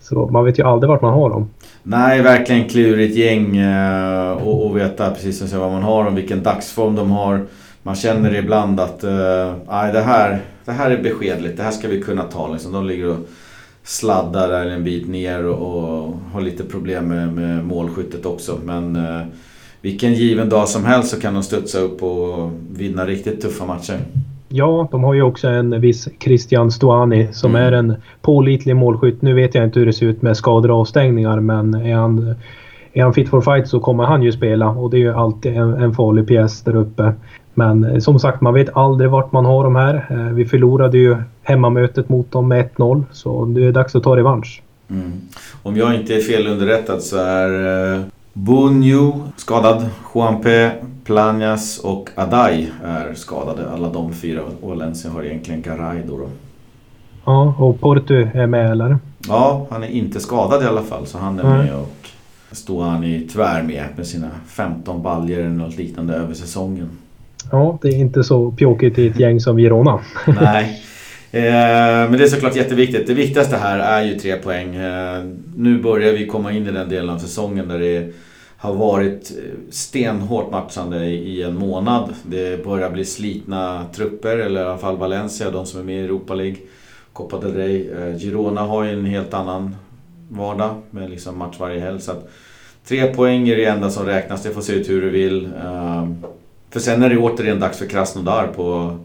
Så 0.00 0.26
man 0.26 0.44
vet 0.44 0.58
ju 0.58 0.62
aldrig 0.62 0.88
vart 0.88 1.02
man 1.02 1.12
har 1.12 1.30
dem. 1.30 1.50
Nej, 1.82 2.22
verkligen 2.22 2.68
klurigt 2.68 3.16
gäng 3.16 3.60
uh, 3.60 4.32
och, 4.32 4.66
och 4.66 4.76
veta 4.76 5.10
precis 5.10 5.50
som 5.50 5.60
vad 5.60 5.72
man 5.72 5.82
har 5.82 6.04
dem, 6.04 6.14
vilken 6.14 6.42
dagsform 6.42 6.96
de 6.96 7.10
har 7.10 7.40
man 7.86 7.94
känner 7.94 8.34
ibland 8.34 8.80
att 8.80 9.04
uh, 9.04 9.12
det, 9.92 10.00
här, 10.00 10.40
det 10.64 10.72
här 10.72 10.90
är 10.90 11.02
beskedligt, 11.02 11.56
det 11.56 11.62
här 11.62 11.70
ska 11.70 11.88
vi 11.88 12.00
kunna 12.00 12.22
ta. 12.22 12.52
Liksom. 12.52 12.72
De 12.72 12.86
ligger 12.86 13.08
och 13.08 13.28
sladdar 13.82 14.48
där 14.48 14.66
en 14.66 14.84
bit 14.84 15.08
ner 15.08 15.46
och, 15.46 16.04
och 16.04 16.14
har 16.32 16.40
lite 16.40 16.64
problem 16.64 17.08
med, 17.08 17.32
med 17.32 17.64
målskyttet 17.64 18.26
också. 18.26 18.58
Men 18.64 18.96
uh, 18.96 19.22
vilken 19.80 20.14
given 20.14 20.48
dag 20.48 20.68
som 20.68 20.84
helst 20.84 21.10
så 21.10 21.20
kan 21.20 21.34
de 21.34 21.42
studsa 21.42 21.78
upp 21.78 22.02
och 22.02 22.50
vinna 22.70 23.06
riktigt 23.06 23.40
tuffa 23.40 23.66
matcher. 23.66 23.98
Ja, 24.48 24.88
de 24.90 25.04
har 25.04 25.14
ju 25.14 25.22
också 25.22 25.48
en 25.48 25.80
viss 25.80 26.08
Christian 26.20 26.70
Stuani 26.70 27.28
som 27.32 27.50
mm. 27.50 27.62
är 27.62 27.72
en 27.72 27.94
pålitlig 28.22 28.76
målskytt. 28.76 29.22
Nu 29.22 29.34
vet 29.34 29.54
jag 29.54 29.64
inte 29.64 29.78
hur 29.78 29.86
det 29.86 29.92
ser 29.92 30.06
ut 30.06 30.22
med 30.22 30.36
skador 30.36 30.70
och 30.70 30.80
avstängningar 30.80 31.40
men 31.40 31.74
är 31.74 31.94
han, 31.94 32.34
är 32.92 33.02
han 33.02 33.14
fit 33.14 33.28
for 33.28 33.40
fight 33.40 33.68
så 33.68 33.80
kommer 33.80 34.04
han 34.04 34.22
ju 34.22 34.32
spela 34.32 34.68
och 34.68 34.90
det 34.90 34.96
är 34.96 35.00
ju 35.00 35.14
alltid 35.14 35.56
en, 35.56 35.74
en 35.74 35.94
farlig 35.94 36.28
pjäs 36.28 36.62
där 36.62 36.76
uppe. 36.76 37.12
Men 37.54 37.84
eh, 37.84 37.98
som 37.98 38.18
sagt, 38.18 38.40
man 38.40 38.54
vet 38.54 38.76
aldrig 38.76 39.10
vart 39.10 39.32
man 39.32 39.44
har 39.44 39.64
de 39.64 39.76
här. 39.76 40.06
Eh, 40.10 40.34
vi 40.34 40.44
förlorade 40.44 40.98
ju 40.98 41.16
hemmamötet 41.42 42.08
mot 42.08 42.32
dem 42.32 42.48
med 42.48 42.68
1-0 42.76 43.04
så 43.12 43.44
det 43.44 43.64
är 43.64 43.72
dags 43.72 43.96
att 43.96 44.02
ta 44.02 44.16
revansch. 44.16 44.62
Mm. 44.90 45.12
Om 45.62 45.76
jag 45.76 45.94
inte 45.94 46.14
är 46.14 46.20
fel 46.20 46.46
underrättad 46.46 47.02
så 47.02 47.16
är 47.16 47.94
eh, 47.94 48.00
Bunyu 48.32 49.12
skadad, 49.36 49.86
Juanpe, 50.14 50.72
Planas 51.04 51.78
och 51.78 52.10
Adai 52.14 52.70
är 52.84 53.14
skadade. 53.14 53.70
Alla 53.70 53.88
de 53.88 54.12
fyra. 54.12 54.40
Och 54.60 54.68
Valencia 54.68 55.10
har 55.10 55.22
egentligen 55.22 55.62
Garay 55.62 56.02
då. 56.08 56.18
då. 56.18 56.28
Ja, 57.24 57.54
och 57.58 57.80
Porto 57.80 58.14
är 58.14 58.46
med 58.46 58.70
eller? 58.70 58.98
Ja, 59.28 59.66
han 59.70 59.82
är 59.82 59.88
inte 59.88 60.20
skadad 60.20 60.62
i 60.62 60.66
alla 60.66 60.82
fall 60.82 61.06
så 61.06 61.18
han 61.18 61.38
är 61.38 61.44
mm. 61.44 61.58
med 61.58 61.74
och 61.74 62.08
står 62.52 62.84
han 62.84 63.04
i 63.04 63.20
tvär 63.20 63.62
med 63.62 63.84
med 63.96 64.06
sina 64.06 64.30
15 64.46 65.02
baljer 65.02 65.38
eller 65.38 65.48
något 65.48 65.76
liknande 65.76 66.14
över 66.14 66.34
säsongen. 66.34 66.90
Ja, 67.50 67.78
det 67.82 67.88
är 67.88 67.96
inte 67.96 68.24
så 68.24 68.50
pjåkigt 68.50 68.98
i 68.98 69.06
ett 69.06 69.20
gäng 69.20 69.40
som 69.40 69.58
Girona. 69.58 70.00
Nej. 70.40 70.80
Eh, 71.34 72.10
men 72.10 72.12
det 72.12 72.24
är 72.24 72.28
såklart 72.28 72.56
jätteviktigt. 72.56 73.06
Det 73.06 73.14
viktigaste 73.14 73.56
här 73.56 73.78
är 73.78 74.04
ju 74.04 74.18
tre 74.18 74.36
poäng. 74.36 74.76
Eh, 74.76 75.24
nu 75.56 75.78
börjar 75.82 76.12
vi 76.12 76.26
komma 76.26 76.52
in 76.52 76.66
i 76.66 76.70
den 76.70 76.88
delen 76.88 77.10
av 77.10 77.18
säsongen 77.18 77.68
där 77.68 77.78
det 77.78 78.12
har 78.56 78.74
varit 78.74 79.32
eh, 79.38 79.70
stenhårt 79.70 80.50
matchande 80.50 81.06
i 81.06 81.42
en 81.42 81.54
månad. 81.58 82.14
Det 82.22 82.64
börjar 82.64 82.90
bli 82.90 83.04
slitna 83.04 83.86
trupper, 83.94 84.38
eller 84.38 84.60
i 84.60 84.64
alla 84.64 84.78
fall 84.78 84.96
Valencia, 84.96 85.50
de 85.50 85.66
som 85.66 85.80
är 85.80 85.84
med 85.84 85.96
i 85.96 86.04
Europa 86.04 86.34
League. 86.34 86.56
Copa 87.12 87.38
del 87.40 87.54
Rey. 87.54 87.88
Girona 88.18 88.60
har 88.60 88.84
ju 88.84 88.90
en 88.90 89.04
helt 89.04 89.34
annan 89.34 89.76
vardag 90.28 90.82
med 90.90 91.10
liksom 91.10 91.38
match 91.38 91.56
varje 91.58 91.80
helg. 91.80 92.00
Så 92.00 92.10
att 92.10 92.30
tre 92.86 93.06
poäng 93.06 93.48
är 93.48 93.56
det 93.56 93.64
enda 93.64 93.90
som 93.90 94.06
räknas. 94.06 94.42
Det 94.42 94.50
får 94.50 94.60
se 94.60 94.72
ut 94.72 94.90
hur 94.90 95.02
du 95.02 95.10
vill. 95.10 95.48
För 96.74 96.80
sen 96.80 97.02
är 97.02 97.10
det 97.10 97.16
återigen 97.16 97.60
dags 97.60 97.78
för 97.78 97.86
Krasnodar 97.86 98.46
på 98.56 98.96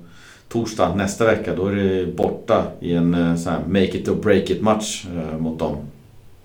torsdag 0.51 0.95
nästa 0.95 1.25
vecka. 1.25 1.51
Då 1.55 1.67
är 1.67 1.75
det 1.75 2.15
borta 2.15 2.63
i 2.79 2.93
en 2.93 3.13
eh, 3.13 3.35
sån 3.35 3.53
här 3.53 3.59
make 3.67 3.97
it 3.97 4.07
or 4.07 4.15
break 4.15 4.49
it 4.49 4.61
match 4.61 5.05
eh, 5.05 5.39
mot 5.39 5.59
dem. 5.59 5.75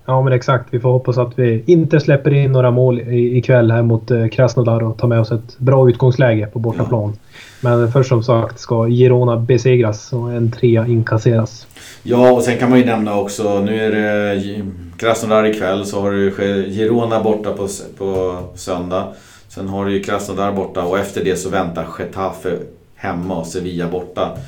Ja 0.07 0.23
men 0.23 0.33
exakt. 0.33 0.67
Vi 0.71 0.81
får 0.81 0.89
hoppas 0.89 1.19
att 1.19 1.39
vi 1.39 1.63
inte 1.67 2.01
släpper 2.01 2.35
in 2.35 2.53
några 2.53 2.71
mål 2.71 3.01
ikväll 3.11 3.71
här 3.71 3.83
mot 3.83 4.11
eh, 4.11 4.29
Krasnodar 4.29 4.83
och 4.83 4.99
tar 4.99 5.09
med 5.09 5.21
oss 5.21 5.33
ett 5.33 5.59
bra 5.59 5.89
utgångsläge 5.89 6.47
på 6.47 6.59
bortaplan. 6.59 7.13
Ja. 7.13 7.19
Men 7.61 7.93
först 7.93 8.09
som 8.09 8.23
sagt 8.23 8.59
ska 8.59 8.87
Girona 8.89 9.37
besegras 9.37 10.13
och 10.13 10.33
en 10.33 10.51
trea 10.51 10.87
inkasseras. 10.87 11.67
Ja 12.03 12.33
och 12.33 12.43
sen 12.43 12.59
kan 12.59 12.71
man 12.71 12.79
ju 12.79 12.85
nämna 12.85 13.19
också, 13.19 13.61
nu 13.61 13.81
är 13.81 13.91
det 13.91 14.63
Krasnodar 14.97 15.47
ikväll 15.47 15.87
så 15.87 16.01
har 16.01 16.11
du 16.11 16.31
Girona 16.71 17.23
borta 17.23 17.53
på, 17.53 17.69
på 17.99 18.39
söndag. 18.55 19.07
Sen 19.55 19.69
har 19.69 19.87
du 19.87 19.93
ju 19.93 20.03
Krasnodar 20.03 20.53
borta 20.53 20.85
och 20.85 20.99
efter 20.99 21.25
det 21.25 21.37
så 21.37 21.49
väntar 21.49 21.87
Getafe 21.99 22.59
hemma 22.95 23.37
och 23.37 23.47
Sevilla 23.47 23.89
borta. 23.89 24.39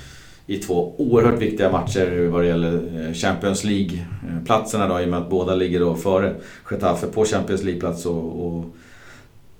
I 0.46 0.58
två 0.58 0.94
oerhört 0.98 1.42
viktiga 1.42 1.72
matcher 1.72 2.28
vad 2.28 2.42
det 2.42 2.48
gäller 2.48 3.06
eh, 3.06 3.12
Champions 3.12 3.64
League-platserna 3.64 4.88
då 4.88 5.00
i 5.00 5.04
och 5.04 5.08
med 5.08 5.18
att 5.18 5.30
båda 5.30 5.54
ligger 5.54 5.80
då 5.80 5.94
före 5.94 6.34
Getafe 6.70 7.06
på 7.06 7.24
Champions 7.24 7.62
League-plats 7.62 8.06
och, 8.06 8.46
och 8.46 8.64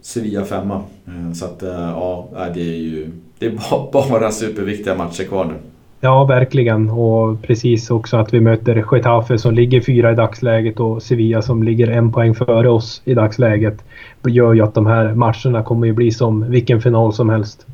Sevilla 0.00 0.44
femma. 0.44 0.82
Eh, 1.06 1.32
så 1.32 1.44
att 1.44 1.62
eh, 1.62 1.70
ja, 1.70 2.28
det 2.54 2.60
är 2.60 2.78
ju 2.78 3.10
det 3.38 3.46
är 3.46 3.92
bara 3.92 4.32
superviktiga 4.32 4.94
matcher 4.94 5.24
kvar 5.24 5.44
nu. 5.44 5.54
Ja, 6.00 6.24
verkligen. 6.24 6.90
Och 6.90 7.42
precis 7.42 7.90
också 7.90 8.16
att 8.16 8.34
vi 8.34 8.40
möter 8.40 8.84
Getafe 8.92 9.38
som 9.38 9.54
ligger 9.54 9.80
fyra 9.80 10.12
i 10.12 10.14
dagsläget 10.14 10.80
och 10.80 11.02
Sevilla 11.02 11.42
som 11.42 11.62
ligger 11.62 11.88
en 11.88 12.12
poäng 12.12 12.34
före 12.34 12.68
oss 12.68 13.02
i 13.04 13.14
dagsläget. 13.14 13.84
Det 14.22 14.30
gör 14.30 14.54
ju 14.54 14.62
att 14.62 14.74
de 14.74 14.86
här 14.86 15.14
matcherna 15.14 15.62
kommer 15.62 15.86
ju 15.86 15.92
bli 15.92 16.10
som 16.10 16.50
vilken 16.50 16.82
final 16.82 17.12
som 17.12 17.28
helst. 17.28 17.66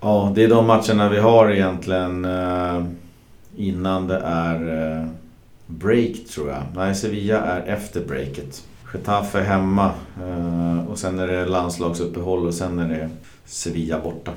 Ja, 0.00 0.32
det 0.34 0.44
är 0.44 0.48
de 0.48 0.66
matcherna 0.66 1.08
vi 1.08 1.18
har 1.18 1.50
egentligen 1.50 2.24
eh, 2.24 2.84
innan 3.56 4.08
det 4.08 4.20
är 4.24 4.88
eh, 5.00 5.06
break 5.66 6.14
tror 6.34 6.48
jag. 6.48 6.62
Nej, 6.74 6.94
Sevilla 6.94 7.38
är 7.38 7.62
efter 7.66 8.00
breaket. 8.00 8.64
Getafe 8.92 9.40
hemma 9.40 9.90
eh, 10.22 10.90
och 10.90 10.98
sen 10.98 11.18
är 11.18 11.26
det 11.26 11.46
landslagsuppehåll 11.46 12.46
och 12.46 12.54
sen 12.54 12.78
är 12.78 12.88
det 12.88 13.10
Sevilla 13.44 14.00
borta. 14.00 14.32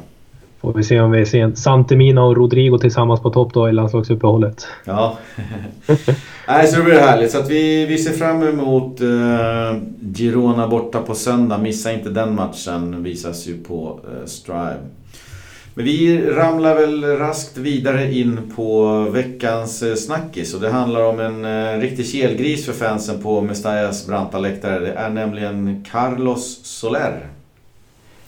Får 0.61 0.73
vi 0.73 0.83
se 0.83 0.99
om 0.99 1.11
vi 1.11 1.25
ser 1.25 1.55
Santemina 1.55 2.23
och 2.23 2.37
Rodrigo 2.37 2.77
tillsammans 2.77 3.21
på 3.21 3.29
topp 3.29 3.53
då 3.53 3.69
i 3.69 3.71
landslagsuppehållet. 3.71 4.67
Ja. 4.85 5.17
Nej, 6.47 6.67
så 6.67 6.77
det 6.77 6.83
blir 6.83 6.99
härligt. 6.99 7.31
Så 7.31 7.39
att 7.39 7.49
vi, 7.49 7.85
vi 7.85 7.97
ser 7.97 8.11
fram 8.11 8.43
emot 8.43 9.01
eh, 9.01 9.81
Girona 10.15 10.67
borta 10.67 11.01
på 11.01 11.15
söndag. 11.15 11.57
Missa 11.57 11.93
inte 11.93 12.09
den 12.09 12.35
matchen. 12.35 13.03
Visas 13.03 13.47
ju 13.47 13.63
på 13.63 13.99
eh, 14.03 14.25
Strive. 14.25 14.79
Men 15.73 15.85
vi 15.85 16.21
ramlar 16.29 16.75
väl 16.75 17.03
raskt 17.03 17.57
vidare 17.57 18.13
in 18.13 18.39
på 18.55 18.99
veckans 19.01 19.83
eh, 19.83 19.95
snackis. 19.95 20.53
Och 20.53 20.61
det 20.61 20.69
handlar 20.69 21.03
om 21.03 21.19
en 21.19 21.45
eh, 21.45 21.79
riktig 21.79 22.07
kelgris 22.07 22.65
för 22.65 22.73
fansen 22.73 23.21
på 23.21 23.41
Mestallas 23.41 24.07
branta 24.07 24.39
läktare. 24.39 24.79
Det 24.79 24.93
är 24.93 25.09
nämligen 25.09 25.85
Carlos 25.91 26.59
Soler. 26.63 27.36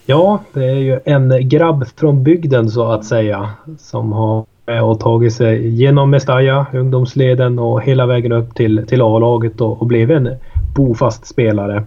Ja, 0.06 0.42
det 0.52 0.64
är 0.64 0.74
ju 0.74 1.00
en 1.04 1.48
grabb 1.48 1.86
från 1.96 2.22
bygden 2.22 2.70
så 2.70 2.92
att 2.92 3.04
säga 3.04 3.50
som 3.78 4.12
har 4.12 4.44
och 4.82 5.00
tagit 5.00 5.34
sig 5.34 5.68
genom 5.68 6.10
Mestalla, 6.10 6.66
ungdomsleden 6.72 7.58
och 7.58 7.82
hela 7.82 8.06
vägen 8.06 8.32
upp 8.32 8.54
till, 8.54 8.86
till 8.86 9.02
A-laget 9.02 9.60
och, 9.60 9.80
och 9.80 9.86
blev 9.86 10.10
en 10.10 10.36
bofast 10.76 11.26
spelare. 11.26 11.84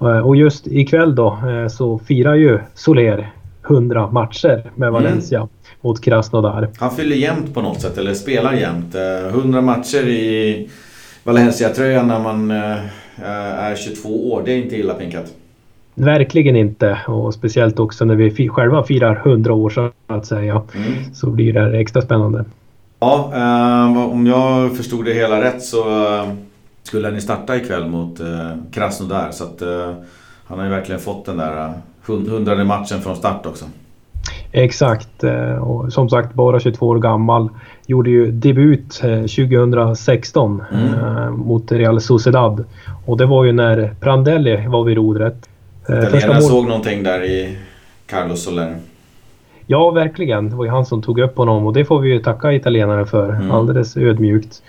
Eh, 0.00 0.18
och 0.18 0.36
just 0.36 0.66
ikväll 0.66 1.14
då 1.14 1.38
eh, 1.48 1.68
så 1.68 1.98
firar 1.98 2.34
ju 2.34 2.58
Soler 2.74 3.32
100 3.68 4.10
matcher 4.10 4.70
med 4.74 4.88
mm. 4.88 4.92
Valencia 4.92 5.38
mm. 5.38 5.48
mot 5.80 6.04
Krasnodar. 6.04 6.68
Han 6.78 6.90
fyller 6.90 7.16
jämnt 7.16 7.54
på 7.54 7.62
något 7.62 7.80
sätt, 7.80 7.98
eller 7.98 8.14
spelar 8.14 8.52
jämnt. 8.52 8.94
100 9.28 9.58
eh, 9.58 9.64
matcher 9.64 10.08
i 10.08 10.68
Valencia-tröjan 11.24 12.08
när 12.08 12.20
man 12.20 12.50
är 12.50 13.76
22 13.76 14.32
år, 14.32 14.42
det 14.44 14.52
är 14.52 14.56
inte 14.56 14.76
illa 14.76 14.94
pinkat. 14.94 15.32
Verkligen 15.98 16.56
inte 16.56 16.98
och 17.06 17.34
speciellt 17.34 17.78
också 17.78 18.04
när 18.04 18.14
vi 18.14 18.48
själva 18.48 18.82
firar 18.82 19.22
100 19.24 19.52
år 19.52 19.70
så 19.70 19.90
att 20.06 20.26
säga. 20.26 20.62
Mm. 20.74 21.14
Så 21.14 21.30
blir 21.30 21.52
det 21.52 21.78
extra 21.78 22.02
spännande. 22.02 22.44
Ja, 23.00 23.32
eh, 23.34 24.10
om 24.12 24.26
jag 24.26 24.76
förstod 24.76 25.04
det 25.04 25.14
hela 25.14 25.40
rätt 25.40 25.62
så 25.62 25.78
eh, 25.78 26.28
skulle 26.82 27.10
ni 27.10 27.20
starta 27.20 27.56
ikväll 27.56 27.86
mot 27.88 28.20
eh, 28.20 28.50
Krasnodar. 28.72 29.30
Så 29.30 29.44
att 29.44 29.62
eh, 29.62 29.92
han 30.46 30.58
har 30.58 30.64
ju 30.64 30.70
verkligen 30.70 31.00
fått 31.00 31.26
den 31.26 31.36
där 31.36 31.72
hundrade 32.06 32.64
matchen 32.64 33.00
från 33.00 33.16
start 33.16 33.46
också. 33.46 33.64
Exakt 34.52 35.24
eh, 35.24 35.56
och 35.56 35.92
som 35.92 36.08
sagt 36.08 36.34
bara 36.34 36.60
22 36.60 36.86
år 36.86 36.98
gammal. 36.98 37.48
Gjorde 37.86 38.10
ju 38.10 38.30
debut 38.30 39.00
2016 39.00 40.60
eh, 40.72 40.78
mm. 40.78 40.94
Eh, 40.94 41.30
mot 41.30 41.72
Real 41.72 42.00
Sociedad. 42.00 42.64
Och 43.06 43.16
det 43.16 43.26
var 43.26 43.44
ju 43.44 43.52
när 43.52 43.94
Prandelli 44.00 44.66
var 44.66 44.84
vid 44.84 44.96
rodret. 44.96 45.48
Italienarna 45.88 46.40
såg 46.40 46.66
någonting 46.66 47.02
där 47.02 47.24
i 47.24 47.56
Carlos 48.06 48.44
Soler. 48.44 48.76
Ja, 49.66 49.90
verkligen. 49.90 50.50
Det 50.50 50.56
var 50.56 50.64
ju 50.64 50.70
han 50.70 50.86
som 50.86 51.02
tog 51.02 51.18
upp 51.18 51.36
honom 51.36 51.66
och 51.66 51.72
det 51.72 51.84
får 51.84 52.00
vi 52.00 52.08
ju 52.08 52.18
tacka 52.18 52.52
italienarna 52.52 53.06
för. 53.06 53.28
Mm. 53.28 53.50
Alldeles 53.50 53.96
ödmjukt. 53.96 54.62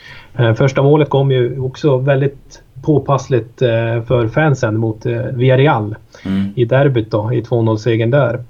Första 0.58 0.84
målet 0.84 1.10
kom 1.10 1.32
ju 1.32 1.60
också 1.60 1.98
väldigt 1.98 2.62
påpassligt 2.86 3.60
för 4.08 4.28
fansen 4.28 4.78
mot 4.78 5.06
Villarreal 5.34 5.96
mm. 6.26 6.50
i 6.56 6.66
derbyt 6.66 7.12
då, 7.12 7.34
i 7.34 7.42
2-0-segern 7.42 8.12
där. 8.12 8.44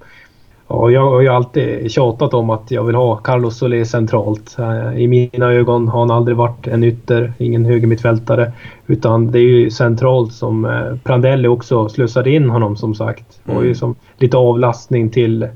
Ja, 0.69 0.91
jag 0.91 1.09
har 1.09 1.21
ju 1.21 1.27
alltid 1.27 1.91
tjatat 1.91 2.33
om 2.33 2.49
att 2.49 2.71
jag 2.71 2.83
vill 2.83 2.95
ha 2.95 3.15
Carlos 3.15 3.57
Solé 3.57 3.85
centralt. 3.85 4.55
Eh, 4.59 4.99
I 4.99 5.07
mina 5.07 5.51
ögon 5.51 5.87
har 5.87 5.99
han 5.99 6.11
aldrig 6.11 6.37
varit 6.37 6.67
en 6.67 6.83
ytter, 6.83 7.33
ingen 7.37 7.65
högermittfältare. 7.65 8.51
Utan 8.87 9.31
det 9.31 9.39
är 9.39 9.43
ju 9.43 9.71
centralt 9.71 10.33
som 10.33 10.65
eh, 10.65 10.97
Prandelli 11.03 11.47
också 11.47 11.89
slussade 11.89 12.31
in 12.31 12.49
honom 12.49 12.77
som 12.77 12.95
sagt. 12.95 13.39
Det 13.43 13.53
var 13.53 13.61
ju 13.61 13.67
mm. 13.67 13.75
som 13.75 13.95
lite 14.17 14.37
avlastning 14.37 15.09
till, 15.09 15.47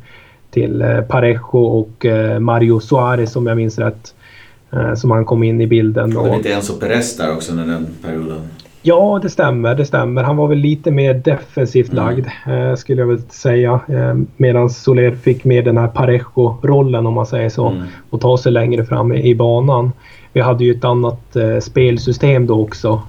till 0.51 0.82
eh, 0.82 1.01
Parejo 1.01 1.57
och 1.57 2.05
Mario 2.39 2.80
Suarez 2.80 3.36
om 3.36 3.47
jag 3.47 3.57
minns 3.57 3.80
rätt. 3.80 4.14
Som 4.95 5.12
han 5.12 5.26
kom 5.26 5.43
in 5.43 5.62
i 5.62 5.68
bilden. 5.68 6.18
Och 6.18 6.38
lite 6.38 6.53
Enzo 6.53 6.74
Perez 6.74 7.18
där 7.18 7.34
också 7.34 7.51
under 7.51 7.66
den 7.66 7.88
perioden. 8.03 8.41
Ja, 8.84 9.20
det 9.22 9.30
stämmer. 9.30 9.76
Det 9.76 9.86
stämmer. 9.86 10.24
Han 10.24 10.38
var 10.38 10.48
väl 10.48 10.58
lite 10.58 10.92
mer 10.92 11.14
defensivt 11.14 11.92
mm. 11.92 12.06
lagd 12.06 12.28
eh, 12.48 12.76
skulle 12.76 13.02
jag 13.02 13.08
väl 13.08 13.22
säga. 13.22 13.80
Eh, 13.88 14.16
Medan 14.38 14.70
Soler 14.70 15.16
fick 15.16 15.44
mer 15.44 15.64
den 15.64 15.78
här 15.78 15.88
Parejo-rollen 15.88 17.06
om 17.06 17.14
man 17.14 17.26
säger 17.26 17.50
så. 17.50 17.68
Mm. 17.68 17.84
Och 18.10 18.22
ta 18.22 18.38
sig 18.38 18.52
längre 18.52 18.86
fram 18.86 19.14
i, 19.14 19.36
banan. 19.36 19.92
Vi 20.34 20.42
hade 20.42 20.64
ju 20.64 20.72
ett 20.72 20.86
annat 20.86 21.36
eh, 21.36 21.60
spelsystem 21.60 22.48
då 22.48 22.62
också 22.62 23.02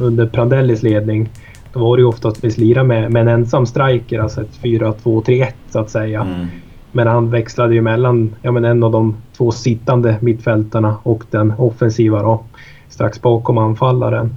under 0.00 0.26
Prandellis 0.26 0.82
ledning. 0.82 1.28
Då 1.72 1.80
var 1.80 1.96
det 1.96 2.00
ju 2.00 2.06
ofta 2.06 2.28
att 2.28 2.44
vi 2.44 2.50
lirade 2.50 2.88
med, 2.88 3.12
med 3.12 3.22
en 3.22 3.28
ensam 3.28 3.66
striker, 3.66 4.20
alltså 4.20 4.40
ett 4.40 4.58
4-2-3-1 4.62 5.46
så 5.70 5.78
att 5.78 5.90
säga. 5.90 6.20
Mm. 6.20 6.46
Men 6.92 7.06
han 7.06 7.30
växlade 7.30 7.74
ju 7.74 7.80
mellan 7.80 8.34
ja, 8.42 8.52
men 8.52 8.64
en 8.64 8.82
av 8.82 8.92
de 8.92 9.16
två 9.36 9.50
sittande 9.50 10.16
mittfältarna 10.20 10.96
och 11.02 11.24
den 11.30 11.52
offensiva 11.56 12.22
då, 12.22 12.44
strax 12.88 13.22
bakom 13.22 13.58
anfallaren. 13.58 14.36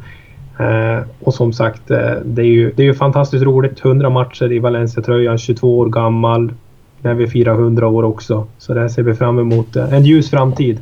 Eh, 0.60 1.04
och 1.20 1.34
som 1.34 1.54
sagt, 1.54 1.92
eh, 1.92 2.12
det 2.26 2.42
är, 2.42 2.46
ju, 2.46 2.72
det 2.76 2.84
är 2.84 2.86
ju 2.88 2.94
fantastiskt 2.94 3.44
roligt. 3.44 3.86
100 3.86 4.10
matcher 4.10 4.52
i 4.52 4.60
Valencia-tröjan, 4.60 5.38
22 5.38 5.80
år 5.80 5.90
gammal. 5.90 6.54
När 7.02 7.14
vi 7.14 7.28
firar 7.28 7.54
100 7.54 7.88
år 7.88 8.04
också. 8.04 8.48
Så 8.58 8.74
det 8.74 8.90
ser 8.90 9.04
vi 9.04 9.14
fram 9.14 9.40
emot. 9.40 9.76
Eh, 9.76 9.94
en 9.94 10.06
ljus 10.06 10.30
framtid. 10.30 10.80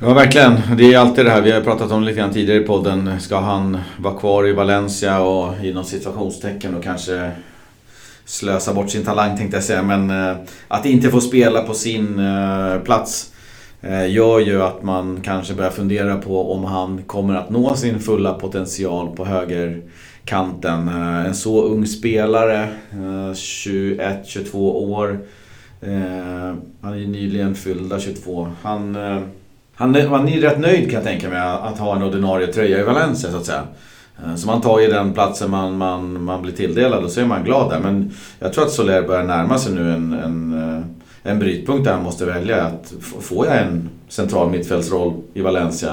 Ja, 0.00 0.14
verkligen. 0.14 0.52
Det 0.76 0.94
är 0.94 0.98
alltid 0.98 1.24
det 1.24 1.30
här, 1.30 1.42
vi 1.42 1.52
har 1.52 1.60
pratat 1.60 1.92
om 1.92 2.02
lite 2.02 2.18
grann 2.18 2.32
tidigare 2.32 2.60
i 2.60 2.66
podden. 2.66 3.20
Ska 3.20 3.40
han 3.40 3.78
vara 3.96 4.14
kvar 4.14 4.48
i 4.48 4.52
Valencia 4.52 5.20
och 5.20 5.52
inom 5.62 5.84
situationstecken 5.84 6.74
och 6.74 6.82
kanske 6.82 7.30
slösa 8.24 8.74
bort 8.74 8.90
sin 8.90 9.04
talang 9.04 9.36
tänkte 9.36 9.56
jag 9.56 9.64
säga. 9.64 9.82
Men 9.82 10.10
eh, 10.10 10.36
att 10.68 10.86
inte 10.86 11.08
få 11.08 11.20
spela 11.20 11.62
på 11.62 11.74
sin 11.74 12.18
eh, 12.18 12.78
plats 12.84 13.31
Eh, 13.84 14.10
gör 14.10 14.40
ju 14.40 14.62
att 14.62 14.82
man 14.82 15.20
kanske 15.22 15.54
börjar 15.54 15.70
fundera 15.70 16.16
på 16.16 16.52
om 16.52 16.64
han 16.64 17.02
kommer 17.02 17.34
att 17.34 17.50
nå 17.50 17.74
sin 17.74 18.00
fulla 18.00 18.34
potential 18.34 19.16
på 19.16 19.24
högerkanten. 19.24 20.88
Eh, 20.88 21.26
en 21.26 21.34
så 21.34 21.62
ung 21.62 21.86
spelare, 21.86 22.62
eh, 22.92 23.32
21-22 23.34 24.92
år. 24.92 25.18
Han 26.80 26.92
är 26.92 26.96
ju 26.96 27.06
nyligen 27.06 27.54
fyllda 27.54 28.00
22. 28.00 28.48
Han, 28.62 28.96
han, 29.74 29.96
är, 29.96 30.06
han 30.06 30.28
är 30.28 30.40
rätt 30.40 30.58
nöjd 30.58 30.84
kan 30.84 30.94
jag 30.94 31.04
tänka 31.04 31.28
mig 31.28 31.40
att 31.40 31.78
ha 31.78 31.96
en 31.96 32.02
ordinarie 32.02 32.46
tröja 32.46 32.80
i 32.80 32.82
Valencia 32.82 33.30
så 33.30 33.36
att 33.36 33.44
säga. 33.44 33.62
Så 34.36 34.46
man 34.46 34.60
tar 34.60 34.80
ju 34.80 34.86
den 34.86 35.12
platsen 35.12 35.50
man, 35.50 35.76
man, 35.76 36.24
man 36.24 36.42
blir 36.42 36.52
tilldelad 36.52 37.04
och 37.04 37.10
så 37.10 37.20
är 37.20 37.24
man 37.24 37.44
glad 37.44 37.70
där. 37.70 37.80
Men 37.80 38.12
jag 38.38 38.52
tror 38.52 38.64
att 38.64 38.70
Soler 38.70 39.02
börjar 39.02 39.24
närma 39.24 39.58
sig 39.58 39.74
nu 39.74 39.92
en, 39.92 40.12
en 40.12 40.54
en 41.22 41.38
brytpunkt 41.38 41.84
där 41.84 41.92
han 41.92 42.02
måste 42.02 42.24
välja. 42.24 42.62
att 42.62 42.92
Får 43.20 43.46
jag 43.46 43.58
en 43.58 43.88
central 44.08 44.50
mittfältsroll 44.50 45.12
i 45.34 45.40
Valencia 45.40 45.92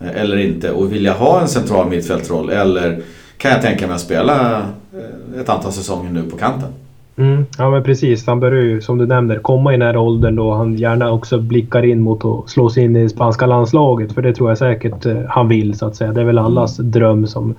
eh, 0.00 0.20
eller 0.20 0.36
inte? 0.36 0.70
Och 0.70 0.92
vill 0.92 1.04
jag 1.04 1.14
ha 1.14 1.40
en 1.40 1.48
central 1.48 1.88
mittfältsroll 1.88 2.50
eller 2.50 3.02
kan 3.36 3.50
jag 3.50 3.62
tänka 3.62 3.86
mig 3.86 3.94
att 3.94 4.00
spela 4.00 4.58
eh, 4.92 5.40
ett 5.40 5.48
antal 5.48 5.72
säsonger 5.72 6.10
nu 6.10 6.22
på 6.22 6.36
kanten? 6.36 6.68
Mm, 7.16 7.46
ja 7.58 7.70
men 7.70 7.82
precis, 7.82 8.26
han 8.26 8.40
börjar 8.40 8.62
ju 8.62 8.80
som 8.80 8.98
du 8.98 9.06
nämner 9.06 9.38
komma 9.38 9.74
i 9.74 9.76
den 9.76 9.86
här 9.86 9.96
åldern 9.96 10.36
då 10.36 10.54
han 10.54 10.74
gärna 10.74 11.12
också 11.12 11.38
blickar 11.38 11.82
in 11.82 12.00
mot 12.00 12.24
att 12.24 12.50
slå 12.50 12.70
sig 12.70 12.84
in 12.84 12.96
i 12.96 13.08
spanska 13.08 13.46
landslaget. 13.46 14.12
För 14.12 14.22
det 14.22 14.34
tror 14.34 14.50
jag 14.50 14.58
säkert 14.58 15.06
eh, 15.06 15.22
han 15.28 15.48
vill 15.48 15.78
så 15.78 15.86
att 15.86 15.96
säga. 15.96 16.12
Det 16.12 16.20
är 16.20 16.24
väl 16.24 16.38
allas 16.38 16.76
dröm 16.76 17.26
som, 17.26 17.54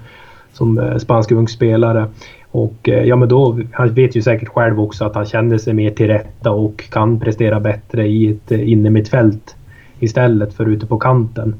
som 0.54 1.00
spansk 1.00 1.32
ung 1.32 1.48
spelare. 1.48 2.08
Och 2.54 2.90
eh, 2.90 3.04
ja, 3.04 3.16
men 3.16 3.30
då, 3.30 3.60
han 3.72 3.94
vet 3.94 4.16
ju 4.16 4.22
säkert 4.22 4.50
själv 4.50 4.80
också 4.80 5.06
att 5.06 5.16
han 5.16 5.26
känner 5.26 5.58
sig 5.58 5.74
mer 5.74 5.90
till 5.90 6.08
rätta 6.08 6.52
och 6.52 6.84
kan 6.90 7.20
prestera 7.20 7.60
bättre 7.60 8.08
i 8.08 8.32
ett 8.32 8.52
eh, 8.52 8.72
innermittfält 8.72 9.56
istället 10.00 10.54
för 10.54 10.66
ute 10.66 10.86
på 10.86 10.98
kanten. 10.98 11.56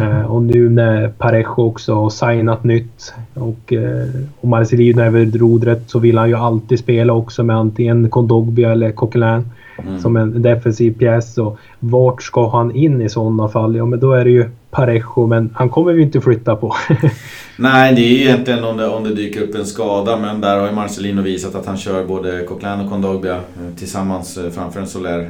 Uh, 0.00 0.24
och 0.24 0.42
nu 0.42 0.68
när 0.68 1.08
Parejo 1.08 1.62
också 1.62 1.94
har 1.94 2.10
signat 2.10 2.64
nytt 2.64 3.14
och, 3.34 3.72
uh, 3.72 4.08
och 4.40 4.48
Marcelino 4.48 5.00
är 5.00 5.10
vid 5.10 5.36
rodret 5.36 5.90
så 5.90 5.98
vill 5.98 6.18
han 6.18 6.28
ju 6.28 6.36
alltid 6.36 6.78
spela 6.78 7.12
också 7.12 7.44
med 7.44 7.56
antingen 7.56 8.10
Kondogbia 8.10 8.72
eller 8.72 8.92
Coquelin 8.92 9.44
mm. 9.78 9.98
som 9.98 10.16
en 10.16 10.42
defensiv 10.42 10.98
pjäs. 10.98 11.38
Och 11.38 11.58
vart 11.78 12.22
ska 12.22 12.48
han 12.48 12.74
in 12.74 13.02
i 13.02 13.08
sådana 13.08 13.48
fall? 13.48 13.76
Ja 13.76 13.86
men 13.86 14.00
då 14.00 14.12
är 14.12 14.24
det 14.24 14.30
ju 14.30 14.48
Parejo, 14.72 15.26
men 15.26 15.50
han 15.54 15.68
kommer 15.68 15.92
vi 15.92 16.02
inte 16.02 16.20
flytta 16.20 16.56
på. 16.56 16.74
Nej, 17.56 17.94
det 17.94 18.00
är 18.00 18.08
ju 18.08 18.20
egentligen 18.20 18.64
om 18.64 18.76
det, 18.76 18.88
om 18.88 19.04
det 19.04 19.14
dyker 19.14 19.42
upp 19.42 19.54
en 19.54 19.66
skada, 19.66 20.16
men 20.16 20.40
där 20.40 20.58
har 20.60 20.66
ju 20.66 20.74
Marcelino 20.74 21.22
visat 21.22 21.54
att 21.54 21.66
han 21.66 21.76
kör 21.76 22.04
både 22.04 22.44
Coquelin 22.44 22.80
och 22.80 22.90
Kondogbia 22.90 23.34
eh, 23.34 23.76
tillsammans 23.78 24.38
eh, 24.38 24.50
framför 24.50 24.80
en 24.80 24.86
Soler. 24.86 25.28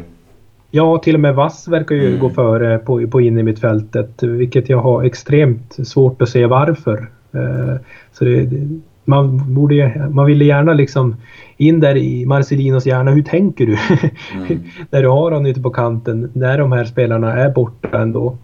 Ja, 0.71 0.99
till 0.99 1.15
och 1.15 1.21
med 1.21 1.35
Vass 1.35 1.69
verkar 1.69 1.95
ju 1.95 2.09
mm. 2.09 2.21
gå 2.21 2.31
före 2.31 2.79
på, 2.79 3.09
på 3.09 3.21
in 3.21 3.39
i 3.39 3.43
mittfältet, 3.43 4.23
vilket 4.23 4.69
jag 4.69 4.79
har 4.79 5.03
extremt 5.03 5.89
svårt 5.89 6.23
att 6.23 6.29
se 6.29 6.47
varför. 6.47 7.11
Eh, 7.33 7.77
så 8.13 8.25
det, 8.25 8.51
man, 9.05 9.55
borde, 9.55 10.09
man 10.11 10.27
ville 10.27 10.45
gärna 10.45 10.73
liksom 10.73 11.17
in 11.57 11.81
där 11.81 11.97
i 11.97 12.27
Marcelinos 12.27 12.87
hjärna. 12.87 13.11
Hur 13.11 13.23
tänker 13.23 13.67
du? 13.67 13.77
Mm. 14.35 14.63
när 14.91 15.03
du 15.03 15.09
har 15.09 15.31
honom 15.31 15.47
ute 15.47 15.61
på 15.61 15.71
kanten, 15.71 16.31
när 16.33 16.59
de 16.59 16.73
här 16.73 16.85
spelarna 16.85 17.37
är 17.37 17.51
borta 17.51 18.03
ändå. 18.03 18.37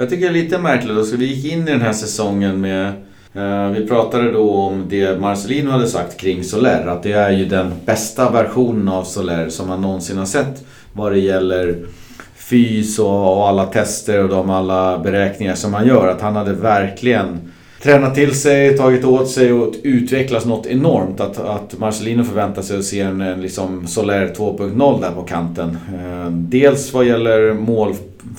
Jag 0.00 0.10
tycker 0.10 0.32
det 0.32 0.38
är 0.38 0.42
lite 0.42 0.58
märkligt. 0.58 1.06
Så 1.06 1.16
vi 1.16 1.26
gick 1.26 1.52
in 1.52 1.68
i 1.68 1.70
den 1.70 1.80
här 1.80 1.92
säsongen 1.92 2.60
med 2.60 2.86
eh, 3.34 3.70
vi 3.70 3.86
pratade 3.86 4.32
då 4.32 4.50
om 4.50 4.84
det 4.88 5.20
Marcelino 5.20 5.70
hade 5.70 5.86
sagt 5.86 6.20
kring 6.20 6.44
Soler. 6.44 6.86
Att 6.86 7.02
det 7.02 7.12
är 7.12 7.30
ju 7.30 7.44
den 7.44 7.72
bästa 7.84 8.30
versionen 8.30 8.88
av 8.88 9.04
Soler 9.04 9.48
som 9.48 9.68
man 9.68 9.80
någonsin 9.80 10.18
har 10.18 10.26
sett 10.26 10.64
vad 10.92 11.12
det 11.12 11.18
gäller 11.18 11.86
fys 12.34 12.98
och, 12.98 13.36
och 13.36 13.48
alla 13.48 13.66
tester 13.66 14.22
och 14.22 14.28
de 14.28 14.50
alla 14.50 14.98
beräkningar 14.98 15.54
som 15.54 15.74
han 15.74 15.86
gör. 15.86 16.08
Att 16.08 16.20
han 16.20 16.36
hade 16.36 16.52
verkligen 16.52 17.52
tränat 17.82 18.14
till 18.14 18.34
sig, 18.34 18.76
tagit 18.76 19.04
åt 19.04 19.30
sig 19.30 19.52
och 19.52 19.74
utvecklats 19.82 20.46
något 20.46 20.66
enormt. 20.66 21.20
Att, 21.20 21.38
att 21.38 21.78
Marcelino 21.78 22.24
förväntar 22.24 22.62
sig 22.62 22.78
att 22.78 22.84
se 22.84 23.00
en, 23.00 23.20
en 23.20 23.40
liksom 23.40 23.86
Soler 23.86 24.34
2.0 24.36 25.00
där 25.00 25.10
på 25.10 25.22
kanten. 25.22 25.78
Eh, 25.94 26.30
dels 26.30 26.92
vad 26.92 27.04
gäller 27.04 27.54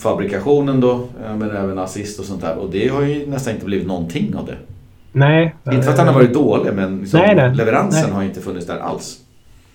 målfabrikationen 0.05 0.79
då, 0.79 0.91
eh, 0.91 1.35
men 1.37 1.51
även 1.51 1.79
assist 1.79 2.19
och 2.19 2.25
sånt 2.25 2.41
där. 2.41 2.57
Och 2.57 2.69
det 2.71 2.87
har 2.87 3.01
ju 3.01 3.27
nästan 3.27 3.53
inte 3.53 3.65
blivit 3.65 3.87
någonting 3.87 4.35
av 4.35 4.45
det. 4.45 4.55
Nej. 5.11 5.55
Inte 5.71 5.81
för 5.81 5.91
att 5.91 5.97
han 5.97 6.07
har 6.07 6.13
varit 6.13 6.33
dålig, 6.33 6.73
men 6.73 6.99
liksom 6.99 7.19
nej, 7.19 7.35
nej, 7.35 7.55
leveransen 7.55 8.03
nej. 8.03 8.15
har 8.15 8.23
inte 8.23 8.39
funnits 8.41 8.67
där 8.67 8.79
alls. 8.79 9.17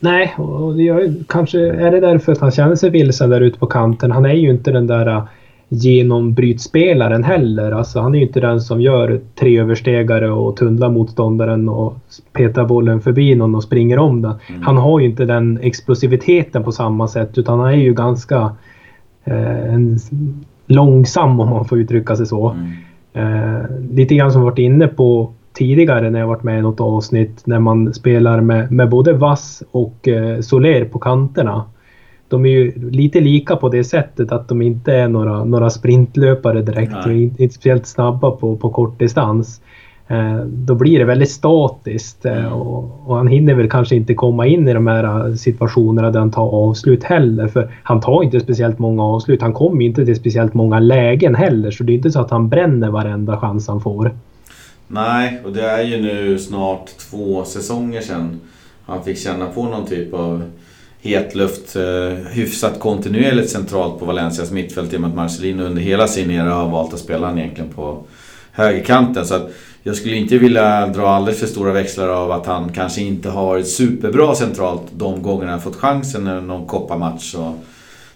Nej, 0.01 0.35
och 0.39 0.77
det 0.77 0.83
gör, 0.83 1.15
kanske 1.29 1.59
är 1.59 1.91
det 1.91 2.01
därför 2.01 2.33
att 2.33 2.41
han 2.41 2.51
känner 2.51 2.77
sig 2.77 2.91
vilsen 2.91 3.31
där 3.31 3.41
ute 3.41 3.59
på 3.59 3.67
kanten. 3.67 4.13
Han 4.13 4.25
är 4.25 4.35
ju 4.35 4.51
inte 4.51 4.71
den 4.71 4.87
där 4.87 5.23
genombrytspelaren 5.69 7.25
heller. 7.25 7.73
Alltså 7.73 8.01
han 8.01 8.15
är 8.15 8.19
ju 8.19 8.27
inte 8.27 8.41
den 8.41 8.61
som 8.61 8.81
gör 8.81 9.21
tre 9.35 9.61
överstegare 9.61 10.31
och 10.31 10.57
tunnlar 10.57 10.91
motståndaren 10.91 11.69
och 11.69 11.97
petar 12.33 12.65
bollen 12.65 13.01
förbi 13.01 13.35
någon 13.35 13.55
och 13.55 13.63
springer 13.63 13.99
om 13.99 14.23
den. 14.23 14.35
Mm. 14.49 14.63
Han 14.63 14.77
har 14.77 15.01
ju 15.01 15.07
inte 15.07 15.25
den 15.25 15.59
explosiviteten 15.63 16.65
på 16.65 16.73
samma 16.73 17.09
sätt 17.09 17.39
utan 17.39 17.59
han 17.59 17.69
är 17.69 17.77
ju 17.77 17.95
ganska 17.95 18.51
en, 19.27 19.99
långsam 20.67 21.41
om 21.41 21.51
man 21.51 21.65
får 21.65 21.79
uttrycka 21.79 22.17
sig 22.17 22.27
så. 22.27 22.49
Mm. 22.49 22.73
Eh, 23.13 23.65
lite 23.91 24.15
grann 24.15 24.33
som 24.33 24.43
varit 24.43 24.59
inne 24.59 24.89
på 24.89 25.33
tidigare 25.53 26.11
när 26.11 26.21
jag 26.21 26.27
varit 26.27 26.43
med 26.43 26.59
i 26.59 26.63
något 26.63 26.81
avsnitt 26.81 27.43
när 27.47 27.59
man 27.59 27.95
spelar 27.95 28.41
med, 28.41 28.73
med 28.73 28.89
både 28.89 29.13
Vass 29.13 29.63
och 29.71 30.09
eh, 30.09 30.41
Soler 30.41 30.85
på 30.85 30.99
kanterna 30.99 31.65
de 32.29 32.47
är 32.47 32.51
ju 32.51 32.91
lite 32.91 33.21
lika 33.21 33.57
på 33.57 33.69
det 33.69 33.85
sättet 33.85 34.33
att 34.33 34.49
de 34.49 34.63
inte 34.63 34.93
är 34.93 35.09
några, 35.09 35.45
några 35.45 35.71
sprintlöpare 35.71 36.63
direkt. 36.63 36.93
Nej. 37.07 37.23
Inte, 37.23 37.43
inte 37.43 37.55
speciellt 37.55 37.87
snabba 37.87 38.31
på, 38.31 38.57
på 38.57 38.71
kort 38.71 38.99
distans. 38.99 39.61
Eh, 40.09 40.37
då 40.37 40.75
blir 40.75 40.99
det 40.99 41.05
väldigt 41.05 41.31
statiskt 41.31 42.25
eh, 42.25 42.39
mm. 42.39 42.53
och, 42.53 43.01
och, 43.07 43.17
han 43.17 43.29
hinner 43.29 43.55
väl 43.55 43.71
kanske 43.71 43.97
inte 43.97 44.15
komma 44.15 44.47
in 44.47 44.69
i 44.69 44.73
de 44.73 44.87
här 44.87 45.35
situationerna 45.35 46.11
där 46.11 46.21
han 46.21 46.31
tar 46.31 46.49
avslut 46.49 47.05
heller. 47.05 47.49
För 47.49 47.71
han 47.83 48.01
tar 48.01 48.23
inte 48.23 48.41
speciellt 48.41 48.79
många 48.79 49.03
avslut. 49.03 49.43
Han 49.43 49.53
kommer 49.53 49.85
inte 49.85 50.05
till 50.05 50.17
speciellt 50.17 50.55
många 50.55 50.79
lägen 50.79 51.35
heller. 51.35 51.71
Så 51.71 51.85
det 51.85 51.93
är 51.93 51.95
inte 51.95 52.11
så 52.11 52.21
att 52.21 52.31
han 52.31 52.49
bränner 52.49 52.91
varenda 52.91 53.41
chans 53.41 53.69
han 53.69 53.81
får. 53.81 54.15
Nej, 54.89 55.41
och 55.45 55.53
det 55.53 55.63
är 55.63 55.83
ju 55.83 56.03
nu 56.03 56.39
snart 56.39 56.87
två 57.11 57.45
säsonger 57.45 58.01
sedan 58.01 58.41
han 58.87 59.05
fick 59.05 59.19
känna 59.19 59.47
på 59.47 59.63
någon 59.63 59.87
typ 59.87 60.15
av 60.15 60.43
hetluft 61.01 61.77
eh, 61.77 62.27
hyfsat 62.33 62.81
kontinuerligt 62.81 63.51
centralt 63.51 63.99
på 63.99 64.05
Valencias 64.05 64.51
mittfält 64.51 64.93
i 64.93 64.97
och 64.97 65.01
med 65.01 65.11
att 65.11 65.17
Marcelino 65.17 65.63
under 65.63 65.83
hela 65.83 66.09
sin 66.09 66.31
era 66.31 66.55
har 66.55 66.69
valt 66.69 66.95
att 66.95 67.01
spela 67.01 67.27
han 67.27 67.39
egentligen 67.39 67.71
på 67.71 68.05
högerkanten. 68.53 69.27
Så 69.27 69.35
att 69.35 69.51
jag 69.87 69.97
skulle 69.97 70.17
inte 70.17 70.39
vilja 70.39 70.87
dra 70.87 71.09
alldeles 71.09 71.41
för 71.41 71.47
stora 71.47 71.73
växlar 71.73 72.09
av 72.09 72.31
att 72.31 72.47
han 72.47 72.73
kanske 72.73 73.01
inte 73.01 73.31
har 73.31 73.47
varit 73.47 73.69
superbra 73.69 74.35
centralt 74.35 74.83
de 74.93 75.23
gångerna 75.23 75.51
han 75.51 75.61
fått 75.61 75.77
chansen. 75.77 76.47
Någon 76.47 76.67
kopparmatch 76.67 77.35
och 77.35 77.55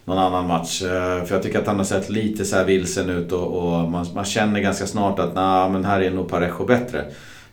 någon 0.05 0.19
annan 0.19 0.47
match. 0.47 0.83
Eh, 0.83 1.25
för 1.25 1.35
jag 1.35 1.43
tycker 1.43 1.59
att 1.59 1.67
han 1.67 1.77
har 1.77 1.85
sett 1.85 2.11
lite 2.11 2.45
så 2.45 2.57
här 2.57 2.65
vilsen 2.65 3.11
ut 3.11 3.33
och, 3.33 3.47
och 3.47 3.91
man, 3.91 4.07
man, 4.15 4.25
känner 4.25 4.61
ganska 4.61 4.87
snart 4.87 5.19
att 5.19 5.35
nah, 5.35 5.71
men 5.71 5.85
här 5.85 6.01
är 6.01 6.11
nog 6.11 6.29
Parejo 6.29 6.67
bättre. 6.67 7.05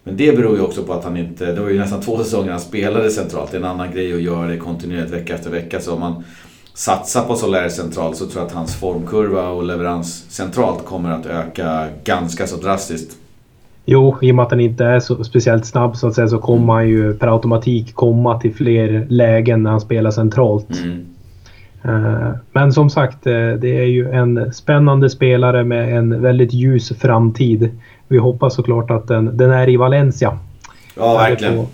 Men 0.03 0.17
det 0.17 0.37
beror 0.37 0.55
ju 0.55 0.61
också 0.61 0.83
på 0.83 0.93
att 0.93 1.03
han 1.03 1.17
inte... 1.17 1.45
Det 1.45 1.61
var 1.61 1.69
ju 1.69 1.79
nästan 1.79 2.01
två 2.01 2.17
säsonger 2.17 2.51
han 2.51 2.59
spelade 2.59 3.11
centralt. 3.11 3.51
Det 3.51 3.57
är 3.57 3.61
en 3.61 3.67
annan 3.67 3.91
grej 3.91 4.13
att 4.13 4.21
göra 4.21 4.47
det 4.47 4.57
kontinuerligt 4.57 5.13
vecka 5.13 5.35
efter 5.35 5.49
vecka. 5.49 5.79
Så 5.79 5.93
om 5.93 5.99
man 5.99 6.23
satsar 6.73 7.23
på 7.23 7.35
Soler 7.35 7.69
centralt 7.69 8.17
så 8.17 8.25
tror 8.25 8.41
jag 8.41 8.47
att 8.47 8.53
hans 8.53 8.75
formkurva 8.75 9.49
och 9.49 9.63
leverans 9.63 10.25
centralt 10.29 10.85
kommer 10.85 11.11
att 11.11 11.25
öka 11.25 11.87
ganska 12.03 12.47
så 12.47 12.55
drastiskt. 12.55 13.17
Jo, 13.89 14.17
i 14.21 14.31
och 14.31 14.35
med 14.35 14.43
att 14.43 14.51
han 14.51 14.59
inte 14.59 14.85
är 14.85 14.99
så 14.99 15.23
speciellt 15.23 15.65
snabb 15.65 15.97
så 15.97 16.07
att 16.07 16.15
säga 16.15 16.27
så 16.27 16.37
kommer 16.37 16.73
han 16.73 16.87
ju 16.87 17.13
per 17.13 17.27
automatik 17.27 17.95
komma 17.95 18.39
till 18.39 18.55
fler 18.55 19.05
lägen 19.09 19.63
när 19.63 19.71
han 19.71 19.81
spelar 19.81 20.11
centralt. 20.11 20.69
Mm. 20.83 21.05
Eh, 21.83 22.29
men 22.51 22.73
som 22.73 22.89
sagt, 22.89 23.27
eh, 23.27 23.33
det 23.33 23.77
är 23.77 23.85
ju 23.85 24.11
en 24.11 24.53
spännande 24.53 25.09
spelare 25.09 25.63
med 25.63 25.97
en 25.97 26.21
väldigt 26.21 26.53
ljus 26.53 26.91
framtid 26.99 27.69
vi 28.07 28.17
hoppas 28.17 28.55
såklart 28.55 28.91
att 28.91 29.07
den, 29.07 29.37
den 29.37 29.51
är 29.51 29.69
i 29.69 29.77
Valencia. 29.77 30.39
Ja, 30.95 31.17
verkligen. 31.17 31.53
Det 31.53 31.59
får, 31.59 31.67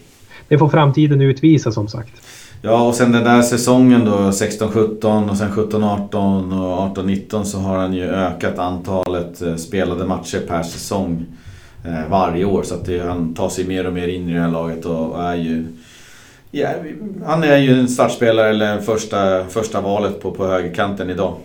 det 0.47 0.57
får 0.57 0.70
framtiden 0.70 1.22
utvisa 1.22 1.72
som 1.72 1.88
sagt. 1.88 2.14
Ja, 2.61 2.88
och 2.88 2.95
sen 2.95 3.11
den 3.11 3.24
där 3.24 3.41
säsongen 3.41 4.05
då, 4.05 4.11
16-17 4.11 5.30
och 5.30 5.38
sen 5.38 5.51
17-18 5.51 6.93
och 6.93 6.97
18-19 6.97 7.43
så 7.43 7.59
har 7.59 7.78
han 7.78 7.93
ju 7.93 8.03
ökat 8.03 8.59
antalet 8.59 9.41
eh, 9.41 9.55
spelade 9.55 10.05
matcher 10.05 10.39
per 10.47 10.64
säsong 10.64 11.26
varje 12.09 12.45
år. 12.45 12.63
Så 12.63 12.75
att 12.75 12.86
det, 12.86 12.99
han 12.99 13.34
tar 13.34 13.49
sig 13.49 13.67
mer 13.67 13.88
och 13.88 13.93
mer 13.93 14.07
in 14.07 14.29
i 14.29 14.34
det 14.34 14.39
här 14.39 14.51
laget 14.51 14.86
och 14.86 15.23
är 15.23 15.36
ju... 15.36 15.65
Ja, 16.51 16.69
han 17.25 17.43
är 17.43 17.57
ju 17.57 17.79
en 17.79 17.88
startspelare 17.88 18.49
eller 18.49 18.79
första, 18.79 19.45
första 19.45 19.81
valet 19.81 20.21
på, 20.21 20.31
på 20.31 20.47
högerkanten 20.47 21.09
idag. 21.09 21.36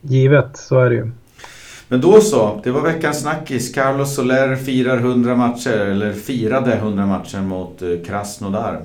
Givet, 0.00 0.56
så 0.56 0.80
är 0.80 0.90
det 0.90 0.96
ju. 0.96 1.10
Men 1.88 2.00
då 2.00 2.20
så, 2.20 2.60
det 2.64 2.70
var 2.70 2.80
veckans 2.80 3.20
snackis. 3.20 3.74
Carlos 3.74 4.14
Soler 4.14 4.56
firar 4.56 4.96
100 4.96 5.34
matcher, 5.34 5.78
eller 5.78 6.12
firade 6.12 6.72
100 6.72 7.06
matcher 7.06 7.40
mot 7.40 7.82
eh, 7.82 7.88
Krasnodar. 8.06 8.82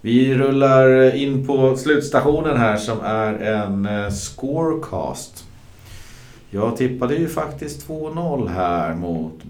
Vi 0.00 0.34
rullar 0.34 1.14
in 1.14 1.46
på 1.46 1.76
slutstationen 1.76 2.56
här 2.56 2.76
som 2.76 3.00
är 3.04 3.34
en 3.34 3.86
eh, 3.86 4.10
scorecast. 4.10 5.44
Jag 6.50 6.76
tippade 6.76 7.14
ju 7.14 7.28
faktiskt 7.28 7.88
2-0 7.88 8.48
här 8.48 8.94
mot 8.94 9.44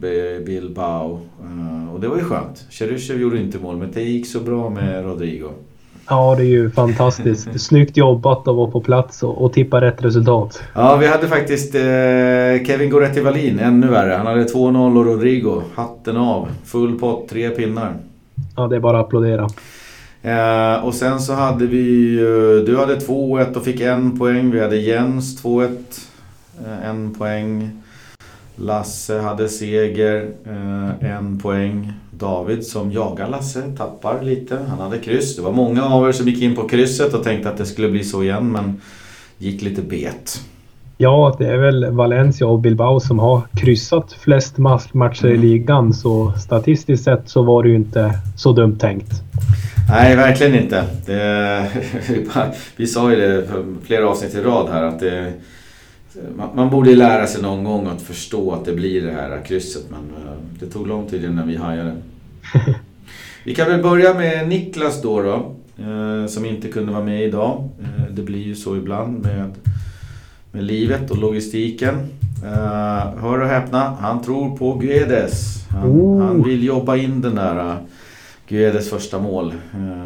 Bilbao. 0.46 1.20
Eh, 1.40 1.94
och 1.94 2.00
det 2.00 2.08
var 2.08 2.16
ju 2.16 2.24
skönt. 2.24 2.66
Cheryshev 2.70 3.20
gjorde 3.20 3.38
inte 3.38 3.58
mål, 3.58 3.76
men 3.76 3.92
det 3.92 4.02
gick 4.02 4.26
så 4.26 4.40
bra 4.40 4.70
med 4.70 5.04
Rodrigo. 5.04 5.48
Ja, 6.08 6.34
det 6.38 6.42
är 6.42 6.46
ju 6.46 6.70
fantastiskt. 6.70 7.48
Snyggt 7.60 7.96
jobbat 7.96 8.48
att 8.48 8.54
vara 8.54 8.70
på 8.70 8.80
plats 8.80 9.22
och, 9.22 9.44
och 9.44 9.52
tippa 9.52 9.80
rätt 9.80 10.04
resultat. 10.04 10.62
Ja, 10.74 10.96
vi 10.96 11.06
hade 11.06 11.28
faktiskt 11.28 11.74
eh, 11.74 12.66
Kevin 12.66 12.90
Goretti 12.90 13.20
Wallin, 13.20 13.58
ännu 13.58 13.86
värre. 13.86 14.12
Han 14.12 14.26
hade 14.26 14.44
2-0 14.44 14.98
och 14.98 15.06
Rodrigo. 15.06 15.62
Hatten 15.74 16.16
av. 16.16 16.48
Full 16.64 16.98
pott, 16.98 17.28
tre 17.28 17.50
pinnar. 17.50 17.94
Ja, 18.56 18.66
det 18.66 18.76
är 18.76 18.80
bara 18.80 19.00
att 19.00 19.06
applådera. 19.06 19.48
Eh, 20.22 20.84
och 20.84 20.94
sen 20.94 21.20
så 21.20 21.32
hade 21.32 21.66
vi 21.66 22.16
Du 22.66 22.76
hade 22.76 22.96
2-1 22.96 23.56
och 23.56 23.64
fick 23.64 23.80
en 23.80 24.18
poäng. 24.18 24.50
Vi 24.50 24.60
hade 24.60 24.76
Jens 24.76 25.44
2-1. 25.44 26.07
Eh, 26.66 26.88
en 26.88 27.14
poäng. 27.14 27.70
Lasse 28.56 29.18
hade 29.18 29.48
seger. 29.48 30.28
Eh, 30.46 31.10
en 31.16 31.38
poäng. 31.38 31.92
David 32.10 32.66
som 32.66 32.92
jagar 32.92 33.28
Lasse 33.28 33.62
tappar 33.76 34.22
lite. 34.22 34.58
Han 34.68 34.78
hade 34.78 34.98
kryss. 34.98 35.36
Det 35.36 35.42
var 35.42 35.52
många 35.52 35.84
av 35.84 36.08
er 36.08 36.12
som 36.12 36.28
gick 36.28 36.42
in 36.42 36.56
på 36.56 36.68
krysset 36.68 37.14
och 37.14 37.24
tänkte 37.24 37.48
att 37.50 37.58
det 37.58 37.66
skulle 37.66 37.88
bli 37.88 38.04
så 38.04 38.22
igen 38.22 38.52
men 38.52 38.80
gick 39.38 39.62
lite 39.62 39.82
bet. 39.82 40.40
Ja, 41.00 41.36
det 41.38 41.46
är 41.46 41.56
väl 41.56 41.90
Valencia 41.90 42.46
och 42.46 42.58
Bilbao 42.58 43.00
som 43.00 43.18
har 43.18 43.42
kryssat 43.56 44.12
flest 44.12 44.58
matcher 44.92 45.26
i 45.26 45.30
mm. 45.30 45.40
ligan 45.40 45.92
så 45.92 46.32
statistiskt 46.32 47.04
sett 47.04 47.28
så 47.28 47.42
var 47.42 47.62
det 47.62 47.68
ju 47.68 47.74
inte 47.74 48.12
så 48.36 48.52
dumt 48.52 48.78
tänkt. 48.78 49.10
Nej, 49.90 50.16
verkligen 50.16 50.54
inte. 50.54 50.84
Det, 51.06 51.68
vi 52.76 52.86
sa 52.86 53.10
ju 53.10 53.16
det 53.16 53.46
flera 53.86 54.08
avsnitt 54.08 54.34
i 54.34 54.40
rad 54.40 54.68
här 54.72 54.82
att 54.82 55.00
det, 55.00 55.32
man, 56.36 56.48
man 56.54 56.70
borde 56.70 56.94
lära 56.94 57.26
sig 57.26 57.42
någon 57.42 57.64
gång 57.64 57.86
att 57.86 58.02
förstå 58.02 58.52
att 58.52 58.64
det 58.64 58.72
blir 58.72 59.02
det 59.02 59.12
här 59.12 59.42
krysset 59.46 59.84
men 59.90 60.00
eh, 60.00 60.32
det 60.60 60.66
tog 60.66 60.86
lång 60.86 61.06
tid 61.06 61.24
innan 61.24 61.48
vi 61.48 61.56
hajade. 61.56 61.92
Vi 63.44 63.54
kan 63.54 63.68
väl 63.68 63.82
börja 63.82 64.14
med 64.14 64.48
Niklas 64.48 65.02
då, 65.02 65.22
då 65.22 65.54
eh, 65.84 66.26
som 66.26 66.44
inte 66.44 66.68
kunde 66.68 66.92
vara 66.92 67.04
med 67.04 67.24
idag. 67.24 67.68
Eh, 67.80 68.14
det 68.14 68.22
blir 68.22 68.42
ju 68.42 68.54
så 68.54 68.76
ibland 68.76 69.22
med, 69.22 69.52
med 70.52 70.64
livet 70.64 71.10
och 71.10 71.18
logistiken. 71.18 71.94
Hör 73.20 73.40
och 73.40 73.48
häpna, 73.48 73.96
han 74.00 74.22
tror 74.22 74.56
på 74.56 74.74
Guedes. 74.74 75.64
Han, 75.70 75.90
Oh. 75.90 76.22
han 76.22 76.42
vill 76.42 76.64
jobba 76.64 76.96
in 76.96 77.20
den 77.20 77.34
där 77.34 77.76
Guedes 78.48 78.90
första 78.90 79.18
mål. 79.18 79.52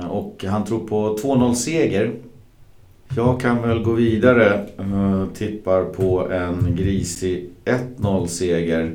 Och 0.09 0.45
han 0.49 0.65
tror 0.65 0.89
på 0.89 1.17
2-0 1.23 1.55
seger. 1.55 2.13
Jag 3.17 3.41
kan 3.41 3.63
väl 3.63 3.83
gå 3.83 3.93
vidare. 3.93 4.55
Eh, 4.79 5.25
tippar 5.35 5.85
på 5.85 6.31
en 6.31 6.77
grisig 6.77 7.51
1-0 7.65 8.27
seger. 8.27 8.93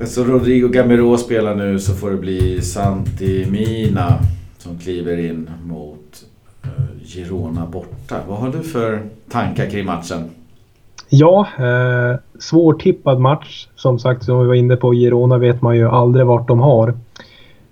Eftersom 0.00 0.32
Rodrigo 0.32 0.68
Gamero 0.68 1.16
spelar 1.16 1.54
nu 1.54 1.78
så 1.78 1.94
får 1.94 2.10
det 2.10 2.16
bli 2.16 2.62
Santi 2.62 3.46
Mina 3.50 4.18
som 4.58 4.78
kliver 4.78 5.16
in 5.16 5.50
mot 5.64 6.24
eh, 6.62 7.06
Girona 7.06 7.66
borta. 7.66 8.16
Vad 8.28 8.38
har 8.38 8.48
du 8.48 8.62
för 8.62 9.02
tankar 9.30 9.70
kring 9.70 9.86
matchen? 9.86 10.30
Ja, 11.08 11.46
eh, 11.58 12.18
svårtippad 12.38 13.20
match. 13.20 13.68
Som 13.76 13.98
sagt, 13.98 14.24
som 14.24 14.40
vi 14.40 14.46
var 14.46 14.54
inne 14.54 14.76
på, 14.76 14.92
Girona 14.94 15.38
vet 15.38 15.62
man 15.62 15.76
ju 15.76 15.88
aldrig 15.88 16.26
vart 16.26 16.48
de 16.48 16.60
har. 16.60 16.94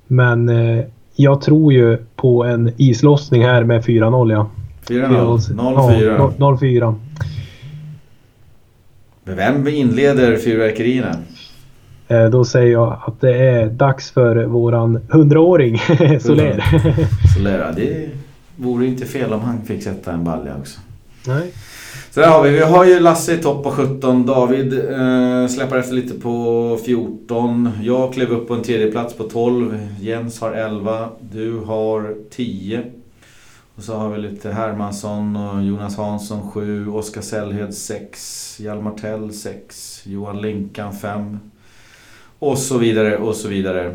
Men 0.07 0.49
eh, 0.49 0.85
jag 1.17 1.41
tror 1.41 1.73
ju 1.73 1.99
på 2.17 2.45
en 2.45 2.73
islossning 2.77 3.43
här 3.45 3.65
med 3.65 3.85
4-0 3.85 4.33
ja. 4.33 4.47
4-0. 4.89 5.39
0-4. 5.39 6.03
Ja, 6.03 6.33
0-4. 6.39 6.95
Vem 9.25 9.69
inleder 9.69 10.37
fyrverkerierna? 10.37 11.17
Eh, 12.09 12.25
då 12.25 12.45
säger 12.45 12.73
jag 12.73 12.99
att 13.07 13.21
det 13.21 13.35
är 13.37 13.67
dags 13.67 14.11
för 14.11 14.45
våran 14.45 14.99
100-åring 14.99 15.79
Soler. 16.21 16.65
Solera. 17.35 17.73
Det 17.73 18.11
vore 18.57 18.87
inte 18.87 19.07
fel 19.07 19.33
om 19.33 19.41
han 19.41 19.63
fick 19.63 19.83
sätta 19.83 20.13
en 20.13 20.25
balja 20.25 20.57
också. 20.61 20.81
Nej. 21.27 21.53
Så 22.11 22.21
där 22.21 22.29
har 22.29 22.43
vi. 22.43 22.51
Vi 22.51 22.61
har 22.61 22.85
ju 22.85 23.01
Lasse 23.01 23.35
i 23.35 23.39
topp 23.39 23.65
på 23.65 23.71
17. 23.71 24.27
David 24.27 24.73
eh, 24.73 25.47
släpar 25.49 25.77
efter 25.77 25.95
lite 25.95 26.15
på 26.21 26.79
14. 26.87 27.71
Jag 27.83 28.15
klev 28.15 28.31
upp 28.31 28.49
på 28.49 28.55
en 28.55 28.63
tredje 28.63 28.91
plats 28.91 29.15
på 29.15 29.25
12. 29.25 29.79
Jens 30.01 30.41
har 30.41 30.53
11. 30.53 31.09
Du 31.33 31.59
har 31.59 32.15
10. 32.31 32.83
Och 33.77 33.83
så 33.83 33.95
har 33.95 34.09
vi 34.09 34.19
lite 34.19 34.53
Hermansson 34.53 35.37
och 35.37 35.63
Jonas 35.63 35.97
Hansson 35.97 36.51
7. 36.51 36.89
Oskar 36.89 37.21
Sällhed 37.21 37.75
6. 37.75 38.57
Hjalmar 38.61 38.91
Tell 38.91 39.33
6. 39.33 40.03
Johan 40.07 40.41
Linkan 40.41 40.93
5. 40.93 41.39
Och 42.39 42.59
så 42.59 42.79
vidare 42.79 43.17
och 43.17 43.35
så 43.35 43.49
vidare. 43.49 43.95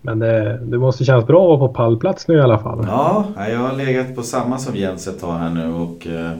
Men 0.00 0.18
det, 0.18 0.58
det 0.62 0.78
måste 0.78 1.04
kännas 1.04 1.26
bra 1.26 1.54
att 1.54 1.60
vara 1.60 1.68
på 1.68 1.74
pallplats 1.74 2.28
nu 2.28 2.34
i 2.34 2.40
alla 2.40 2.58
fall. 2.58 2.84
Ja, 2.88 3.26
jag 3.36 3.58
har 3.58 3.76
legat 3.76 4.16
på 4.16 4.22
samma 4.22 4.58
som 4.58 4.76
Jens 4.76 5.08
ett 5.08 5.20
tag 5.20 5.32
här 5.32 5.50
nu 5.50 5.72
och 5.72 6.06
eh, 6.06 6.32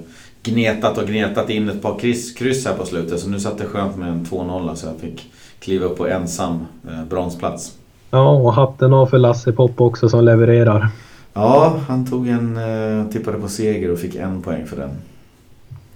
gnetat 0.42 0.98
och 0.98 1.06
gnetat 1.06 1.50
in 1.50 1.68
ett 1.68 1.82
par 1.82 1.98
kryss, 1.98 2.34
kryss 2.34 2.66
här 2.66 2.74
på 2.74 2.84
slutet. 2.84 3.20
Så 3.20 3.28
nu 3.28 3.40
satt 3.40 3.58
det 3.58 3.64
skönt 3.64 3.96
med 3.96 4.08
en 4.08 4.24
2-0 4.24 4.74
så 4.74 4.86
jag 4.86 4.96
fick 4.96 5.32
kliva 5.58 5.86
upp 5.86 5.98
på 5.98 6.08
ensam 6.08 6.66
eh, 6.88 7.04
bronsplats. 7.04 7.78
Ja, 8.10 8.30
och 8.30 8.54
hatten 8.54 8.92
av 8.92 9.06
för 9.06 9.18
Lasse 9.18 9.52
Popp 9.52 9.80
också 9.80 10.08
som 10.08 10.24
levererar. 10.24 10.88
Ja, 11.34 11.80
han 11.88 12.06
tog 12.06 12.28
en, 12.28 12.56
eh, 12.56 13.06
tippade 13.10 13.38
på 13.38 13.48
seger 13.48 13.92
och 13.92 13.98
fick 13.98 14.14
en 14.14 14.42
poäng 14.42 14.66
för 14.66 14.76
den. 14.76 14.90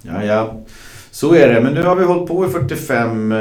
Ja, 0.02 0.24
ja. 0.24 0.54
Så 1.10 1.34
är 1.34 1.54
det, 1.54 1.60
men 1.60 1.74
nu 1.74 1.82
har 1.82 1.96
vi 1.96 2.04
hållit 2.04 2.28
på 2.28 2.46
i 2.46 2.48
45 2.48 3.32
eh, 3.32 3.36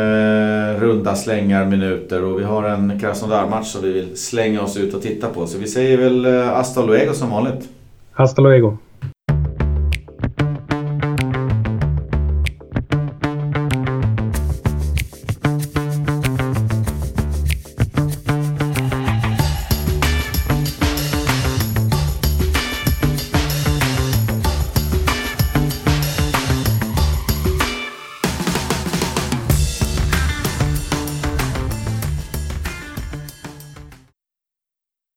runda 0.80 1.16
slängar 1.16 1.66
minuter 1.66 2.24
och 2.24 2.40
vi 2.40 2.44
har 2.44 2.64
en 2.64 3.00
Krasnodar-match 3.00 3.68
som 3.68 3.82
vi 3.82 3.92
vill 3.92 4.18
slänga 4.18 4.62
oss 4.62 4.78
ut 4.78 4.94
och 4.94 5.02
titta 5.02 5.30
på. 5.30 5.48
Så 5.48 5.58
vi 5.58 5.68
säger 5.68 5.98
väl 5.98 6.26
eh, 6.26 6.44
hasta 6.44 6.86
luego 6.86 7.14
som 7.14 7.30
vanligt. 7.30 7.70
Hasta 8.12 8.42
luego. 8.42 8.78